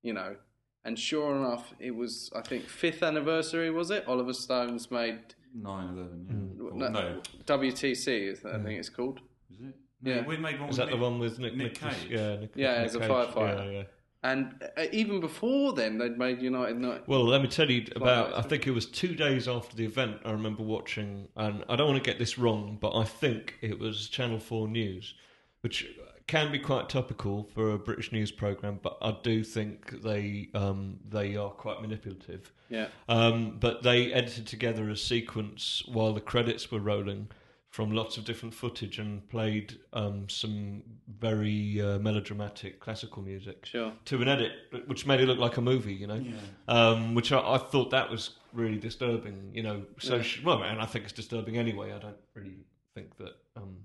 You 0.03 0.14
know, 0.14 0.37
and 0.85 0.99
sure 0.99 1.37
enough, 1.37 1.75
it 1.79 1.95
was 1.95 2.31
I 2.35 2.41
think 2.41 2.64
fifth 2.64 3.03
anniversary 3.03 3.71
was 3.71 3.91
it? 3.91 4.09
Oliver 4.09 4.33
Stone's 4.33 4.91
made 4.91 5.21
9 5.55 5.89
11, 5.95 6.57
yeah. 6.59 6.89
no, 6.89 6.89
no, 6.89 7.23
WTC, 7.45 8.07
is 8.33 8.45
I 8.47 8.59
think 8.64 8.79
it's 8.81 8.89
called. 8.89 9.21
is 9.53 9.61
it? 9.61 9.75
Yeah. 10.03 10.25
We 10.25 10.37
made 10.37 10.61
one 10.61 10.69
Is 10.71 10.79
with 10.79 10.89
that 10.89 10.95
the 10.97 11.01
one 11.03 11.19
with 11.19 11.39
Nick, 11.39 11.55
Nick 11.57 11.73
Nicholas- 11.75 11.95
Cage? 12.03 12.11
Yeah, 12.11 12.37
Nick, 12.37 12.51
Yeah, 12.55 12.77
Nick 12.79 12.87
as 12.87 12.95
a 12.95 13.01
Cage. 13.01 13.09
firefighter. 13.11 13.65
Yeah, 13.65 13.79
yeah. 13.79 13.83
And 14.25 14.63
uh, 14.77 14.85
even 14.93 15.21
before 15.21 15.73
then, 15.75 15.97
they'd 15.99 16.19
made 16.19 16.43
United 16.43 16.77
Night. 16.79 17.07
Well, 17.07 17.25
let 17.25 17.41
me 17.41 17.47
tell 17.49 17.71
you 17.71 17.87
about. 17.95 18.35
I 18.37 18.43
think 18.43 18.67
it 18.67 18.73
was 18.73 18.87
two 18.87 19.15
days 19.15 19.47
after 19.47 19.77
the 19.77 19.85
event. 19.85 20.19
I 20.25 20.33
remember 20.33 20.65
watching, 20.65 21.29
and 21.37 21.65
I 21.69 21.77
don't 21.77 21.87
want 21.89 22.03
to 22.03 22.11
get 22.11 22.19
this 22.19 22.37
wrong, 22.37 22.79
but 22.81 22.97
I 22.97 23.05
think 23.05 23.55
it 23.61 23.79
was 23.79 24.09
Channel 24.09 24.41
Four 24.41 24.67
News, 24.67 25.15
which 25.61 25.87
can 26.27 26.51
be 26.51 26.59
quite 26.59 26.89
topical 26.89 27.45
for 27.55 27.71
a 27.73 27.79
British 27.79 28.11
news 28.11 28.33
program. 28.33 28.81
But 28.83 28.99
I 29.01 29.17
do 29.23 29.45
think 29.45 30.03
they 30.03 30.49
um, 30.53 30.99
they 31.09 31.37
are 31.37 31.51
quite 31.51 31.81
manipulative. 31.81 32.53
Yeah, 32.71 32.89
Um, 33.09 33.57
but 33.61 33.85
they 33.85 34.13
edited 34.13 34.49
together 34.49 34.91
a 34.91 34.97
sequence 34.97 35.83
while 35.87 36.13
the 36.13 36.21
credits 36.21 36.71
were 36.73 36.81
rolling 36.81 37.29
from 37.71 37.93
lots 37.93 38.16
of 38.16 38.25
different 38.25 38.55
footage 38.55 38.99
and 38.99 39.29
played 39.29 39.79
um, 39.93 40.29
some 40.29 40.83
very 41.19 41.81
uh, 41.81 41.99
melodramatic 41.99 42.81
classical 42.81 43.23
music 43.23 43.66
sure. 43.66 43.93
to 44.07 44.23
an 44.23 44.29
edit, 44.29 44.53
which 44.87 45.07
made 45.07 45.21
it 45.21 45.27
look 45.27 45.39
like 45.39 45.59
a 45.59 45.61
movie, 45.61 45.93
you 45.95 46.07
know. 46.07 46.14
Yeah. 46.14 46.35
Um, 46.66 47.14
which 47.14 47.31
I, 47.31 47.39
I 47.39 47.59
thought 47.59 47.91
that 47.91 48.11
was 48.11 48.31
really 48.55 48.79
disturbing, 48.79 49.51
you 49.53 49.62
know. 49.62 49.85
So, 49.99 50.16
Yeah. 50.16 50.23
sh 50.23 50.43
well, 50.43 50.62
and 50.62 50.81
I 50.81 50.87
think 50.87 51.05
it's 51.05 51.12
disturbing 51.12 51.59
anyway. 51.59 51.93
I 51.93 51.99
don't 51.99 52.16
really 52.35 52.64
think 52.95 53.16
that 53.19 53.37
um, 53.57 53.77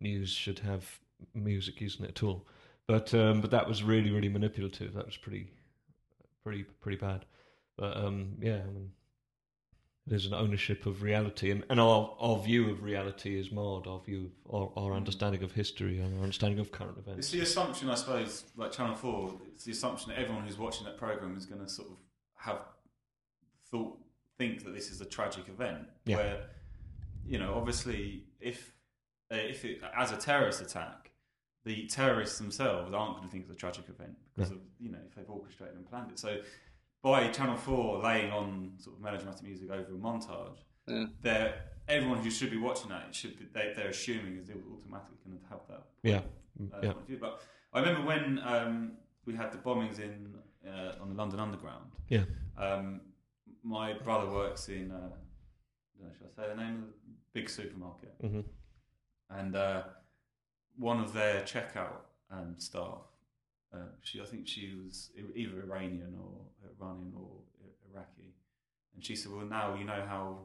news 0.00 0.30
should 0.30 0.58
have 0.60 0.98
music 1.34 1.80
using 1.80 2.04
it 2.04 2.10
at 2.10 2.22
all. 2.22 2.46
But 2.86 3.14
um, 3.14 3.40
but 3.40 3.52
that 3.52 3.68
was 3.68 3.84
really 3.84 4.10
really 4.10 4.28
manipulative. 4.28 4.94
That 4.94 5.06
was 5.06 5.16
pretty 5.16 5.52
pretty 6.42 6.64
pretty 6.64 6.98
bad. 6.98 7.24
But 7.76 7.96
um, 7.96 8.32
yeah, 8.40 8.60
I 8.66 8.70
mean, 8.72 8.90
there's 10.10 10.26
an 10.26 10.34
ownership 10.34 10.84
of 10.86 11.02
reality, 11.02 11.52
and, 11.52 11.64
and 11.70 11.78
our 11.80 12.14
our 12.18 12.36
view 12.42 12.68
of 12.68 12.82
reality 12.82 13.38
is 13.38 13.52
marred. 13.52 13.86
Our 13.86 14.00
view, 14.00 14.32
of, 14.48 14.72
our, 14.76 14.84
our 14.90 14.92
understanding 14.92 15.42
of 15.44 15.52
history, 15.52 16.00
and 16.00 16.16
our 16.18 16.22
understanding 16.24 16.58
of 16.58 16.72
current 16.72 16.98
events. 16.98 17.20
It's 17.20 17.30
the 17.30 17.40
assumption, 17.40 17.88
I 17.88 17.94
suppose, 17.94 18.44
like 18.56 18.72
Channel 18.72 18.96
4, 18.96 19.34
it's 19.54 19.64
the 19.64 19.72
assumption 19.72 20.10
that 20.10 20.18
everyone 20.18 20.44
who's 20.44 20.58
watching 20.58 20.84
that 20.86 20.98
programme 20.98 21.36
is 21.36 21.46
going 21.46 21.62
to 21.62 21.68
sort 21.68 21.88
of 21.90 21.96
have 22.34 22.58
thought, 23.70 23.96
think 24.36 24.64
that 24.64 24.74
this 24.74 24.90
is 24.90 25.00
a 25.00 25.04
tragic 25.04 25.48
event. 25.48 25.86
Yeah. 26.04 26.16
Where, 26.16 26.40
you 27.24 27.38
know, 27.38 27.54
obviously, 27.54 28.24
if, 28.40 28.74
uh, 29.32 29.36
if 29.36 29.64
it, 29.64 29.80
as 29.96 30.10
a 30.10 30.16
terrorist 30.16 30.60
attack, 30.60 31.12
the 31.64 31.86
terrorists 31.86 32.38
themselves 32.38 32.92
aren't 32.92 33.12
going 33.16 33.24
to 33.28 33.30
think 33.30 33.44
it's 33.44 33.52
a 33.52 33.56
tragic 33.56 33.84
event 33.88 34.16
because 34.34 34.50
No. 34.50 34.56
of, 34.56 34.62
you 34.80 34.90
know, 34.90 34.98
if 35.06 35.14
they've 35.14 35.28
orchestrated 35.30 35.76
and 35.76 35.88
planned 35.88 36.10
it. 36.10 36.18
So 36.18 36.38
by 37.02 37.28
Channel 37.28 37.56
4 37.56 38.02
laying 38.02 38.30
on 38.30 38.72
sort 38.78 38.96
of 38.96 39.02
melodramatic 39.02 39.42
music 39.42 39.70
over 39.70 39.94
a 39.94 39.98
montage, 39.98 40.58
Yeah. 40.86 41.06
they're, 41.22 41.54
everyone 41.88 42.18
who 42.18 42.30
should 42.30 42.50
be 42.50 42.56
watching 42.58 42.90
that 42.90 43.14
should 43.14 43.38
be, 43.38 43.46
they, 43.52 43.72
they're 43.74 43.88
assuming 43.88 44.36
is 44.36 44.50
automatically 44.50 45.16
going 45.24 45.38
to 45.38 45.46
have 45.48 45.60
that 45.68 45.82
Yeah, 46.02 46.18
uh, 46.18 46.78
yeah, 46.82 46.92
point 46.92 46.96
of 46.98 47.06
view. 47.06 47.18
But 47.20 47.40
I 47.72 47.80
remember 47.80 48.06
when 48.06 48.38
um, 48.44 48.92
we 49.24 49.34
had 49.34 49.52
the 49.52 49.58
bombings 49.58 49.98
in 49.98 50.34
uh, 50.68 50.96
on 51.00 51.08
the 51.08 51.14
London 51.14 51.40
Underground. 51.40 51.90
yeah. 52.08 52.24
Um, 52.58 53.00
my 53.62 53.92
brother 53.94 54.30
works 54.30 54.68
in. 54.68 54.90
Uh, 54.90 54.96
I 54.96 55.98
don't 55.98 56.08
know, 56.08 56.14
should 56.18 56.26
I 56.38 56.42
say 56.42 56.48
the 56.54 56.62
name 56.62 56.76
of 56.76 56.88
the 56.88 56.94
big 57.32 57.48
supermarket? 57.48 58.14
hmm 58.20 58.40
And 59.30 59.56
uh, 59.56 59.82
one 60.76 61.00
of 61.00 61.12
their 61.12 61.42
checkout 61.42 62.00
um, 62.30 62.54
staff, 62.58 63.02
uh, 63.72 63.78
she 64.02 64.20
I 64.20 64.24
think 64.24 64.46
she 64.48 64.72
was 64.84 65.10
either 65.34 65.62
Iranian 65.62 66.14
or 66.20 66.32
Iranian 66.80 67.12
or 67.16 67.30
Iraqi, 67.92 68.34
and 68.94 69.04
she 69.04 69.14
said, 69.16 69.32
"Well, 69.32 69.46
now 69.46 69.74
you 69.74 69.84
know 69.84 70.02
how 70.06 70.38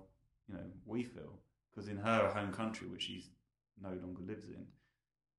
you 0.48 0.56
know 0.56 0.62
we 0.86 1.04
feel 1.04 1.40
because 1.72 1.90
in 1.90 1.98
her 1.98 2.30
home 2.34 2.52
country, 2.54 2.88
which 2.88 3.04
she 3.04 3.26
no 3.82 3.90
longer 3.90 4.22
lives 4.26 4.46
in, 4.46 4.66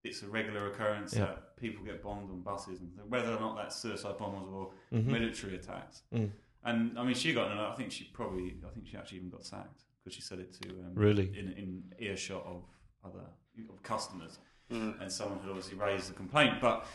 it's 0.04 0.22
a 0.22 0.28
regular 0.28 0.66
occurrence 0.70 1.14
Yeah. 1.14 1.26
that 1.26 1.56
people 1.56 1.84
get 1.84 2.02
bombed 2.02 2.30
on 2.30 2.42
buses, 2.42 2.80
and 2.80 2.92
whether 3.08 3.32
or 3.32 3.40
not 3.40 3.56
that's 3.56 3.76
suicide 3.76 4.18
bombers 4.18 4.48
or 4.52 4.72
hmm 4.90 5.10
military 5.10 5.54
attacks. 5.56 6.02
Mm. 6.12 6.30
And 6.64 6.98
I 6.98 7.04
mean, 7.04 7.14
she 7.14 7.32
got, 7.32 7.46
I 7.56 7.74
think 7.76 7.92
she 7.92 8.04
probably, 8.12 8.56
I 8.66 8.70
think 8.70 8.88
she 8.88 8.96
actually 8.96 9.18
even 9.18 9.30
got 9.30 9.44
sacked 9.46 9.84
because 10.02 10.14
she 10.16 10.20
said 10.22 10.40
it 10.40 10.52
to 10.60 10.68
um, 10.70 10.92
Really? 10.94 11.26
in 11.38 11.52
in 11.52 11.94
earshot 11.98 12.44
of 12.44 12.64
other 13.04 13.24
of 13.70 13.82
customers, 13.82 14.38
Mm. 14.70 15.00
and 15.00 15.12
someone 15.12 15.38
had 15.38 15.48
obviously 15.48 15.78
raised 15.78 16.10
a 16.10 16.14
complaint. 16.14 16.60
But 16.60 16.86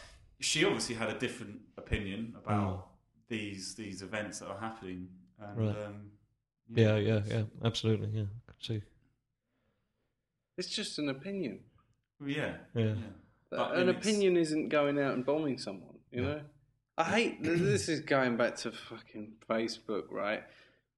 she 0.42 0.66
obviously 0.66 0.96
had 0.96 1.10
a 1.10 1.18
different 1.18 1.60
opinion 1.78 2.36
about 2.44 2.88
these 3.30 3.76
these 3.76 4.02
events 4.02 4.40
that 4.40 4.48
are 4.50 4.60
happening. 4.60 5.08
And, 5.40 5.58
Mm. 5.58 5.68
Right. 5.76 5.86
um, 5.86 6.12
Yeah, 6.74 6.98
yeah, 6.98 7.22
yeah. 7.28 7.44
Absolutely. 7.64 8.10
Yeah, 8.10 8.24
I 8.48 8.52
can 8.52 8.62
see. 8.62 8.82
It's 10.58 10.70
just 10.70 11.00
an 11.00 11.10
opinion. 11.10 11.60
Well, 12.20 12.30
yeah, 12.30 12.58
Yeah. 12.76 12.96
But 13.50 13.72
an 13.72 13.78
then 13.80 13.90
it's- 13.90 14.06
opinion 14.06 14.38
isn't 14.38 14.70
going 14.70 14.98
out 15.00 15.14
and 15.14 15.26
bombing 15.26 15.58
someone, 15.58 16.00
you 16.12 16.22
Yeah. 16.22 16.28
know? 16.30 16.42
I 16.98 17.04
hate 17.04 17.44
this 17.44 17.90
is 17.90 18.00
going 18.02 18.38
back 18.38 18.56
to 18.58 18.72
fucking 18.72 19.38
Facebook, 19.50 20.10
right? 20.12 20.44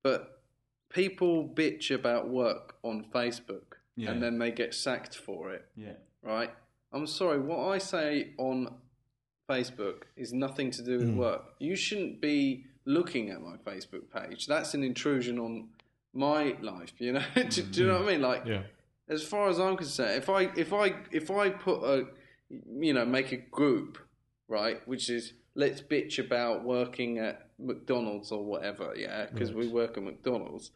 But 0.04 0.44
people 0.90 1.48
bitch 1.50 1.90
about 1.94 2.30
work 2.30 2.78
on 2.84 3.06
Facebook 3.06 3.78
Yeah. 3.96 4.12
and 4.12 4.22
then 4.22 4.38
they 4.38 4.52
get 4.52 4.74
sacked 4.76 5.16
for 5.18 5.52
it, 5.54 5.68
yeah, 5.76 5.96
right? 6.22 6.52
I'm 6.92 7.08
sorry, 7.08 7.40
what 7.40 7.70
I 7.70 7.78
say 7.80 8.34
on 8.38 8.80
Facebook 9.50 10.04
is 10.16 10.34
nothing 10.34 10.72
to 10.72 10.82
do 10.84 10.98
with 11.00 11.10
Mm. 11.10 11.18
work. 11.18 11.54
You 11.60 11.76
shouldn't 11.76 12.22
be 12.22 12.66
looking 12.86 13.30
at 13.30 13.42
my 13.42 13.58
Facebook 13.58 14.10
page. 14.12 14.48
That's 14.48 14.74
an 14.74 14.84
intrusion 14.84 15.40
on 15.40 15.70
my 16.14 16.56
life, 16.62 16.94
you 17.00 17.14
know? 17.14 17.24
do, 17.36 17.62
do 17.64 17.82
you 17.82 17.88
know 17.88 18.00
what 18.00 18.10
I 18.10 18.12
mean? 18.14 18.22
Like 18.22 18.46
Yeah. 18.46 18.64
as 19.08 19.24
far 19.24 19.50
as 19.50 19.60
I'm 19.60 19.76
concerned, 19.78 20.16
if 20.18 20.30
I 20.30 20.44
if 20.56 20.72
I 20.74 20.96
if 21.12 21.30
I 21.32 21.50
put 21.50 21.84
a 21.84 22.08
you 22.50 22.94
know 22.94 23.06
make 23.06 23.32
a 23.32 23.38
group 23.38 23.98
right, 24.48 24.86
which 24.88 25.10
is 25.10 25.34
let's 25.56 25.82
bitch 25.82 26.20
about 26.20 26.64
working 26.64 27.18
at 27.20 27.50
McDonald's 27.60 28.32
or 28.32 28.44
whatever, 28.44 28.94
yeah, 28.96 29.28
because 29.32 29.54
we 29.54 29.68
work 29.68 29.98
at 29.98 30.04
McDonald's, 30.04 30.72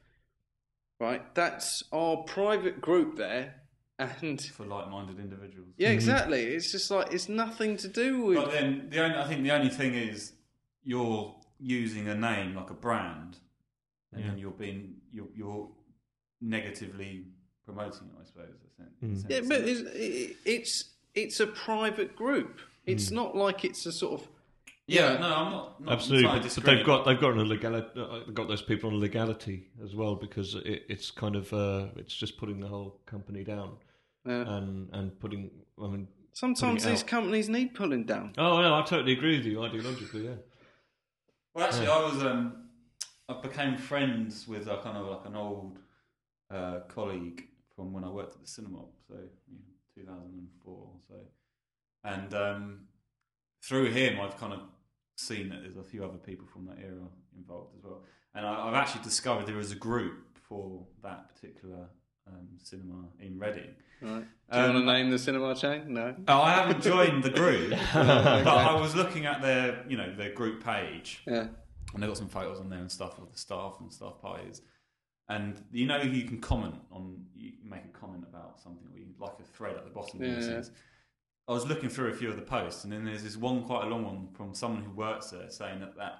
right? 1.00 1.34
That's 1.36 1.84
our 1.92 2.18
private 2.24 2.80
group 2.82 3.18
there, 3.18 3.56
and 4.00 4.42
for 4.42 4.66
like-minded 4.66 5.20
individuals. 5.20 5.70
yeah, 5.78 5.90
exactly. 5.90 6.44
It's 6.44 6.72
just 6.72 6.92
like 6.92 7.12
it's 7.14 7.30
nothing 7.30 7.78
to 7.78 7.88
do 7.88 8.24
with 8.26 8.38
But 8.38 8.52
then 8.52 8.88
the 8.90 9.04
only, 9.04 9.18
I 9.18 9.28
think 9.28 9.44
the 9.44 9.52
only 9.52 9.70
thing 9.70 9.96
is 9.96 10.34
you're 10.84 11.36
using 11.60 12.08
a 12.08 12.16
name 12.16 12.56
like 12.56 12.70
a 12.70 12.76
brand, 12.76 13.38
and 14.14 14.24
then 14.24 14.38
you're 14.38 14.52
being 14.52 14.96
you're, 15.12 15.28
you're 15.36 15.70
negatively 16.42 17.26
promoting 17.66 18.08
it. 18.08 18.22
I 18.22 18.26
suppose. 18.26 18.56
I 18.80 18.84
think, 18.84 18.92
in 19.02 19.26
yeah, 19.30 19.42
but 19.48 19.62
it's 19.68 20.38
it's 20.46 20.84
it's 21.16 21.40
a 21.40 21.48
private 21.48 22.16
group. 22.16 22.60
It's 22.86 23.12
not 23.12 23.36
like 23.36 23.66
it's 23.66 23.86
a 23.86 23.92
sort 23.92 24.22
of 24.22 24.28
yeah, 24.88 25.18
no, 25.18 25.36
I'm 25.36 25.52
not, 25.52 25.82
not 25.82 25.94
Absolutely, 25.96 26.24
trying 26.30 26.42
to 26.42 26.48
but, 26.48 26.64
but 26.64 26.76
they've 26.76 26.86
got 26.86 27.06
they've 27.06 27.20
got 27.20 27.36
a 27.36 27.42
legality, 27.42 28.00
uh, 28.00 28.20
they've 28.26 28.34
got 28.34 28.48
those 28.48 28.62
people 28.62 28.90
on 28.90 29.02
legality 29.02 29.68
as 29.84 29.94
well 29.94 30.16
because 30.16 30.56
it, 30.56 30.84
it's 30.88 31.12
kind 31.12 31.36
of 31.36 31.52
uh, 31.52 31.88
it's 31.98 32.16
just 32.16 32.38
putting 32.38 32.62
the 32.62 32.68
whole 32.68 33.02
company 33.06 33.44
down. 33.44 33.72
Yeah. 34.28 34.58
and 34.58 34.90
and 34.94 35.20
putting. 35.20 35.50
I 35.82 35.88
mean, 35.88 36.08
Sometimes 36.34 36.84
Putting 36.84 36.88
it 36.88 36.92
these 36.92 37.02
out. 37.04 37.08
companies 37.08 37.50
need 37.50 37.74
pulling 37.74 38.06
down. 38.06 38.34
oh 38.38 38.62
no, 38.62 38.76
I 38.76 38.84
totally 38.84 39.14
agree 39.14 39.38
with 39.38 39.46
you 39.48 39.58
ideologically. 39.58 40.26
Yeah. 40.26 40.36
Well, 41.56 41.66
actually, 41.66 41.88
I 41.88 42.00
was 42.04 42.22
um, 42.24 42.70
I 43.28 43.42
became 43.42 43.76
friends 43.78 44.48
with 44.48 44.68
a 44.68 44.78
kind 44.78 44.98
of 44.98 45.08
like 45.08 45.26
an 45.26 45.36
old 45.36 45.80
uh, 46.52 46.82
colleague 46.90 47.48
from 47.76 47.92
when 47.94 48.04
I 48.04 48.10
worked 48.10 48.36
at 48.36 48.42
the 48.42 48.48
cinema, 48.48 48.82
so 49.08 49.16
you 49.96 50.04
know, 50.06 50.14
2004 50.14 50.74
or 50.74 50.92
so, 51.08 51.16
and 52.04 52.34
um, 52.36 52.80
through 53.64 53.92
him, 53.92 54.20
I've 54.22 54.38
kind 54.38 54.54
of 54.54 54.60
seen 55.16 55.50
that 55.50 55.62
there's 55.64 55.78
a 55.78 55.84
few 55.84 56.04
other 56.06 56.18
people 56.20 56.46
from 56.54 56.66
that 56.68 56.78
era 56.80 57.08
involved 57.36 57.74
as 57.78 57.84
well, 57.84 58.04
and 58.36 58.46
I, 58.46 58.68
I've 58.68 58.76
actually 58.76 59.04
discovered 59.04 59.48
there 59.48 59.56
was 59.56 59.72
a 59.72 59.76
group 59.76 60.38
for 60.48 60.86
that 61.04 61.34
particular 61.34 61.88
um, 62.32 62.48
cinema 62.62 63.06
in 63.20 63.38
Reading. 63.40 63.76
Right. 64.02 64.26
Do 64.52 64.58
you 64.58 64.64
Um, 64.64 64.74
want 64.76 64.86
to 64.88 64.94
name 64.94 65.10
the 65.12 65.20
cinema 65.20 65.56
chain? 65.56 65.94
No. 65.94 66.16
Oh, 66.28 66.42
I 66.42 66.52
haven't 66.54 66.82
joined 66.84 67.24
the 67.24 67.30
group, 67.32 67.72
but 67.94 68.48
I 68.48 68.80
was 68.80 68.96
looking 68.96 69.26
at 69.26 69.42
their, 69.42 69.84
you 69.88 69.98
know, 69.98 70.14
their 70.16 70.32
group 70.34 70.64
page, 70.64 71.22
Yeah. 71.26 71.48
and 71.94 72.04
they've 72.04 72.10
got 72.10 72.18
some 72.18 72.30
photos 72.30 72.60
on 72.60 72.70
there 72.70 72.80
and 72.80 72.92
stuff 72.92 73.18
of 73.18 73.32
the 73.32 73.38
staff 73.38 73.78
and 73.80 73.92
staff 73.92 74.22
parties. 74.22 74.62
And 75.30 75.62
you 75.74 75.88
know, 75.88 76.02
you 76.02 76.24
can 76.24 76.40
comment 76.40 76.76
on, 76.92 77.26
you 77.36 77.54
make 77.64 77.84
a 77.84 77.90
comment 78.00 78.24
about 78.30 78.62
something, 78.62 78.88
or 78.94 78.98
you 79.00 79.08
like 79.20 79.34
a 79.40 79.44
thread 79.44 79.76
at 79.76 79.84
the 79.84 79.90
bottom. 79.92 80.24
Yeah. 80.24 80.62
I 81.50 81.54
was 81.54 81.66
looking 81.66 81.90
through 81.90 82.10
a 82.10 82.14
few 82.14 82.30
of 82.30 82.36
the 82.36 82.42
posts, 82.44 82.84
and 82.84 82.94
then 82.94 83.04
there's 83.06 83.24
this 83.24 83.36
one 83.38 83.64
quite 83.64 83.86
a 83.86 83.88
long 83.88 84.04
one 84.06 84.28
from 84.34 84.54
someone 84.54 84.84
who 84.84 84.92
works 84.92 85.32
there 85.32 85.50
saying 85.50 85.80
that, 85.80 85.96
that 85.98 86.14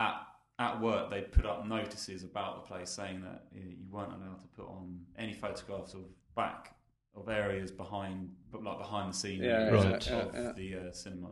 at 0.00 0.26
at 0.58 0.80
work 0.80 1.10
they'd 1.10 1.30
put 1.32 1.44
up 1.44 1.66
notices 1.66 2.22
about 2.24 2.56
the 2.56 2.68
place 2.68 2.88
saying 2.90 3.20
that 3.22 3.44
you 3.52 3.74
weren't 3.90 4.12
allowed 4.12 4.40
to 4.40 4.46
put 4.56 4.66
on 4.66 4.98
any 5.18 5.32
photographs 5.34 5.92
of 5.94 6.00
back 6.34 6.74
of 7.14 7.28
areas 7.28 7.70
behind, 7.70 8.30
but 8.52 8.62
like 8.62 8.78
behind 8.78 9.12
the 9.12 9.16
scenes 9.16 9.42
Yeah, 9.42 9.68
Right. 9.70 10.06
yeah, 10.06 10.16
of 10.20 10.34
yeah, 10.34 10.42
yeah. 10.42 10.52
the 10.52 10.74
uh, 10.88 10.92
cinema, 10.92 11.30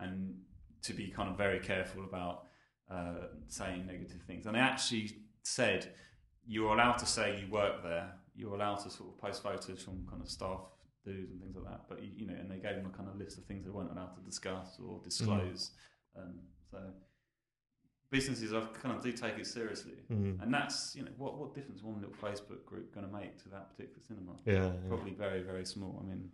and 0.00 0.34
to 0.82 0.92
be 0.92 1.08
kind 1.08 1.28
of 1.30 1.36
very 1.36 1.60
careful 1.60 2.04
about 2.04 2.46
uh, 2.90 3.26
saying 3.46 3.86
negative 3.86 4.22
things. 4.26 4.46
And 4.46 4.54
they 4.56 4.60
actually 4.60 5.12
said 5.42 5.92
you're 6.46 6.72
allowed 6.74 6.98
to 6.98 7.06
say 7.06 7.40
you 7.40 7.50
work 7.52 7.82
there. 7.82 8.12
You're 8.34 8.54
allowed 8.54 8.76
to 8.84 8.90
sort 8.90 9.10
of 9.10 9.18
post 9.18 9.42
photos 9.42 9.82
from 9.82 10.04
kind 10.08 10.20
of 10.22 10.28
staff 10.28 10.60
dues 11.04 11.30
and 11.30 11.40
things 11.40 11.54
like 11.54 11.64
that. 11.66 11.82
But 11.88 12.02
you, 12.02 12.10
you 12.16 12.26
know, 12.26 12.34
and 12.34 12.50
they 12.50 12.56
gave 12.56 12.74
them 12.76 12.86
a 12.92 12.96
kind 12.96 13.08
of 13.08 13.16
list 13.16 13.38
of 13.38 13.44
things 13.44 13.64
they 13.64 13.70
weren't 13.70 13.90
allowed 13.92 14.14
to 14.16 14.20
discuss 14.22 14.78
or 14.84 15.00
disclose. 15.04 15.72
Um, 16.16 16.34
so 16.70 16.78
businesses, 18.10 18.52
I 18.52 18.60
kind 18.82 18.94
of 18.96 19.02
do 19.02 19.12
take 19.12 19.38
it 19.38 19.46
seriously. 19.46 19.94
Mm. 20.12 20.42
And 20.42 20.52
that's 20.52 20.94
you 20.96 21.02
know 21.02 21.10
what 21.16 21.38
what 21.38 21.54
difference 21.54 21.78
is 21.78 21.84
one 21.84 22.00
little 22.00 22.14
Facebook 22.14 22.64
group 22.66 22.94
going 22.94 23.06
to 23.06 23.12
make 23.12 23.38
to 23.42 23.48
that 23.50 23.70
particular 23.70 24.00
cinema? 24.06 24.32
Yeah, 24.44 24.66
yeah. 24.66 24.88
Probably 24.88 25.12
very 25.12 25.42
very 25.42 25.64
small. 25.64 26.02
I 26.02 26.08
mean, 26.08 26.30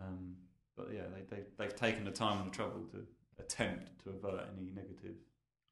um, 0.00 0.34
but 0.76 0.88
yeah, 0.92 1.02
they, 1.14 1.36
they 1.36 1.42
they've 1.58 1.76
taken 1.76 2.04
the 2.04 2.10
time 2.10 2.38
and 2.38 2.50
the 2.50 2.54
trouble 2.54 2.82
to 2.92 3.06
attempt 3.38 4.02
to 4.04 4.10
avert 4.10 4.48
any 4.56 4.70
negative. 4.70 5.16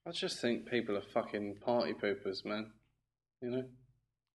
I 0.07 0.11
just 0.11 0.41
think 0.41 0.67
people 0.71 0.97
are 0.97 1.03
fucking 1.03 1.57
party 1.65 1.95
poopers, 1.95 2.45
man. 2.45 2.71
You 3.41 3.51
know? 3.51 3.65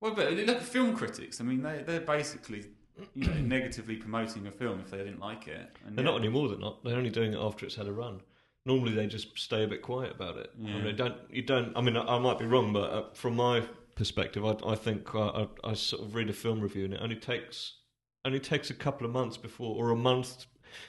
Well, 0.01 0.15
but 0.15 0.31
look 0.33 0.57
at 0.57 0.63
film 0.63 0.95
critics. 0.95 1.41
I 1.41 1.43
mean, 1.43 1.61
they 1.61 1.83
they're 1.85 2.01
basically 2.01 2.65
you 3.13 3.27
know 3.27 3.33
negatively 3.41 3.95
promoting 3.95 4.47
a 4.47 4.51
film 4.51 4.79
if 4.79 4.91
they 4.91 4.97
didn't 4.97 5.19
like 5.19 5.47
it. 5.47 5.75
And 5.85 5.95
They're 5.95 6.05
yeah, 6.05 6.11
not 6.11 6.19
anymore. 6.19 6.49
They're 6.49 6.57
not. 6.57 6.83
They're 6.83 6.97
only 6.97 7.09
doing 7.09 7.33
it 7.33 7.39
after 7.39 7.65
it's 7.65 7.75
had 7.75 7.87
a 7.87 7.93
run. 7.93 8.21
Normally, 8.69 8.93
they 8.93 9.07
just 9.07 9.27
stay 9.37 9.63
a 9.63 9.67
bit 9.67 9.81
quiet 9.81 10.11
about 10.11 10.37
it. 10.37 10.51
I 10.57 10.61
mean, 10.61 10.83
they 10.83 10.91
don't. 10.91 11.15
You 11.31 11.41
don't. 11.41 11.75
I 11.75 11.81
mean, 11.81 11.97
I, 11.97 12.03
I 12.15 12.19
might 12.19 12.37
be 12.37 12.45
wrong, 12.45 12.71
but 12.71 12.87
uh, 12.91 13.03
from 13.13 13.35
my 13.35 13.63
perspective, 13.95 14.45
I, 14.45 14.55
I 14.73 14.75
think 14.75 15.13
uh, 15.15 15.29
I, 15.63 15.69
I 15.71 15.73
sort 15.73 16.03
of 16.03 16.13
read 16.15 16.29
a 16.29 16.33
film 16.33 16.59
review, 16.61 16.85
and 16.85 16.93
it 16.93 16.99
only 17.01 17.15
takes 17.15 17.55
only 18.25 18.39
takes 18.39 18.69
a 18.69 18.73
couple 18.75 19.07
of 19.07 19.11
months 19.13 19.37
before, 19.37 19.75
or 19.75 19.89
a 19.89 19.95
month 19.95 20.45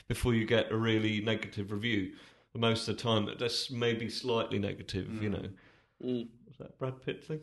before 0.09 0.35
you 0.35 0.45
get 0.45 0.71
a 0.71 0.77
really 0.77 1.21
negative 1.23 1.73
review. 1.73 2.13
Most 2.55 2.87
of 2.89 2.97
the 2.97 3.03
time, 3.03 3.29
that's 3.39 3.71
maybe 3.71 4.11
slightly 4.11 4.59
negative. 4.59 5.07
You 5.23 5.31
Mm. 5.31 5.33
know, 5.33 5.49
Mm. 6.05 6.29
was 6.49 6.57
that 6.59 6.79
Brad 6.79 7.01
Pitt 7.05 7.25
thing? 7.25 7.41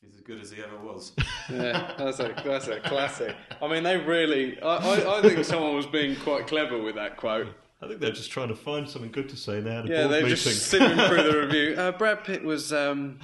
He's 0.00 0.14
as 0.14 0.20
good 0.22 0.40
as 0.40 0.50
he 0.50 0.62
ever 0.62 0.78
was. 0.78 1.12
Yeah, 1.50 1.94
that's 1.98 2.20
a 2.20 2.32
that's 2.44 2.68
a 2.68 2.78
classic. 2.80 3.34
I 3.60 3.66
mean, 3.68 3.82
they 3.82 3.96
really. 3.98 4.58
I, 4.62 4.76
I, 4.76 5.18
I 5.18 5.22
think 5.22 5.44
someone 5.44 5.74
was 5.74 5.86
being 5.86 6.14
quite 6.16 6.46
clever 6.46 6.78
with 6.80 6.94
that 6.94 7.16
quote. 7.18 7.48
I 7.82 7.88
think 7.88 8.00
they're 8.00 8.10
just 8.12 8.30
trying 8.30 8.48
to 8.48 8.54
find 8.56 8.88
something 8.88 9.10
good 9.10 9.28
to 9.30 9.36
say 9.36 9.60
now. 9.60 9.84
Yeah, 9.84 10.02
board 10.02 10.10
they're 10.12 10.22
meeting. 10.22 10.28
just 10.36 10.72
simming 10.72 11.08
through 11.08 11.22
the 11.32 11.38
review. 11.38 11.74
Uh, 11.76 11.92
Brad 11.92 12.24
Pitt 12.24 12.44
was. 12.44 12.72
Um, 12.74 13.20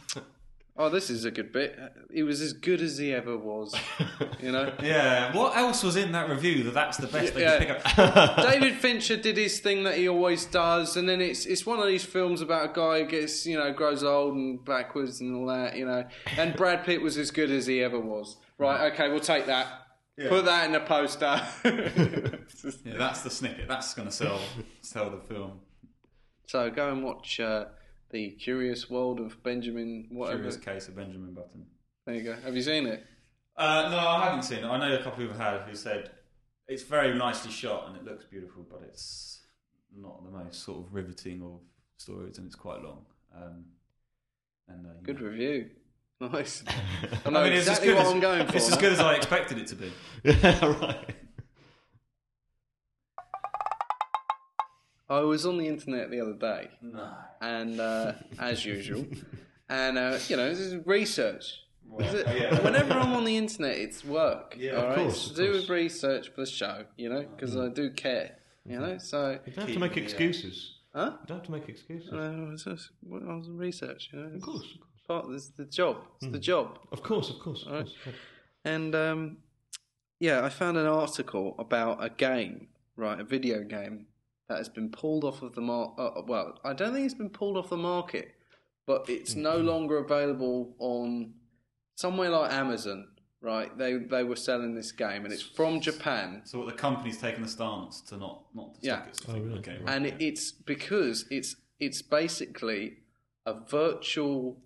oh, 0.78 0.88
this 0.88 1.10
is 1.10 1.24
a 1.26 1.30
good 1.30 1.52
bit. 1.52 1.78
He 2.10 2.22
was 2.22 2.40
as 2.40 2.54
good 2.54 2.80
as 2.80 2.96
he 2.96 3.12
ever 3.12 3.36
was. 3.36 3.74
You 4.40 4.52
know. 4.52 4.72
yeah. 4.82 5.36
What 5.36 5.56
else 5.58 5.82
was 5.82 5.96
in 5.96 6.12
that 6.12 6.30
review 6.30 6.62
that 6.64 6.74
that's 6.74 6.96
the 6.96 7.06
best 7.06 7.34
they 7.34 7.42
Yeah. 7.42 7.58
could 7.58 7.84
pick 7.84 7.98
up? 7.98 8.36
David 8.50 8.74
Fincher 8.76 9.16
did 9.18 9.36
his 9.36 9.60
thing 9.60 9.84
that 9.84 9.98
he 9.98 10.08
always 10.08 10.46
does, 10.46 10.96
and 10.96 11.06
then 11.06 11.20
it's 11.20 11.44
it's 11.44 11.66
one 11.66 11.78
of 11.78 11.86
these 11.86 12.04
films 12.04 12.40
about 12.40 12.70
a 12.70 12.72
guy 12.72 13.02
who 13.02 13.10
gets 13.10 13.46
you 13.46 13.58
know 13.58 13.72
grows 13.74 14.02
old 14.02 14.34
and 14.34 14.64
backwards 14.64 15.20
and 15.20 15.36
all 15.36 15.46
that, 15.46 15.76
you 15.76 15.84
know. 15.84 16.04
And 16.38 16.56
Brad 16.56 16.84
Pitt 16.84 17.02
was 17.02 17.18
as 17.18 17.30
good 17.30 17.50
as 17.50 17.66
he 17.66 17.82
ever 17.82 18.00
was. 18.00 18.36
Right? 18.58 18.90
Okay, 18.92 19.10
we'll 19.10 19.20
take 19.20 19.44
that. 19.46 19.66
Put 20.28 20.44
that 20.46 20.64
in 20.66 20.72
the 20.72 20.80
poster. 20.80 21.40
Yeah, 22.84 22.96
that's 22.96 23.20
the 23.22 23.30
snippet. 23.30 23.68
That's 23.68 23.92
going 23.94 24.08
to 24.08 24.14
sell 24.14 24.40
sell 24.80 25.10
the 25.10 25.18
film. 25.18 25.60
so 26.46 26.70
go 26.70 26.90
and 26.90 27.04
watch 27.04 27.38
uh, 27.38 27.66
the 28.10 28.30
Curious 28.30 28.88
World 28.88 29.20
of 29.20 29.42
Benjamin. 29.42 30.06
Whatever. 30.10 30.38
Curious 30.38 30.56
case 30.56 30.88
of 30.88 30.96
Benjamin 30.96 31.34
Button. 31.34 31.66
There 32.06 32.14
you 32.14 32.22
go. 32.22 32.34
Have 32.44 32.56
you 32.56 32.62
seen 32.62 32.86
it? 32.86 33.04
Uh, 33.56 33.88
no, 33.90 33.98
I 33.98 34.24
haven't 34.26 34.44
seen 34.44 34.58
it. 34.58 34.64
I 34.64 34.78
know 34.78 34.94
a 34.94 35.02
couple 35.02 35.24
who 35.24 35.32
have 35.32 35.62
who 35.62 35.74
said 35.76 36.10
it's 36.66 36.82
very 36.82 37.14
nicely 37.16 37.50
shot 37.50 37.88
and 37.88 37.96
it 37.96 38.04
looks 38.04 38.24
beautiful, 38.24 38.64
but 38.70 38.82
it's 38.82 39.40
not 39.96 40.24
the 40.24 40.30
most 40.30 40.62
sort 40.64 40.78
of 40.86 40.94
riveting 40.94 41.42
of 41.42 41.60
stories, 41.98 42.38
and 42.38 42.46
it's 42.46 42.56
quite 42.56 42.82
long. 42.82 43.04
Um, 43.34 43.64
and 44.68 44.86
uh, 44.86 44.90
Good 45.02 45.20
know. 45.20 45.28
review. 45.28 45.70
Nice. 46.20 46.64
I 46.68 47.28
I 47.28 47.30
know 47.30 47.44
mean, 47.44 47.52
it's 47.52 47.68
as 47.68 47.78
exactly 47.78 47.88
good 47.88 47.96
what 47.96 48.06
as, 48.06 48.12
I'm 48.12 48.20
going 48.20 48.46
for. 48.46 48.56
It's 48.56 48.70
as 48.72 48.78
good 48.78 48.92
as 48.92 49.00
I 49.00 49.14
expected 49.14 49.58
it 49.58 49.66
to 49.68 49.74
be. 49.76 49.92
yeah, 50.24 50.64
right. 50.64 51.14
I 55.08 55.20
was 55.20 55.46
on 55.46 55.58
the 55.58 55.68
internet 55.68 56.10
the 56.10 56.20
other 56.20 56.32
day, 56.32 56.68
No. 56.82 57.08
and 57.40 57.80
uh, 57.80 58.12
as 58.40 58.64
usual, 58.74 59.06
and 59.68 59.96
uh, 59.98 60.18
you 60.28 60.36
know, 60.36 60.48
this 60.48 60.58
is 60.58 60.84
research. 60.86 61.60
Is 62.00 62.14
it- 62.14 62.26
yeah. 62.36 62.60
Whenever 62.62 62.94
I'm 62.94 63.12
on 63.12 63.24
the 63.24 63.36
internet, 63.36 63.76
it's 63.76 64.04
work. 64.04 64.56
Yeah, 64.58 64.72
all 64.72 64.82
of 64.82 64.88
right? 64.88 64.96
course, 64.98 65.14
It's 65.26 65.28
to 65.28 65.34
do 65.36 65.50
course. 65.52 65.60
with 65.62 65.70
research 65.70 66.28
for 66.30 66.40
the 66.40 66.46
show, 66.46 66.84
you 66.96 67.08
know, 67.08 67.22
because 67.22 67.56
I 67.56 67.68
do 67.68 67.90
care, 67.90 68.32
you 68.64 68.80
know. 68.80 68.98
So, 68.98 69.38
You 69.46 69.52
don't 69.52 69.66
have 69.66 69.74
to 69.74 69.78
make 69.78 69.96
excuses. 69.96 70.72
huh? 70.92 71.12
You 71.20 71.26
don't 71.28 71.36
have 71.38 71.46
to 71.46 71.52
make 71.52 71.68
excuses. 71.68 72.12
Uh, 72.12 72.50
it's 72.52 72.64
just, 72.64 72.90
well, 73.02 73.22
I 73.30 73.36
was 73.36 73.46
in 73.46 73.56
research, 73.56 74.10
you 74.12 74.18
know. 74.18 74.34
Of 74.34 74.40
course. 74.42 74.66
Part, 75.06 75.26
it's 75.30 75.48
the 75.48 75.64
job. 75.64 75.98
It's 76.20 76.30
the 76.32 76.38
job. 76.38 76.78
Of 76.92 77.02
course, 77.02 77.30
of 77.30 77.38
course. 77.38 77.62
Of 77.64 77.72
Right. 77.72 77.86
course. 78.04 78.16
And 78.64 78.94
um, 78.94 79.36
yeah, 80.18 80.44
I 80.44 80.48
found 80.48 80.76
an 80.76 80.86
article 80.86 81.54
about 81.58 82.02
a 82.04 82.10
game, 82.10 82.68
right, 82.96 83.20
a 83.20 83.24
video 83.24 83.62
game 83.62 84.06
that 84.48 84.58
has 84.58 84.68
been 84.68 84.90
pulled 84.90 85.24
off 85.24 85.42
of 85.42 85.54
the 85.54 85.60
market. 85.60 86.00
Uh, 86.02 86.22
well, 86.26 86.58
I 86.64 86.72
don't 86.72 86.92
think 86.92 87.04
it's 87.04 87.14
been 87.14 87.30
pulled 87.30 87.56
off 87.56 87.68
the 87.70 87.76
market, 87.76 88.34
but 88.86 89.08
it's 89.08 89.34
no 89.36 89.58
longer 89.58 89.98
available 89.98 90.74
on 90.78 91.34
somewhere 91.94 92.30
like 92.30 92.52
Amazon. 92.52 93.08
Right, 93.42 93.76
they 93.78 93.98
they 93.98 94.24
were 94.24 94.34
selling 94.34 94.74
this 94.74 94.90
game, 94.90 95.24
and 95.24 95.32
it's 95.32 95.42
from 95.42 95.80
Japan, 95.80 96.40
So 96.44 96.58
what 96.58 96.66
the 96.68 96.72
company's 96.74 97.18
taken 97.18 97.42
the 97.42 97.48
stance 97.48 98.00
to 98.08 98.16
not 98.16 98.46
not 98.54 98.74
to 98.74 98.80
Yeah. 98.86 98.96
stock 99.02 99.08
its 99.08 99.22
Oh, 99.28 99.34
really? 99.34 99.58
Okay, 99.58 99.78
right. 99.82 99.94
and 99.94 100.06
it, 100.06 100.14
it's 100.18 100.50
because 100.50 101.26
it's 101.30 101.54
it's 101.78 102.02
basically 102.02 102.96
a 103.44 103.52
virtual 103.52 104.56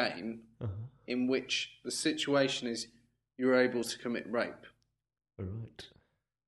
game 0.00 0.30
Uh-huh. 0.60 0.72
in 1.06 1.20
which 1.32 1.52
the 1.84 1.90
situation 1.90 2.64
is 2.74 2.88
you're 3.38 3.60
able 3.68 3.84
to 3.92 3.96
commit 4.04 4.24
rape. 4.40 4.64
All 5.38 5.44
right. 5.46 5.80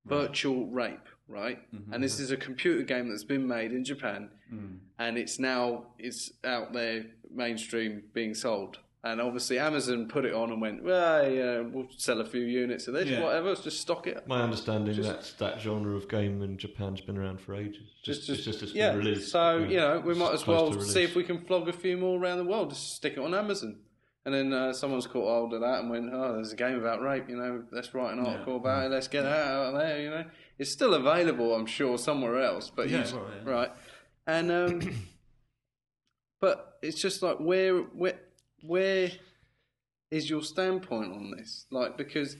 virtual 0.05 0.61
rape, 0.81 1.07
right? 1.27 1.59
Mm-hmm, 1.73 1.93
and 1.93 2.03
this 2.03 2.15
mm-hmm. 2.15 2.23
is 2.23 2.31
a 2.31 2.37
computer 2.37 2.83
game 2.93 3.09
that's 3.09 3.29
been 3.33 3.45
made 3.57 3.71
in 3.77 3.83
Japan, 3.83 4.21
mm. 4.53 4.77
and 4.97 5.17
it's 5.17 5.37
now 5.39 5.87
it's 6.07 6.31
out 6.55 6.71
there 6.71 6.99
mainstream 7.43 7.91
being 8.13 8.33
sold. 8.33 8.73
And 9.03 9.21
obviously, 9.21 9.59
Amazon 9.59 10.07
put 10.07 10.25
it 10.25 10.33
on 10.33 10.51
and 10.51 10.59
went, 10.59 10.83
well, 10.83 11.29
yeah, 11.31 11.59
we'll 11.61 11.87
sell 11.97 12.19
a 12.19 12.25
few 12.25 12.41
units 12.41 12.87
of 12.87 12.95
this, 12.95 13.07
Yeah. 13.07 13.21
whatever. 13.23 13.49
Let's 13.49 13.61
just 13.63 13.79
stock 13.79 14.07
it. 14.07 14.27
My 14.27 14.41
understanding 14.41 14.93
Just- 14.95 15.37
that 15.37 15.53
that 15.53 15.61
genre 15.61 15.95
of 15.95 16.09
game 16.09 16.41
in 16.41 16.57
Japan's 16.57 16.99
been 16.99 17.17
around 17.17 17.39
for 17.39 17.55
ages. 17.55 17.83
Just, 18.03 18.27
it's 18.27 18.43
just 18.43 18.59
been 18.59 18.69
yeah. 18.75 18.93
released. 18.95 19.31
so 19.31 19.59
yeah, 19.59 19.67
you 19.67 19.77
know, 19.77 19.99
we 20.05 20.13
might 20.15 20.33
as 20.33 20.45
well 20.47 20.73
see 20.81 21.03
if 21.03 21.15
we 21.15 21.23
can 21.23 21.39
flog 21.45 21.69
a 21.69 21.73
few 21.73 21.95
more 21.95 22.19
around 22.19 22.39
the 22.39 22.43
world. 22.45 22.71
Just 22.71 22.95
stick 22.95 23.13
it 23.13 23.19
on 23.19 23.33
Amazon. 23.35 23.77
And 24.25 24.33
then 24.35 24.51
uh, 24.51 24.73
someone's 24.73 25.07
caught 25.07 25.23
hold 25.25 25.53
of 25.53 25.61
that 25.61 25.79
and 25.79 25.89
went, 25.89 26.09
"Oh, 26.11 26.33
there's 26.33 26.51
a 26.51 26.57
game 26.57 26.75
about 26.77 27.01
rape. 27.01 27.29
You 27.29 27.37
know, 27.37 27.63
let's 27.71 27.93
write 27.93 28.11
an 28.11 28.19
article 28.25 28.57
about 28.57 28.85
it. 28.87 28.89
Let's 28.91 29.07
get 29.07 29.23
it 29.23 29.31
out 29.31 29.67
of 29.73 29.79
there." 29.79 30.01
You 30.01 30.09
know, 30.09 30.25
it's 30.57 30.69
still 30.71 30.95
available, 30.95 31.55
I'm 31.55 31.65
sure, 31.65 31.97
somewhere 31.97 32.41
else. 32.43 32.69
But 32.69 32.89
Yeah, 32.89 33.05
yeah. 33.07 33.19
right. 33.49 33.71
And 34.25 34.51
um, 34.51 34.81
but 36.41 36.77
it's 36.81 37.01
just 37.01 37.21
like 37.23 37.37
where 37.39 37.77
where 37.77 38.19
where 38.61 39.11
is 40.11 40.29
your 40.29 40.41
standpoint 40.41 41.11
on 41.11 41.31
this? 41.31 41.65
Like 41.71 41.97
because 41.97 42.37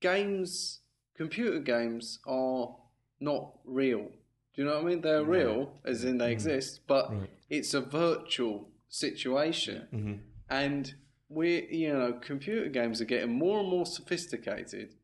games, 0.00 0.80
computer 1.16 1.58
games 1.60 2.18
are 2.26 2.74
not 3.20 3.52
real. 3.64 4.08
Do 4.54 4.62
you 4.62 4.64
know 4.64 4.76
what 4.76 4.84
I 4.84 4.88
mean? 4.88 5.00
They're 5.00 5.24
real, 5.24 5.72
as 5.84 6.04
in 6.04 6.18
they 6.18 6.32
exist, 6.32 6.80
but 6.86 7.10
Right. 7.12 7.30
it's 7.48 7.74
a 7.74 7.80
virtual 7.80 8.68
situation. 8.88 9.86
Mm-hmm. 9.92 10.14
And 10.48 10.94
we, 11.28 11.66
you 11.70 11.92
know, 11.92 12.14
computer 12.14 12.68
games 12.68 13.00
are 13.00 13.04
getting 13.04 13.32
more 13.38 13.60
and 13.60 13.68
more 13.68 13.86
sophisticated. 13.86 14.94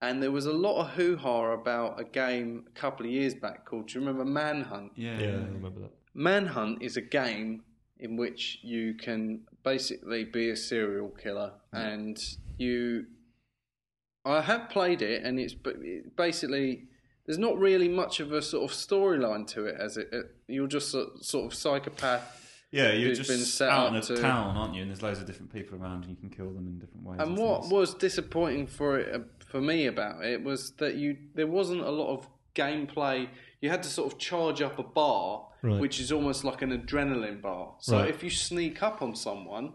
And 0.00 0.22
there 0.22 0.30
was 0.32 0.46
a 0.46 0.52
lot 0.52 0.80
of 0.80 0.90
hoo 0.90 1.16
ha 1.16 1.52
about 1.52 2.00
a 2.00 2.04
game 2.04 2.64
a 2.66 2.70
couple 2.70 3.04
of 3.06 3.12
years 3.12 3.34
back 3.34 3.64
called, 3.66 3.88
do 3.88 3.94
you 3.98 4.06
remember 4.06 4.24
Manhunt? 4.24 4.92
Yeah, 4.96 5.18
Yeah, 5.18 5.26
I 5.28 5.48
remember 5.52 5.80
that. 5.80 5.92
Manhunt 6.14 6.82
is 6.82 6.96
a 6.96 7.00
game 7.02 7.62
in 7.98 8.16
which 8.16 8.58
you 8.62 8.94
can 8.94 9.40
basically 9.64 10.24
be 10.24 10.50
a 10.50 10.56
serial 10.56 11.08
killer, 11.08 11.52
and 11.72 12.18
you. 12.58 13.06
I 14.26 14.40
have 14.40 14.70
played 14.70 15.02
it, 15.02 15.22
and 15.24 15.38
it's 15.38 15.54
basically 16.16 16.84
there's 17.26 17.38
not 17.38 17.58
really 17.58 17.88
much 17.88 18.20
of 18.20 18.32
a 18.32 18.40
sort 18.42 18.70
of 18.70 18.76
storyline 18.76 19.46
to 19.48 19.66
it. 19.66 19.76
As 19.78 19.96
it, 19.96 20.08
it 20.12 20.26
you're 20.48 20.66
just 20.66 20.90
sort 20.90 21.24
sort 21.24 21.46
of 21.46 21.54
psychopath, 21.54 22.56
Yeah, 22.70 22.92
you're 22.92 23.14
just 23.14 23.28
been 23.28 23.38
set 23.38 23.68
out 23.70 23.88
in 23.88 23.96
a 23.96 24.02
to- 24.02 24.16
town, 24.16 24.56
aren't 24.56 24.74
you? 24.74 24.82
And 24.82 24.90
there's 24.90 25.02
loads 25.02 25.20
of 25.20 25.26
different 25.26 25.52
people 25.52 25.78
around, 25.78 26.04
and 26.04 26.10
you 26.10 26.16
can 26.16 26.30
kill 26.30 26.50
them 26.50 26.66
in 26.66 26.78
different 26.78 27.04
ways. 27.04 27.20
And 27.20 27.36
what 27.36 27.62
things. 27.62 27.72
was 27.72 27.94
disappointing 27.94 28.66
for 28.66 28.98
it 28.98 29.14
uh, 29.14 29.18
for 29.46 29.60
me 29.60 29.86
about 29.86 30.24
it 30.24 30.42
was 30.42 30.72
that 30.78 30.94
you 30.96 31.16
there 31.34 31.46
wasn't 31.46 31.80
a 31.82 31.90
lot 31.90 32.12
of 32.14 32.28
gameplay. 32.54 33.28
You 33.64 33.70
had 33.70 33.82
to 33.84 33.88
sort 33.88 34.12
of 34.12 34.18
charge 34.18 34.60
up 34.60 34.78
a 34.78 34.82
bar, 34.82 35.48
Right. 35.62 35.80
which 35.80 35.98
is 35.98 36.12
almost 36.12 36.44
like 36.44 36.60
an 36.60 36.70
adrenaline 36.78 37.40
bar. 37.40 37.76
So 37.78 37.96
Right. 37.96 38.10
if 38.10 38.22
you 38.22 38.28
sneak 38.28 38.82
up 38.82 39.00
on 39.00 39.14
someone, 39.16 39.72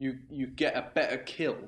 you 0.00 0.18
you 0.28 0.48
get 0.48 0.74
a 0.76 0.90
better 0.92 1.18
kill. 1.18 1.58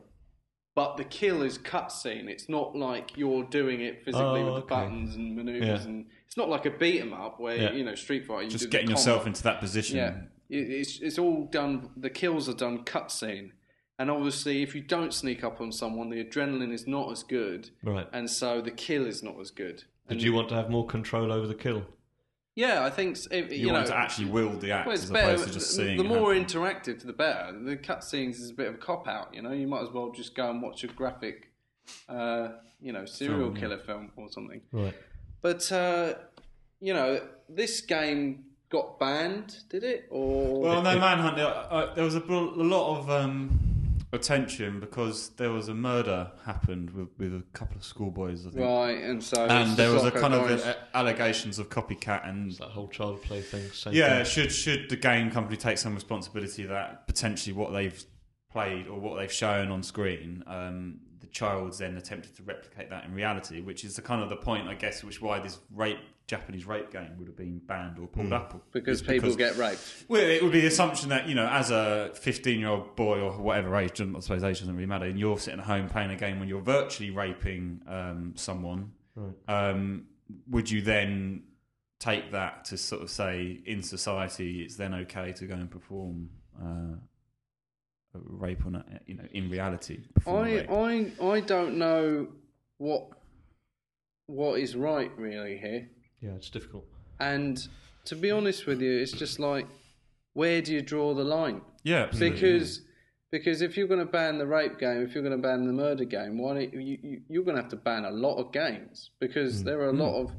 But 0.75 0.97
the 0.97 1.05
kill 1.05 1.43
is 1.43 1.57
cutscene. 1.57 2.29
It's 2.29 2.49
not 2.49 2.75
like 2.75 3.17
you're 3.17 3.45
doing 3.45 3.81
it 3.81 4.05
physically 4.05 4.41
Oh, 4.41 4.47
with 4.47 4.55
the 4.55 4.61
okay. 4.63 4.75
buttons 4.75 5.15
and 5.15 5.37
maneuvers, 5.37 5.85
Yeah. 5.85 5.89
and 5.89 6.07
it's 6.27 6.37
not 6.37 6.49
like 6.49 6.67
a 6.67 6.71
beat 6.83 7.01
'em 7.01 7.13
up 7.13 7.39
where 7.39 7.57
Yeah. 7.57 7.73
you 7.75 7.85
know 7.85 7.95
Street 7.95 8.27
Fighter. 8.27 8.43
You 8.43 8.51
just 8.51 8.69
getting 8.71 8.91
yourself 8.91 9.25
into 9.25 9.45
that 9.45 9.61
position? 9.61 9.99
Yeah, 9.99 10.23
it, 10.51 10.69
it's 10.81 10.99
it's 10.99 11.17
all 11.17 11.45
done. 11.47 11.91
The 11.97 12.11
kills 12.11 12.49
are 12.49 12.55
done 12.65 12.83
cutscene, 12.85 13.53
and 14.01 14.11
obviously, 14.11 14.63
if 14.65 14.75
you 14.75 14.81
don't 14.81 15.15
sneak 15.15 15.45
up 15.45 15.61
on 15.61 15.71
someone, 15.71 16.11
the 16.11 16.25
adrenaline 16.25 16.73
is 16.73 16.89
not 16.89 17.13
as 17.13 17.23
good, 17.23 17.71
Right. 17.85 18.09
and 18.13 18.29
so 18.29 18.61
the 18.61 18.73
kill 18.73 19.07
is 19.07 19.23
not 19.23 19.39
as 19.39 19.53
good. 19.53 19.85
Did 20.09 20.23
you 20.23 20.33
want 20.33 20.49
to 20.51 20.55
have 20.55 20.71
more 20.71 20.87
control 20.87 21.33
over 21.33 21.47
the 21.47 21.55
kill? 21.55 21.85
Yeah, 22.55 22.85
I 22.85 22.91
think 22.91 23.17
s- 23.17 23.29
if, 23.31 23.53
You, 23.53 23.59
you, 23.59 23.73
want 23.73 23.85
know. 23.85 23.91
to 23.93 23.97
actually 23.99 24.31
wield 24.31 24.61
the 24.63 24.71
act 24.73 24.87
well, 24.87 24.95
as 24.95 25.11
better. 25.11 25.33
opposed 25.35 25.49
to 25.49 25.55
just 25.55 25.75
seeing. 25.77 25.99
the 25.99 26.05
more 26.05 26.33
happen. 26.35 26.47
interactive, 26.49 27.05
the 27.05 27.13
better. 27.13 27.53
The 27.63 27.77
cutscenes 27.77 28.37
is 28.41 28.51
a 28.51 28.55
bit 28.55 28.69
of 28.69 28.75
a 28.77 28.79
cop 28.79 29.07
out. 29.07 29.35
You 29.35 29.43
know, 29.43 29.53
you 29.53 29.67
might 29.67 29.83
as 29.83 29.91
well 29.91 30.11
just 30.11 30.35
go 30.35 30.49
and 30.49 30.63
watch 30.63 30.83
a 30.85 30.87
graphic, 30.87 31.51
uh, 32.09 32.49
you 32.81 32.93
know, 32.93 33.05
serial 33.05 33.41
Film, 33.41 33.55
yeah. 33.57 33.61
killer 33.61 33.79
film 33.79 34.11
or 34.17 34.31
something. 34.31 34.63
Right. 34.73 34.95
But 35.43 35.71
uh, 35.71 36.15
you 36.81 36.95
know, 36.95 37.21
this 37.49 37.83
game 37.83 38.45
got 38.71 38.99
banned, 38.99 39.57
did 39.69 39.85
it? 39.85 40.07
Or 40.11 40.61
Well, 40.63 40.83
no, 40.83 40.99
Manhunt. 40.99 41.39
Uh, 41.39 41.43
uh, 41.45 41.95
there 41.95 42.05
was 42.05 42.15
a, 42.15 42.21
a 42.21 42.23
lot 42.23 42.99
of 43.01 43.11
um, 43.11 43.61
attention 44.17 44.81
because 44.81 45.29
there 45.37 45.51
was 45.53 45.69
a 45.69 45.75
murder 45.75 46.33
happened 46.45 46.91
with, 46.91 47.09
with 47.19 47.33
a 47.35 47.45
couple 47.53 47.77
of 47.77 47.85
schoolboys, 47.85 48.47
I 48.47 48.51
think, 48.51 48.65
right, 48.65 49.01
and 49.03 49.23
so 49.23 49.47
and 49.47 49.77
there 49.77 49.93
was 49.93 50.03
a 50.03 50.07
Soccer 50.07 50.21
kind 50.21 50.35
of 50.35 50.49
Guys- 50.49 50.65
uh, 50.65 50.75
allegations 50.95 51.59
of 51.61 51.69
copycat 51.69 52.29
and. 52.29 52.49
It's 52.51 52.59
that 52.59 52.71
whole 52.71 52.89
child 52.89 53.23
play 53.23 53.41
thing. 53.43 53.71
Same 53.71 53.93
Yeah, 53.95 54.17
thing. 54.17 54.25
should 54.25 54.53
should 54.53 54.91
the 54.91 54.97
game 54.97 55.31
company 55.31 55.57
take 55.57 55.79
some 55.79 55.95
responsibility 55.95 56.65
that 56.65 57.07
potentially 57.07 57.53
what 57.55 57.73
they've 57.73 58.03
played 58.51 58.89
or 58.89 58.99
what 58.99 59.19
they've 59.19 59.33
shown 59.33 59.71
on 59.71 59.83
screen, 59.83 60.43
um, 60.47 60.99
the 61.21 61.27
child's 61.29 61.79
then 61.79 61.97
attempted 61.97 62.35
to 62.37 62.43
replicate 62.43 62.91
that 62.91 63.05
in 63.05 63.13
reality, 63.15 63.61
which 63.61 63.85
is 63.85 63.95
the 63.97 64.03
kind 64.03 64.23
of 64.23 64.29
the 64.31 64.37
point, 64.37 64.67
I 64.69 64.75
guess, 64.75 65.05
which 65.05 65.21
why 65.23 65.39
this 65.39 65.59
rape 65.73 65.99
Japanese 66.27 66.67
rape 66.67 66.91
game 66.91 67.11
would 67.19 67.29
have 67.29 67.37
been 67.37 67.59
banned 67.59 67.99
or 68.01 68.09
pulled 68.09 68.33
up 68.33 68.61
because 68.73 69.01
people 69.01 69.35
get 69.37 69.57
raped. 69.57 69.81
Well, 70.09 70.23
it 70.23 70.43
would 70.43 70.51
be 70.51 70.61
the 70.61 70.67
assumption 70.67 71.11
that 71.11 71.29
you 71.29 71.37
know, 71.37 71.47
as 71.47 71.71
a 71.71 72.11
fifteen-year-old 72.15 72.97
boy 72.97 73.21
or 73.21 73.33
whatever 73.33 73.77
age, 73.77 74.01
I 74.01 74.21
suppose 74.21 74.43
age 74.43 74.59
doesn't 74.59 74.75
really 74.75 74.87
matter, 74.87 75.07
and 75.07 75.19
you're 75.19 75.39
sitting 75.39 75.61
at 75.61 75.67
home 75.67 75.89
playing 75.89 76.11
a 76.11 76.17
game 76.17 76.41
when 76.41 76.49
you're 76.49 76.61
virtually 76.61 77.11
raping 77.11 77.81
um, 77.87 78.33
someone. 78.35 78.93
Right. 79.15 79.35
Um, 79.47 80.07
would 80.51 80.69
you 80.69 80.83
then 80.83 81.45
take 82.01 82.33
that 82.33 82.65
to 82.67 82.77
sort 82.77 83.03
of 83.03 83.11
say 83.11 83.61
in 83.65 83.83
society 83.83 84.63
it's 84.63 84.77
then 84.77 84.95
okay 84.95 85.33
to 85.33 85.47
go 85.47 85.55
and 85.55 85.71
perform 85.71 86.29
uh, 86.61 86.97
rape 88.15 88.67
on 88.67 88.75
a, 88.75 88.85
you 89.07 89.15
know 89.15 89.29
in 89.31 89.49
reality? 89.49 90.01
I? 90.27 90.67
I 90.69 91.13
I 91.25 91.41
don't 91.41 91.79
know 91.79 92.27
what 92.79 93.11
what 94.27 94.59
is 94.59 94.75
right 94.75 95.13
really 95.17 95.57
here. 95.59 95.89
Yeah, 96.27 96.35
it's 96.35 96.51
difficult. 96.51 96.85
And 97.21 97.67
to 98.07 98.17
be 98.17 98.31
honest 98.31 98.67
with 98.67 98.81
you, 98.81 98.99
it's 98.99 99.13
just 99.13 99.39
like 99.39 99.67
where 100.35 100.61
do 100.61 100.75
you 100.75 100.83
draw 100.83 101.15
the 101.15 101.25
line? 101.25 101.63
yeah, 101.83 102.03
absolutely. 102.03 102.41
Because 102.41 102.81
because 103.31 103.63
if 103.63 103.77
you're 103.77 103.89
going 103.89 104.01
to 104.01 104.07
ban 104.07 104.39
the 104.39 104.47
rape 104.47 104.79
game, 104.79 105.03
if 105.03 105.15
you're 105.15 105.23
going 105.23 105.37
to 105.37 105.43
ban 105.43 105.67
the 105.67 105.73
murder 105.73 106.05
game, 106.05 106.39
why 106.39 106.55
don't 106.55 106.73
you, 106.73 106.99
you 107.03 107.21
you're 107.29 107.45
going 107.45 107.57
to 107.57 107.63
have 107.63 107.71
to 107.71 107.77
ban 107.77 108.05
a 108.05 108.11
lot 108.11 108.37
of 108.37 108.53
games 108.53 109.11
because 109.21 109.63
mm. 109.63 109.65
there 109.67 109.81
are 109.81 109.91
a 109.91 109.93
mm. 109.93 110.01
lot 110.01 110.21
of 110.21 110.33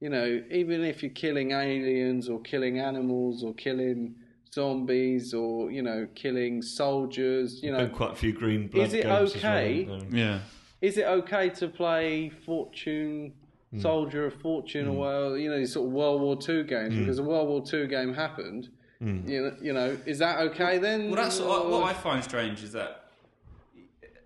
you 0.00 0.08
know 0.08 0.42
even 0.50 0.82
if 0.84 1.02
you're 1.02 1.12
killing 1.12 1.52
aliens 1.52 2.28
or 2.28 2.40
killing 2.40 2.78
animals 2.78 3.42
or 3.44 3.54
killing 3.54 4.14
zombies 4.52 5.34
or 5.34 5.70
you 5.70 5.82
know 5.82 6.08
killing 6.14 6.62
soldiers, 6.62 7.62
you 7.62 7.70
know 7.70 7.78
Been 7.78 7.90
quite 7.90 8.12
a 8.12 8.16
few 8.16 8.32
green 8.32 8.68
blood 8.68 8.86
is 8.86 8.94
it 8.94 9.02
games 9.04 9.34
as 9.34 9.42
well, 9.42 9.52
okay? 9.52 10.06
yeah. 10.10 10.40
is 10.80 10.96
it 10.96 11.06
okay 11.06 11.50
to 11.50 11.68
play 11.68 12.30
Fortune. 12.30 13.32
Mm. 13.74 13.82
Soldier 13.82 14.26
of 14.26 14.34
Fortune, 14.34 14.86
or 14.86 14.94
mm. 14.94 14.98
well, 14.98 15.36
you 15.36 15.50
know, 15.50 15.58
these 15.58 15.72
sort 15.72 15.86
of 15.88 15.92
World 15.92 16.20
War 16.20 16.36
Two 16.36 16.62
games 16.64 16.94
Hmm. 16.94 17.00
because 17.00 17.18
a 17.18 17.22
World 17.22 17.48
War 17.48 17.62
Two 17.64 17.86
game 17.88 18.14
happened. 18.14 18.68
Mm. 19.02 19.28
You 19.28 19.42
know, 19.42 19.56
you 19.60 19.72
know, 19.72 19.98
is 20.06 20.18
that 20.20 20.38
okay 20.38 20.78
then? 20.78 21.10
Well, 21.10 21.22
that's 21.22 21.40
what, 21.40 21.66
Or- 21.66 21.70
what 21.80 21.82
I 21.84 21.92
find 21.92 22.22
strange 22.22 22.62
is 22.62 22.72
that 22.72 23.02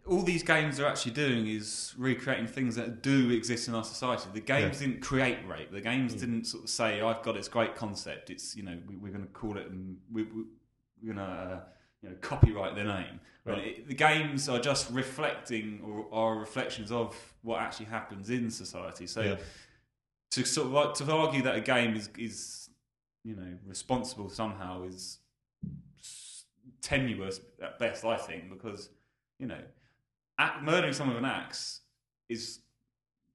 all 0.06 0.22
these 0.22 0.42
games 0.42 0.80
are 0.80 0.86
actually 0.86 1.12
doing 1.12 1.46
is 1.46 1.94
recreating 1.96 2.46
things 2.46 2.74
that 2.76 3.02
do 3.02 3.30
exist 3.30 3.68
in 3.68 3.74
our 3.74 3.84
society. 3.84 4.28
The 4.32 4.40
games 4.40 4.78
didn't 4.80 5.00
create 5.00 5.38
rape. 5.46 5.70
The 5.70 5.80
games 5.80 6.14
didn't 6.14 6.44
sort 6.44 6.64
of 6.64 6.70
say, 6.70 7.00
"I've 7.00 7.22
got 7.22 7.34
this 7.36 7.48
great 7.48 7.74
concept. 7.76 8.28
It's 8.30 8.56
you 8.56 8.62
know 8.62 8.76
we, 8.88 8.96
we're 8.96 9.12
going 9.12 9.24
to 9.26 9.32
call 9.32 9.56
it 9.56 9.66
and 9.70 9.96
we, 10.12 10.24
we, 10.24 10.42
we're 11.02 11.14
going 11.14 11.26
to 11.26 11.32
uh, 11.32 11.60
you 12.02 12.08
know 12.10 12.16
copyright 12.20 12.74
the 12.74 12.84
name." 12.84 13.20
But 13.44 13.58
it, 13.58 13.88
the 13.88 13.94
games 13.94 14.48
are 14.48 14.60
just 14.60 14.90
reflecting 14.90 15.80
or 15.82 16.06
are 16.12 16.36
reflections 16.38 16.92
of 16.92 17.16
what 17.42 17.60
actually 17.60 17.86
happens 17.86 18.28
in 18.30 18.50
society. 18.50 19.06
So 19.06 19.22
Yeah. 19.22 19.36
to 20.32 20.44
sort 20.44 20.66
of 20.66 20.72
like 20.72 20.94
to 20.94 21.10
argue 21.12 21.42
that 21.42 21.54
a 21.56 21.60
game 21.60 21.96
is 21.96 22.10
is 22.18 22.68
you 23.24 23.34
know 23.34 23.58
responsible 23.66 24.28
somehow 24.28 24.82
is 24.84 25.18
tenuous 26.82 27.40
at 27.62 27.78
best, 27.78 28.04
I 28.04 28.16
think, 28.16 28.50
because 28.50 28.90
you 29.38 29.46
know 29.46 29.60
act, 30.38 30.62
murdering 30.62 30.92
someone 30.92 31.16
with 31.16 31.24
an 31.24 31.30
axe 31.30 31.80
is 32.28 32.60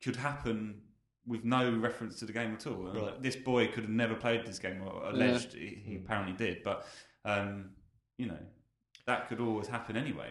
could 0.03 0.15
happen 0.15 0.81
with 1.27 1.43
no 1.43 1.71
reference 1.77 2.19
to 2.19 2.25
the 2.25 2.33
game 2.33 2.53
at 2.53 2.67
all. 2.67 2.83
Right. 2.93 3.21
This 3.21 3.35
boy 3.35 3.67
could 3.67 3.83
have 3.83 3.89
never 3.91 4.13
played 4.13 4.45
this 4.45 4.59
game, 4.59 4.81
or 4.85 5.09
alleged 5.09 5.53
he, 5.53 5.81
he 5.83 5.95
apparently 5.95 6.33
did, 6.33 6.61
but 6.63 6.85
um, 7.25 7.71
you 8.17 8.27
know 8.27 8.37
that 9.05 9.27
could 9.29 9.39
always 9.39 9.67
happen 9.67 9.95
anyway. 9.95 10.29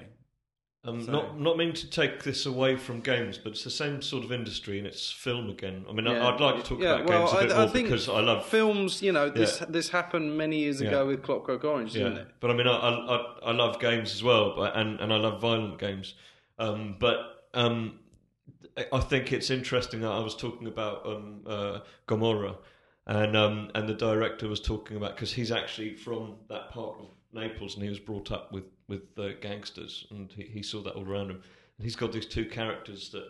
Um, 0.86 1.02
So- 1.02 1.12
Not 1.12 1.40
not 1.40 1.56
meaning 1.56 1.74
to 1.74 1.88
take 1.88 2.24
this 2.24 2.44
away 2.44 2.76
from 2.76 3.00
games, 3.00 3.38
but 3.38 3.52
it's 3.52 3.64
the 3.64 3.70
same 3.70 4.02
sort 4.02 4.22
of 4.24 4.30
industry, 4.32 4.76
and 4.78 4.86
it's 4.86 5.10
film 5.10 5.48
again. 5.48 5.86
I 5.88 5.92
mean, 5.92 6.04
Yeah. 6.04 6.26
I, 6.26 6.34
I'd 6.34 6.40
like 6.40 6.56
to 6.56 6.62
talk 6.62 6.78
Yeah, 6.80 6.96
about 6.96 7.08
well, 7.08 7.20
games 7.26 7.32
a 7.32 7.36
I- 7.38 7.42
bit 7.46 7.52
I 7.52 7.58
more 7.60 7.68
think 7.68 7.86
because 7.88 8.08
I 8.08 8.20
love 8.20 8.44
films. 8.46 9.00
You 9.02 9.12
know, 9.12 9.30
this 9.30 9.60
Yeah. 9.60 9.66
this 9.70 9.88
happened 9.88 10.36
many 10.36 10.58
years 10.58 10.82
Yeah. 10.82 10.88
ago 10.88 11.06
with 11.06 11.22
Clockwork 11.22 11.64
Orange, 11.64 11.92
didn't 11.94 12.16
Yeah, 12.16 12.22
it? 12.22 12.28
but 12.40 12.50
I 12.50 12.54
mean, 12.54 12.66
I, 12.66 12.76
I 12.76 13.16
I- 13.16 13.34
I 13.44 13.52
love 13.52 13.80
games 13.80 14.12
as 14.12 14.22
well, 14.22 14.54
but 14.56 14.76
and 14.76 15.00
and 15.00 15.10
I 15.12 15.16
love 15.16 15.40
violent 15.40 15.78
games. 15.78 16.14
Um, 16.58 16.96
but 16.98 17.46
um, 17.54 18.00
I- 18.76 18.88
I 18.92 19.00
think 19.00 19.32
it's 19.32 19.48
interesting 19.50 20.00
that 20.02 20.10
I 20.12 20.18
was 20.20 20.36
talking 20.36 20.66
about 20.66 21.06
um, 21.06 21.44
uh, 21.46 21.78
Gomorrah, 22.06 22.56
and 23.06 23.34
um, 23.36 23.70
and 23.74 23.88
the 23.88 23.94
director 23.94 24.48
was 24.48 24.60
talking 24.60 24.98
about 24.98 25.14
because 25.16 25.32
he's 25.32 25.50
actually 25.50 25.94
from 25.94 26.36
that 26.48 26.68
part 26.70 26.98
of 27.00 27.06
Naples, 27.34 27.74
and 27.74 27.82
he 27.82 27.88
was 27.88 27.98
brought 27.98 28.30
up 28.32 28.52
with 28.52 28.64
with 28.88 29.02
uh, 29.18 29.30
gangsters, 29.40 30.06
and 30.10 30.30
he, 30.32 30.44
he 30.44 30.62
saw 30.62 30.82
that 30.82 30.94
all 30.94 31.08
around 31.08 31.30
him. 31.30 31.42
And 31.78 31.84
he's 31.84 31.96
got 31.96 32.12
these 32.12 32.26
two 32.26 32.44
characters 32.44 33.10
that 33.10 33.28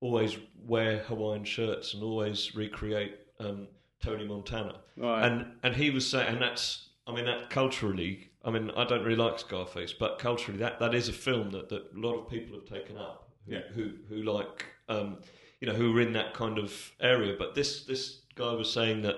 always 0.00 0.38
wear 0.66 0.98
Hawaiian 1.00 1.44
shirts 1.44 1.94
and 1.94 2.02
always 2.02 2.54
recreate 2.54 3.18
um, 3.40 3.68
Tony 4.02 4.26
Montana. 4.26 4.76
Right. 4.96 5.24
And 5.26 5.46
and 5.62 5.74
he 5.76 5.90
was 5.90 6.08
saying, 6.08 6.28
and 6.28 6.40
that's, 6.42 6.88
I 7.06 7.14
mean, 7.14 7.26
that 7.26 7.50
culturally, 7.50 8.30
I 8.44 8.50
mean, 8.50 8.70
I 8.76 8.84
don't 8.84 9.04
really 9.04 9.16
like 9.16 9.38
Scarface, 9.38 9.92
but 9.92 10.18
culturally, 10.18 10.58
that, 10.60 10.78
that 10.80 10.94
is 10.94 11.08
a 11.08 11.12
film 11.12 11.50
that, 11.50 11.68
that 11.68 11.82
a 11.96 11.98
lot 11.98 12.14
of 12.14 12.28
people 12.28 12.56
have 12.58 12.68
taken 12.68 12.96
up 12.96 13.28
who 13.46 13.52
Yeah. 13.54 13.60
who, 13.74 13.90
who 14.08 14.22
like, 14.22 14.66
um, 14.88 15.18
you 15.60 15.66
know, 15.68 15.74
who 15.74 15.96
are 15.96 16.00
in 16.00 16.12
that 16.14 16.32
kind 16.34 16.58
of 16.58 16.92
area. 17.00 17.34
But 17.38 17.54
this 17.54 17.84
this 17.84 18.22
guy 18.34 18.52
was 18.54 18.72
saying 18.72 19.02
that 19.02 19.16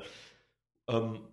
um, 0.88 1.24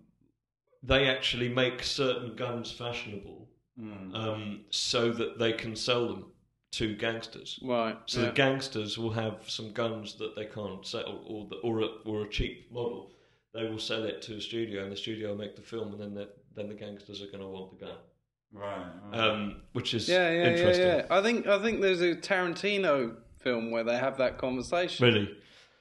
they 0.82 1.06
actually 1.08 1.48
make 1.48 1.82
certain 1.82 2.34
guns 2.36 2.70
fashionable 2.72 3.48
Mm. 3.80 4.14
um, 4.14 4.60
so 4.68 5.10
that 5.12 5.38
they 5.38 5.54
can 5.54 5.74
sell 5.74 6.06
them 6.06 6.26
to 6.72 6.94
gangsters. 6.94 7.58
Right. 7.62 7.96
So 8.04 8.20
yeah. 8.20 8.26
the 8.26 8.32
gangsters 8.32 8.98
will 8.98 9.12
have 9.12 9.48
some 9.48 9.72
guns 9.72 10.14
that 10.16 10.36
they 10.36 10.44
can't 10.44 10.86
sell, 10.86 11.24
or 11.26 11.46
the, 11.48 11.56
or 11.56 11.80
a, 11.80 11.86
or 12.04 12.22
a 12.22 12.28
cheap 12.28 12.70
model. 12.70 13.12
They 13.54 13.64
will 13.64 13.78
sell 13.78 14.04
it 14.04 14.20
to 14.22 14.36
a 14.36 14.40
studio, 14.42 14.82
and 14.82 14.92
the 14.92 14.96
studio 14.96 15.30
will 15.30 15.38
make 15.38 15.56
the 15.56 15.62
film, 15.62 15.92
and 15.92 16.00
then 16.02 16.12
the, 16.14 16.28
then 16.54 16.68
the 16.68 16.74
gangsters 16.74 17.22
are 17.22 17.26
going 17.28 17.40
to 17.40 17.48
want 17.48 17.78
the 17.78 17.86
gun, 17.86 17.96
Right. 18.52 18.86
right. 19.10 19.18
um, 19.18 19.62
which 19.72 19.94
is 19.94 20.06
yeah, 20.06 20.30
yeah, 20.30 20.42
yeah, 20.42 20.48
interesting. 20.50 20.86
yeah. 20.86 21.06
I 21.10 21.22
think 21.22 21.46
I 21.46 21.62
think 21.62 21.80
there's 21.80 22.02
a 22.02 22.14
Tarantino 22.14 23.16
film 23.38 23.70
where 23.70 23.84
they 23.84 23.96
have 23.96 24.18
that 24.18 24.36
conversation, 24.36 25.06
Really, 25.06 25.34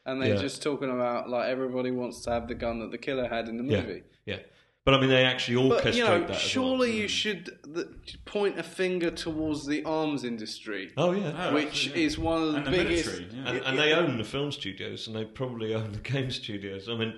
and 0.06 0.22
they're 0.22 0.36
Yeah. 0.36 0.42
just 0.42 0.64
talking 0.64 0.90
about 0.90 1.30
like 1.30 1.50
everybody 1.50 1.92
wants 1.92 2.22
to 2.22 2.32
have 2.32 2.48
the 2.48 2.56
gun 2.56 2.80
that 2.80 2.92
the 2.92 2.98
killer 2.98 3.28
had 3.28 3.50
in 3.50 3.58
the 3.58 3.66
Yeah. 3.74 3.82
movie. 3.82 4.04
yeah. 4.26 4.40
But 4.84 4.96
I 4.96 5.00
mean, 5.00 5.10
they 5.12 5.26
actually 5.26 5.70
orchestrate 5.70 5.84
But 5.84 5.96
you 5.96 6.04
know, 6.04 6.26
that. 6.26 6.36
surely 6.36 6.90
well. 6.90 6.98
you 7.02 7.08
should 7.08 7.56
th- 7.76 7.88
point 8.26 8.58
a 8.58 8.64
finger 8.64 9.12
towards 9.12 9.68
the 9.68 9.84
arms 9.84 10.24
industry, 10.24 10.92
Oh 10.98 11.12
yeah. 11.12 11.50
Oh, 11.50 11.54
which 11.54 11.88
yeah. 11.88 11.96
is 12.06 12.18
one 12.18 12.42
of 12.42 12.52
the 12.54 12.58
And 12.58 12.66
the 12.68 12.72
biggest. 12.72 13.06
military, 13.06 13.28
yeah. 13.44 13.50
and, 13.52 13.58
and 13.66 13.80
they 13.80 13.94
own 13.94 14.18
the 14.18 14.24
film 14.24 14.52
studios, 14.52 15.06
and 15.08 15.16
they 15.16 15.24
probably 15.26 15.76
own 15.80 15.92
the 15.92 16.00
game 16.00 16.32
studios. 16.32 16.90
I 16.90 16.96
mean, 16.96 17.14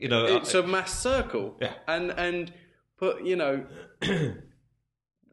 you 0.00 0.08
know, 0.08 0.24
it's 0.24 0.54
I- 0.54 0.60
a 0.60 0.66
mass 0.66 0.98
circle. 0.98 1.54
Yeah. 1.60 1.74
And 1.86 2.10
and 2.12 2.52
but 2.98 3.26
you 3.26 3.36
know, 3.36 3.66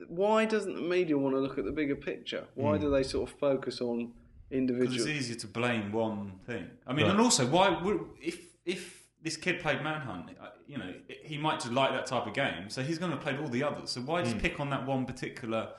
why 0.07 0.45
doesn't 0.45 0.75
the 0.75 0.81
media 0.81 1.17
want 1.17 1.35
to 1.35 1.39
look 1.39 1.57
at 1.57 1.65
the 1.65 1.71
bigger 1.71 1.95
picture? 1.95 2.45
Why 2.55 2.75
Hmm. 2.75 2.81
do 2.83 2.89
they 2.91 3.03
sort 3.03 3.29
of 3.29 3.37
focus 3.37 3.81
on 3.81 4.13
Because 4.49 4.95
it's 4.95 5.05
easier 5.05 5.35
to 5.37 5.47
blame 5.47 5.91
one 5.91 6.39
thing. 6.47 6.67
I 6.87 6.93
mean, 6.93 7.05
Right. 7.05 7.11
and 7.11 7.21
also, 7.21 7.45
why 7.45 7.69
would 7.83 7.99
if 8.21 8.37
if 8.65 8.98
this 9.21 9.35
kid 9.37 9.59
played 9.59 9.81
Manhunt, 9.83 10.29
uh, 10.41 10.47
you 10.67 10.77
know, 10.77 10.93
he 11.23 11.37
might 11.37 11.59
just 11.59 11.71
like 11.73 11.91
that 11.91 12.05
type 12.05 12.25
of 12.25 12.33
game, 12.33 12.69
so 12.69 12.81
he's 12.81 12.97
going 12.97 13.11
to 13.11 13.17
play 13.17 13.37
all 13.37 13.47
the 13.49 13.63
others. 13.63 13.91
So 13.91 14.01
why 14.01 14.21
just 14.21 14.35
Hmm. 14.35 14.39
pick 14.41 14.59
on 14.59 14.69
that 14.69 14.85
one 14.85 15.05
particular, 15.05 15.73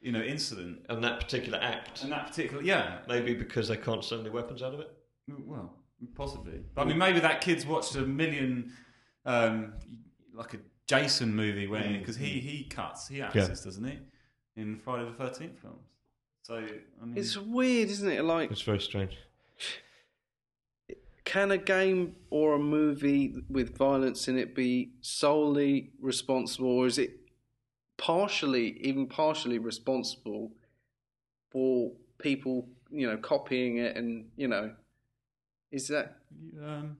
you 0.00 0.10
know, 0.12 0.20
incident 0.22 0.84
and 0.88 1.02
that 1.04 1.20
particular 1.20 1.58
act, 1.62 2.02
and 2.02 2.10
that 2.12 2.26
particular? 2.26 2.62
Yeah, 2.62 2.98
maybe 3.08 3.34
because 3.34 3.68
they 3.68 3.76
can't 3.76 4.04
sell 4.04 4.20
any 4.20 4.30
weapons 4.30 4.62
out 4.62 4.74
of 4.74 4.80
it. 4.80 4.90
well, 5.28 5.72
possibly. 6.14 6.60
But 6.74 6.82
I 6.82 6.84
mean, 6.86 6.98
maybe 6.98 7.20
that 7.20 7.40
kid's 7.40 7.64
watched 7.64 7.94
a 7.96 8.02
million, 8.02 8.72
um, 9.24 9.74
like 10.34 10.54
a 10.54 10.58
Jason 10.86 11.34
movie 11.34 11.66
when 11.66 11.98
because 12.00 12.16
he 12.16 12.40
he 12.40 12.64
cuts, 12.64 13.08
he 13.08 13.22
acts 13.22 13.34
Yeah. 13.36 13.46
doesn't 13.48 13.84
he? 13.84 13.98
In 14.56 14.76
Friday 14.76 15.08
the 15.08 15.14
Thirteenth 15.16 15.58
films. 15.60 15.86
So 16.42 16.56
I 16.56 17.04
mean, 17.06 17.16
it's 17.16 17.36
weird, 17.38 17.88
isn't 17.88 18.10
it? 18.10 18.22
Like, 18.22 18.50
It's 18.50 18.60
very 18.60 18.80
strange. 18.80 19.16
Can 21.34 21.50
a 21.50 21.58
game 21.58 22.14
or 22.30 22.54
a 22.54 22.58
movie 22.60 23.34
with 23.50 23.76
violence 23.76 24.28
in 24.28 24.38
it 24.38 24.54
be 24.54 24.92
solely 25.00 25.90
responsible, 26.00 26.68
or 26.68 26.86
is 26.86 26.96
it 26.96 27.18
partially, 27.96 28.78
even 28.80 29.08
partially 29.08 29.58
responsible 29.58 30.52
for 31.50 31.90
people, 32.18 32.68
you 32.88 33.08
know, 33.08 33.16
copying 33.16 33.78
it 33.78 33.96
and 33.96 34.26
you 34.36 34.46
know, 34.46 34.70
is 35.72 35.88
that? 35.88 36.18
um, 36.64 36.96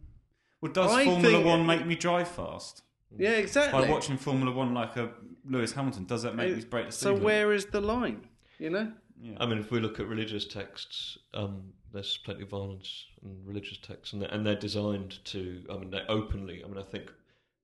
well, 0.60 0.72
does 0.72 0.90
I 0.90 1.04
Formula 1.04 1.40
One 1.40 1.64
make 1.64 1.86
me 1.86 1.94
drive 1.94 2.26
fast? 2.26 2.82
Yeah, 3.16 3.30
exactly. 3.30 3.82
By 3.82 3.88
watching 3.88 4.16
Formula 4.18 4.50
One 4.50 4.74
like 4.74 4.96
a 4.96 5.10
Lewis 5.48 5.72
Hamilton, 5.72 6.06
does 6.06 6.24
that 6.24 6.34
make 6.34 6.56
me 6.56 6.64
break 6.64 6.86
the 6.86 6.92
speed 6.92 7.04
so 7.04 7.14
where 7.14 7.52
is 7.52 7.66
the 7.66 7.80
line? 7.80 8.26
You 8.58 8.70
know. 8.70 8.92
Yeah. 9.20 9.36
I 9.38 9.46
mean, 9.46 9.58
if 9.58 9.70
we 9.70 9.80
look 9.80 10.00
at 10.00 10.06
religious 10.06 10.44
texts, 10.44 11.18
um, 11.34 11.72
there's 11.92 12.18
plenty 12.18 12.42
of 12.42 12.48
violence 12.50 13.06
in 13.22 13.36
religious 13.44 13.78
texts, 13.78 14.12
and 14.12 14.22
they're, 14.22 14.30
and 14.30 14.44
they're 14.44 14.56
designed 14.56 15.24
to. 15.26 15.64
I 15.70 15.76
mean, 15.78 15.90
they're 15.90 16.10
openly. 16.10 16.62
I 16.64 16.68
mean, 16.68 16.78
I 16.78 16.82
think 16.82 17.12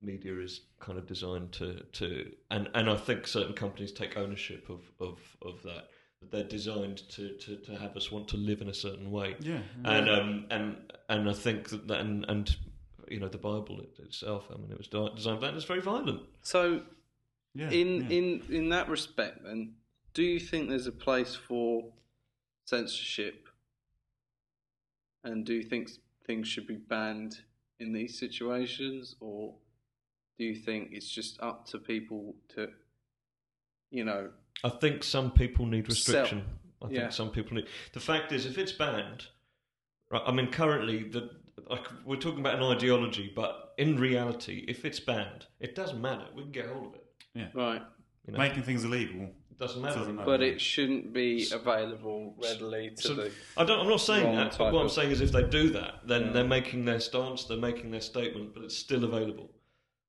media 0.03 0.39
is 0.39 0.63
kind 0.79 0.97
of 0.99 1.07
designed 1.07 1.53
to 1.53 1.83
to, 1.93 2.31
and 2.51 2.69
and 2.75 2.89
I 2.89 2.97
think 2.97 3.27
certain 3.27 3.55
companies 3.55 3.93
take 3.93 4.17
ownership 4.17 4.69
of 4.71 4.81
of 5.01 5.19
of 5.43 5.63
that. 5.65 5.89
That 6.21 6.31
they're 6.33 6.45
designed 6.45 6.99
to, 7.13 7.31
to, 7.39 7.57
to 7.57 7.77
have 7.77 7.97
us 7.97 8.13
want 8.13 8.29
to 8.29 8.37
live 8.37 8.61
in 8.61 8.69
a 8.69 8.75
certain 8.75 9.11
way, 9.11 9.37
yeah, 9.41 9.61
and 9.85 10.09
um 10.09 10.47
and 10.51 10.77
and 11.09 11.31
I 11.31 11.33
think 11.33 11.71
that, 11.71 11.89
that 11.89 12.01
and 12.01 12.27
and 12.29 12.57
you 13.09 13.19
know 13.19 13.29
the 13.29 13.39
Bible 13.39 13.81
itself. 13.99 14.49
I 14.55 14.59
mean, 14.59 14.71
it 14.71 14.79
was 14.79 14.89
designed 14.89 15.19
for 15.39 15.41
that. 15.41 15.49
and 15.49 15.57
It's 15.57 15.65
very 15.65 15.81
violent. 15.81 16.21
So 16.43 16.83
yeah, 17.55 17.71
in 17.71 18.03
yeah. 18.03 18.19
in 18.19 18.43
in 18.51 18.69
that 18.69 18.89
respect, 18.89 19.43
then, 19.45 19.75
do 20.15 20.23
you 20.23 20.41
think 20.41 20.69
there's 20.69 20.87
a 20.87 20.93
place 20.93 21.35
for 21.35 21.85
censorship, 22.65 23.49
and 25.25 25.45
do 25.45 25.55
you 25.55 25.63
think 25.63 25.91
things 26.27 26.49
should 26.49 26.67
be 26.67 26.77
banned 26.77 27.41
in 27.79 27.93
these 27.93 28.19
situations, 28.19 29.17
or 29.21 29.55
do 30.39 30.45
you 30.45 30.55
think 30.55 30.91
it's 30.93 31.11
just 31.11 31.41
up 31.41 31.67
to 31.67 31.79
people 31.79 32.35
to, 32.55 32.69
you 33.91 34.05
know, 34.05 34.31
I 34.63 34.69
think 34.69 35.05
some 35.05 35.31
people 35.31 35.67
need 35.67 35.89
restriction. 35.89 36.45
I 36.83 36.87
think 36.87 36.99
yeah. 36.99 37.09
some 37.11 37.31
people 37.31 37.57
need. 37.57 37.67
The 37.93 38.01
fact 38.01 38.33
is, 38.33 38.47
if 38.47 38.59
it's 38.59 38.73
banned, 38.73 39.27
right? 40.11 40.23
I 40.27 40.33
mean, 40.33 40.51
currently, 40.51 41.05
the 41.05 41.31
like, 41.69 41.87
we're 42.05 42.17
talking 42.17 42.41
about 42.41 42.57
an 42.57 42.63
ideology, 42.63 43.33
but 43.35 43.75
in 43.79 43.99
reality, 43.99 44.65
if 44.67 44.85
it's 44.85 45.01
banned, 45.01 45.47
it 45.61 45.75
doesn't 45.75 46.01
matter. 46.01 46.27
We 46.35 46.43
can 46.43 46.53
get 46.53 46.67
hold 46.67 46.87
of 46.89 46.95
it. 46.95 47.07
Yeah. 47.35 47.49
right? 47.55 47.83
You 48.27 48.33
know, 48.33 48.39
making 48.39 48.63
things 48.65 48.85
illegal. 48.85 49.31
It 49.61 49.67
doesn't 49.67 49.83
matter. 49.83 49.99
Doesn't 49.99 50.17
matter. 50.17 50.27
But 50.27 50.43
it 50.43 50.61
shouldn't 50.61 51.13
be 51.13 51.47
available 51.53 52.35
readily 52.43 52.91
to 52.97 53.03
So, 53.03 53.15
the. 53.15 53.31
I 53.57 53.65
don't, 53.65 53.81
I'm 53.81 53.89
not 53.89 54.01
saying 54.01 54.35
that. 54.35 54.53
But 54.57 54.65
type 54.65 54.73
what 54.73 54.83
I'm 54.83 54.89
saying 54.89 55.11
is, 55.11 55.21
if 55.21 55.33
they 55.33 55.43
do 55.43 55.71
that, 55.71 56.07
then 56.07 56.27
Yeah. 56.27 56.33
they're 56.33 56.45
making 56.45 56.87
their 56.87 57.01
stance, 57.01 57.45
they're 57.45 57.59
making 57.59 57.91
their 57.91 58.01
statement, 58.01 58.55
but 58.55 58.65
it's 58.65 58.77
still 58.77 59.05
available. 59.05 59.51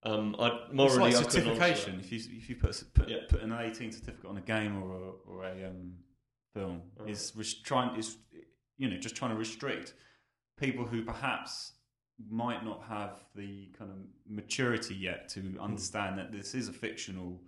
Um, 0.03 0.35
I 0.39 0.47
It's 0.47 0.73
morally, 0.73 0.97
like 0.97 1.15
I 1.15 1.23
couldn't 1.23 1.25
answer 1.25 1.39
certification. 1.41 1.97
that. 1.97 2.05
If 2.05 2.11
you 2.11 2.37
if 2.37 2.49
you 2.49 2.55
put 2.55 2.83
put, 2.93 3.09
Yeah. 3.09 3.17
put 3.29 3.41
an 3.41 3.51
18 3.51 3.91
certificate 3.91 4.29
on 4.29 4.37
a 4.37 4.41
game 4.41 4.81
or 4.81 4.91
a, 4.95 5.11
or 5.29 5.43
a 5.45 5.65
um, 5.69 5.97
film, 6.53 6.81
Oh. 6.99 7.05
is 7.05 7.33
res- 7.35 7.53
trying 7.61 7.99
is 7.99 8.17
you 8.77 8.89
know 8.89 8.97
just 8.97 9.15
trying 9.15 9.31
to 9.31 9.37
restrict 9.37 9.93
people 10.57 10.85
who 10.85 11.03
perhaps 11.03 11.73
might 12.29 12.63
not 12.63 12.83
have 12.83 13.23
the 13.35 13.67
kind 13.77 13.91
of 13.91 13.97
maturity 14.27 14.95
yet 14.95 15.27
to 15.29 15.41
Hmm. 15.41 15.59
understand 15.59 16.17
that 16.19 16.31
this 16.31 16.55
is 16.55 16.67
a 16.67 16.73
fictional 16.73 17.43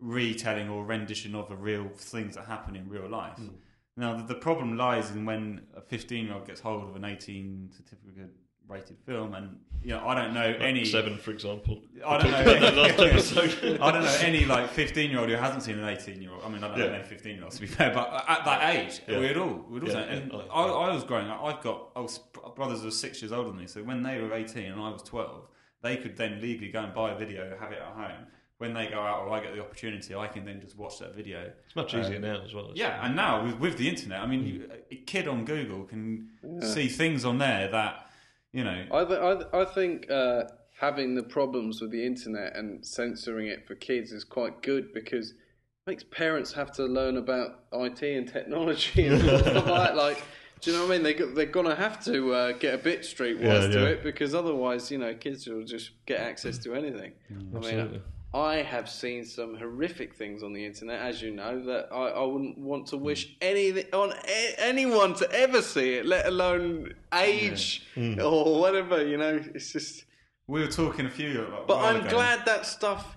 retelling 0.00 0.68
or 0.68 0.84
rendition 0.84 1.34
of 1.34 1.50
a 1.50 1.56
real 1.56 1.88
things 1.94 2.34
that 2.36 2.46
happen 2.46 2.76
in 2.76 2.88
real 2.88 3.08
life. 3.08 3.36
Hmm. 3.38 3.48
Now 3.96 4.16
the, 4.16 4.22
the 4.22 4.34
problem 4.36 4.76
lies 4.76 5.10
in 5.10 5.24
when 5.24 5.62
a 5.76 5.80
15 5.80 6.26
year 6.26 6.34
old 6.34 6.46
gets 6.46 6.60
hold 6.60 6.88
of 6.88 6.94
an 6.96 7.04
18 7.04 7.70
certificate 7.76 8.30
rated 8.68 8.96
film, 9.06 9.32
and 9.34 9.56
you 9.82 9.88
know 9.90 10.06
I 10.06 10.14
don't 10.14 10.34
know 10.34 10.42
any 10.42 10.84
Seven, 10.84 11.16
for 11.16 11.30
example. 11.30 11.80
I 12.06 12.18
don't 12.18 12.26
We 12.26 12.32
talked 12.32 12.46
about 12.48 12.60
that 12.60 12.74
know. 12.76 12.82
last 12.82 13.00
episode. 13.34 13.80
I 13.80 13.90
don't 13.90 14.02
know 14.04 14.16
any 14.20 14.44
like 14.44 14.68
fifteen 14.70 15.10
year 15.10 15.18
old 15.20 15.30
who 15.30 15.36
hasn't 15.36 15.62
seen 15.62 15.78
an 15.78 15.88
eighteen 15.88 16.20
year 16.20 16.30
old. 16.32 16.44
I 16.44 16.48
mean, 16.50 16.62
I 16.62 16.68
don't 16.68 16.78
know 16.78 16.84
Yeah. 16.84 16.90
many 16.92 17.04
fifteen 17.04 17.36
year 17.36 17.44
olds 17.44 17.56
to 17.56 17.62
be 17.62 17.66
fair, 17.66 17.92
but 17.94 18.24
at 18.28 18.44
that 18.44 18.74
age, 18.76 19.00
Yeah. 19.08 19.20
we'd 19.20 19.36
all, 19.38 19.64
we'd 19.70 19.82
all. 19.84 19.88
Yeah, 19.88 19.98
and. 20.00 20.32
I, 20.32 20.36
I 20.62 20.94
was 20.94 21.02
growing 21.04 21.28
up. 21.28 21.42
I've 21.42 21.62
got 21.62 21.88
I 21.96 22.00
was, 22.00 22.18
brothers 22.54 22.82
who 22.82 22.88
are 22.88 22.92
six 22.92 23.22
years 23.22 23.32
older 23.32 23.48
than 23.48 23.58
me, 23.58 23.66
so 23.66 23.82
when 23.82 24.02
they 24.02 24.20
were 24.20 24.32
eighteen 24.34 24.70
and 24.70 24.80
I 24.80 24.90
was 24.90 25.02
twelve, 25.02 25.48
they 25.82 25.96
could 25.96 26.16
then 26.16 26.40
legally 26.42 26.70
go 26.70 26.80
and 26.84 26.92
buy 26.94 27.12
a 27.12 27.18
video, 27.18 27.56
have 27.58 27.72
it 27.72 27.78
at 27.78 27.94
home. 27.94 28.26
When 28.58 28.74
they 28.74 28.88
go 28.88 28.98
out 29.00 29.20
or 29.20 29.30
I 29.30 29.40
get 29.40 29.54
the 29.54 29.60
opportunity, 29.60 30.16
I 30.16 30.26
can 30.26 30.44
then 30.44 30.60
just 30.60 30.76
watch 30.76 30.98
that 30.98 31.14
video. 31.14 31.48
It's 31.64 31.76
much 31.76 31.94
Um, 31.94 32.00
easier 32.00 32.18
now 32.18 32.42
as 32.44 32.52
well. 32.52 32.72
Yeah, 32.74 33.04
and 33.06 33.14
now 33.14 33.44
with, 33.44 33.58
with 33.60 33.76
the 33.78 33.88
internet, 33.88 34.20
I 34.20 34.26
mean, 34.26 34.44
you, 34.44 34.68
a 34.90 34.96
kid 34.96 35.28
on 35.28 35.44
Google 35.44 35.84
can 35.84 36.28
see 36.60 36.88
things 36.88 37.24
on 37.24 37.38
there 37.38 37.68
that 37.68 38.10
you 38.52 38.64
know. 38.64 38.84
I 38.90 39.04
th- 39.04 39.20
I, 39.20 39.34
th- 39.34 39.46
I 39.52 39.64
think 39.64 40.10
uh, 40.10 40.44
having 40.80 41.14
the 41.14 41.22
problems 41.22 41.80
with 41.80 41.92
the 41.92 42.04
internet 42.04 42.56
and 42.56 42.84
censoring 42.84 43.46
it 43.46 43.64
for 43.66 43.76
kids 43.76 44.10
is 44.10 44.24
quite 44.24 44.60
good 44.62 44.92
because 44.92 45.30
it 45.30 45.36
makes 45.86 46.02
parents 46.02 46.52
have 46.54 46.72
to 46.72 46.84
learn 46.84 47.16
about 47.16 47.60
IT 47.72 48.02
and 48.02 48.26
technology 48.26 49.06
and 49.06 49.20
stuff 49.40 49.54
like 49.54 49.64
that. 49.66 49.96
Like, 49.96 50.20
do 50.60 50.72
you 50.72 50.76
know 50.76 50.82
what 50.84 50.94
I 50.94 50.98
mean? 50.98 51.02
They 51.04 51.14
they're 51.14 51.46
gonna 51.46 51.76
have 51.76 52.04
to 52.06 52.32
uh, 52.34 52.52
get 52.58 52.74
a 52.74 52.78
bit 52.78 53.02
streetwise 53.02 53.40
Yeah, 53.40 53.68
to 53.68 53.86
it 53.86 54.02
because 54.02 54.34
otherwise, 54.34 54.90
you 54.90 54.98
know, 54.98 55.14
kids 55.14 55.46
will 55.46 55.62
just 55.62 55.92
get 56.06 56.18
access 56.18 56.58
to 56.64 56.74
anything. 56.74 57.12
I 57.30 57.34
mean, 57.34 57.56
Absolutely. 57.56 58.02
I 58.34 58.56
have 58.56 58.90
seen 58.90 59.24
some 59.24 59.56
horrific 59.56 60.14
things 60.14 60.42
on 60.42 60.52
the 60.52 60.64
internet, 60.64 61.00
as 61.00 61.22
you 61.22 61.30
know, 61.30 61.64
that 61.64 61.88
I, 61.90 62.08
I 62.08 62.24
wouldn't 62.24 62.58
want 62.58 62.88
to 62.88 62.98
wish 62.98 63.34
anything 63.40 63.86
on 63.92 64.12
a- 64.12 64.54
anyone 64.58 65.14
to 65.14 65.32
ever 65.32 65.62
see 65.62 65.94
it, 65.94 66.04
let 66.04 66.26
alone 66.26 66.92
age 67.14 67.86
hmm. 67.94 68.20
or 68.20 68.60
whatever. 68.60 69.04
You 69.06 69.16
know, 69.16 69.40
it's 69.54 69.72
just. 69.72 70.04
We 70.46 70.60
were 70.60 70.66
talking 70.66 71.06
a 71.06 71.10
few. 71.10 71.42
a 71.42 71.64
But 71.66 71.78
I'm 71.78 72.00
ago. 72.00 72.10
glad 72.10 72.44
that 72.44 72.66
stuff, 72.66 73.16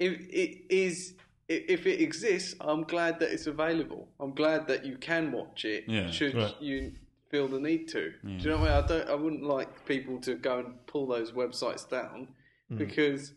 if 0.00 0.20
it 0.28 0.64
is, 0.68 1.14
if 1.48 1.86
it 1.86 2.00
exists, 2.00 2.56
I'm 2.60 2.82
glad 2.82 3.20
that 3.20 3.30
it's 3.32 3.46
available. 3.46 4.08
I'm 4.18 4.34
glad 4.34 4.66
that 4.68 4.84
you 4.84 4.96
can 4.96 5.30
watch 5.30 5.64
it. 5.64 5.84
Yeah. 5.86 6.10
should 6.10 6.34
Right. 6.34 6.54
you 6.60 6.92
feel 7.30 7.46
the 7.46 7.60
need 7.60 7.88
to? 7.88 8.12
Do 8.24 8.28
you 8.30 8.50
know 8.50 8.58
what 8.58 8.70
I 8.70 8.74
mean? 8.74 8.84
I 8.84 8.86
don't. 8.86 9.10
I 9.10 9.14
wouldn't 9.14 9.44
like 9.44 9.86
people 9.86 10.18
to 10.22 10.34
go 10.34 10.58
and 10.58 10.86
pull 10.86 11.06
those 11.06 11.30
websites 11.30 11.88
down 11.88 12.28
hmm. 12.68 12.76
because, 12.76 13.34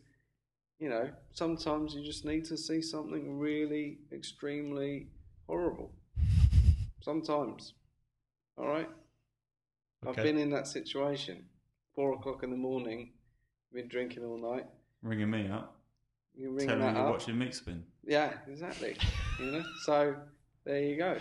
you 0.81 0.89
know, 0.89 1.07
sometimes 1.31 1.93
you 1.93 2.03
just 2.03 2.25
need 2.25 2.43
to 2.45 2.57
see 2.57 2.81
something 2.81 3.37
really 3.37 3.99
extremely 4.11 5.07
horrible. 5.47 5.93
Sometimes, 7.01 7.73
all 8.57 8.67
right. 8.67 8.89
I've 10.05 10.15
been 10.15 10.37
in 10.39 10.49
that 10.51 10.67
situation. 10.67 11.45
Four 11.95 12.13
o'clock 12.13 12.41
in 12.43 12.49
the 12.49 12.57
morning, 12.57 13.11
been 13.71 13.87
drinking 13.87 14.23
all 14.25 14.37
night. 14.55 14.65
ringing 15.03 15.29
me 15.29 15.47
up, 15.49 15.75
You 16.35 16.49
ring 16.51 16.67
telling 16.67 16.79
me 16.79 16.85
that 16.87 16.95
you're 16.95 17.05
up. 17.05 17.11
watching 17.13 17.37
Meat 17.37 17.53
Spin. 17.53 17.83
Yeah, 18.03 18.33
exactly. 18.47 18.97
you 19.39 19.45
know, 19.51 19.63
so 19.85 20.15
There 20.65 20.81
you 20.81 20.97
go. 20.97 21.17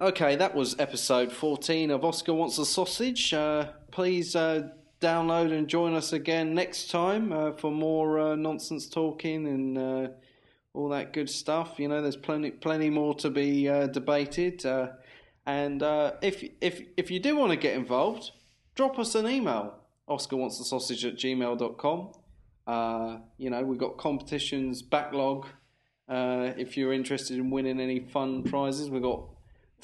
Okay, 0.00 0.36
that 0.36 0.54
was 0.54 0.78
episode 0.78 1.32
14 1.32 1.90
of 1.90 2.04
Oscar 2.04 2.34
Wants 2.34 2.58
a 2.58 2.64
Sausage. 2.66 3.32
Uh, 3.32 3.68
please 3.90 4.34
uh, 4.36 4.68
download 5.04 5.52
and 5.52 5.68
join 5.68 5.92
us 5.94 6.14
again 6.14 6.54
next 6.54 6.90
time 6.90 7.30
uh, 7.30 7.52
for 7.52 7.70
more 7.70 8.18
uh, 8.18 8.34
nonsense 8.34 8.88
talking 8.88 9.46
and 9.46 9.76
uh, 9.76 10.08
all 10.72 10.88
that 10.88 11.12
good 11.12 11.28
stuff. 11.28 11.74
You 11.78 11.88
know, 11.88 12.00
there's 12.00 12.16
plenty, 12.16 12.50
plenty 12.50 12.88
more 12.88 13.14
to 13.16 13.28
be 13.28 13.68
uh, 13.68 13.88
debated. 13.88 14.64
Uh, 14.64 14.92
and 15.44 15.82
uh, 15.82 16.12
if 16.22 16.42
if 16.62 16.80
if 16.96 17.10
you 17.10 17.20
do 17.20 17.36
want 17.36 17.50
to 17.50 17.56
get 17.56 17.74
involved, 17.76 18.30
drop 18.74 18.98
us 18.98 19.14
an 19.14 19.28
email. 19.28 19.74
Oscar 20.08 20.36
wants 20.36 20.56
the 20.58 20.64
sausage 20.64 21.04
at 21.04 21.16
gmail.com. 21.16 22.12
Uh, 22.66 23.18
you 23.36 23.50
know, 23.50 23.62
we've 23.62 23.78
got 23.78 23.98
competitions 23.98 24.80
backlog. 24.80 25.46
If 26.08 26.76
you're 26.78 26.94
interested 26.94 27.38
in 27.38 27.50
winning 27.50 27.78
any 27.78 28.00
fun 28.00 28.42
prizes, 28.42 28.88
we've 28.88 29.02
got 29.02 29.33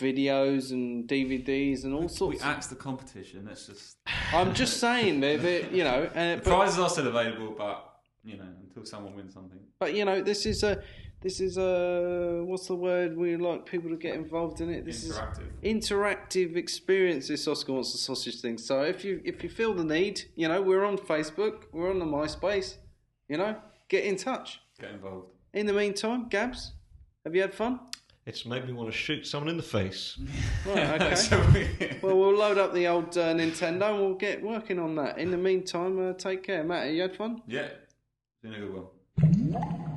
videos 0.01 0.72
and 0.72 1.09
DVDs 1.09 1.84
and 1.84 1.94
all 1.94 2.09
sorts. 2.09 2.38
We 2.42 2.44
axed 2.44 2.70
the 2.70 2.76
competition. 2.76 3.44
Let's 3.48 3.66
just. 3.66 3.96
I'm 4.32 4.55
just 4.55 4.78
saying 4.78 5.20
that, 5.20 5.42
that 5.42 5.72
you 5.72 5.84
know, 5.84 6.09
uh, 6.14 6.36
The 6.36 6.42
prizes 6.42 6.78
are 6.78 6.88
still 6.88 7.07
available, 7.09 7.55
but 7.57 7.86
you 8.24 8.36
know, 8.36 8.48
until 8.62 8.84
someone 8.84 9.14
wins 9.16 9.34
something. 9.34 9.61
but 9.78 9.94
you 9.94 10.05
know, 10.05 10.20
this 10.22 10.46
is 10.46 10.62
a 10.62 10.82
this 11.22 11.40
is 11.40 11.59
a 11.59 12.42
what's 12.44 12.66
the 12.66 12.74
word? 12.76 13.16
We 13.16 13.36
like 13.36 13.66
people 13.66 13.90
to 13.90 13.96
get 13.96 14.14
involved 14.14 14.61
in 14.61 14.70
it. 14.70 14.84
This 14.86 15.05
is 15.05 15.18
Interactive. 15.18 15.48
interactive 15.62 16.57
experience 16.57 17.28
this 17.28 17.46
Oscar 17.46 17.72
wants 17.74 17.92
the 17.92 17.98
sausage 17.98 18.40
thing. 18.40 18.57
So 18.59 18.82
if 18.82 19.05
you 19.05 19.20
if 19.24 19.42
you 19.44 19.51
feel 19.51 19.74
the 19.74 19.84
need, 19.84 20.22
you 20.36 20.48
know, 20.48 20.61
we're 20.62 20.84
on 20.84 20.96
Facebook, 20.96 21.64
we're 21.72 21.90
on 21.90 21.98
the 21.98 22.07
MySpace, 22.07 22.76
you 23.28 23.36
know, 23.36 23.57
get 23.88 24.05
in 24.05 24.16
touch. 24.16 24.61
Get 24.80 24.90
involved. 24.92 25.28
In 25.53 25.66
the 25.66 25.72
meantime, 25.74 26.28
Gabs, 26.28 26.72
have 27.24 27.34
you 27.34 27.42
had 27.42 27.53
fun? 27.53 27.80
It's 28.31 28.47
made 28.47 28.64
me 28.64 28.72
want 28.72 28.89
to 28.89 28.97
shoot 28.97 29.26
someone 29.26 29.49
in 29.49 29.57
the 29.57 29.62
face. 29.64 30.16
Right, 30.64 31.03
okay. 31.03 31.14
So 31.16 31.45
we- 31.53 31.99
well, 32.01 32.16
we'll 32.16 32.37
load 32.37 32.59
up 32.59 32.72
the 32.72 32.87
old 32.87 33.18
uh, 33.18 33.35
Nintendo 33.35 33.91
and 33.91 33.99
we'll 33.99 34.14
get 34.14 34.41
working 34.41 34.78
on 34.78 34.95
that. 34.95 35.18
In 35.18 35.33
the 35.33 35.37
meantime, 35.37 35.99
uh, 35.99 36.12
take 36.12 36.45
care, 36.45 36.62
Matt. 36.62 36.93
You 36.93 37.03
had 37.03 37.16
fun? 37.16 37.43
yeah, 37.49 37.62
it's 37.62 37.95
been 38.41 38.55
a 38.55 38.61
good 38.61 38.72
one. 38.72 39.89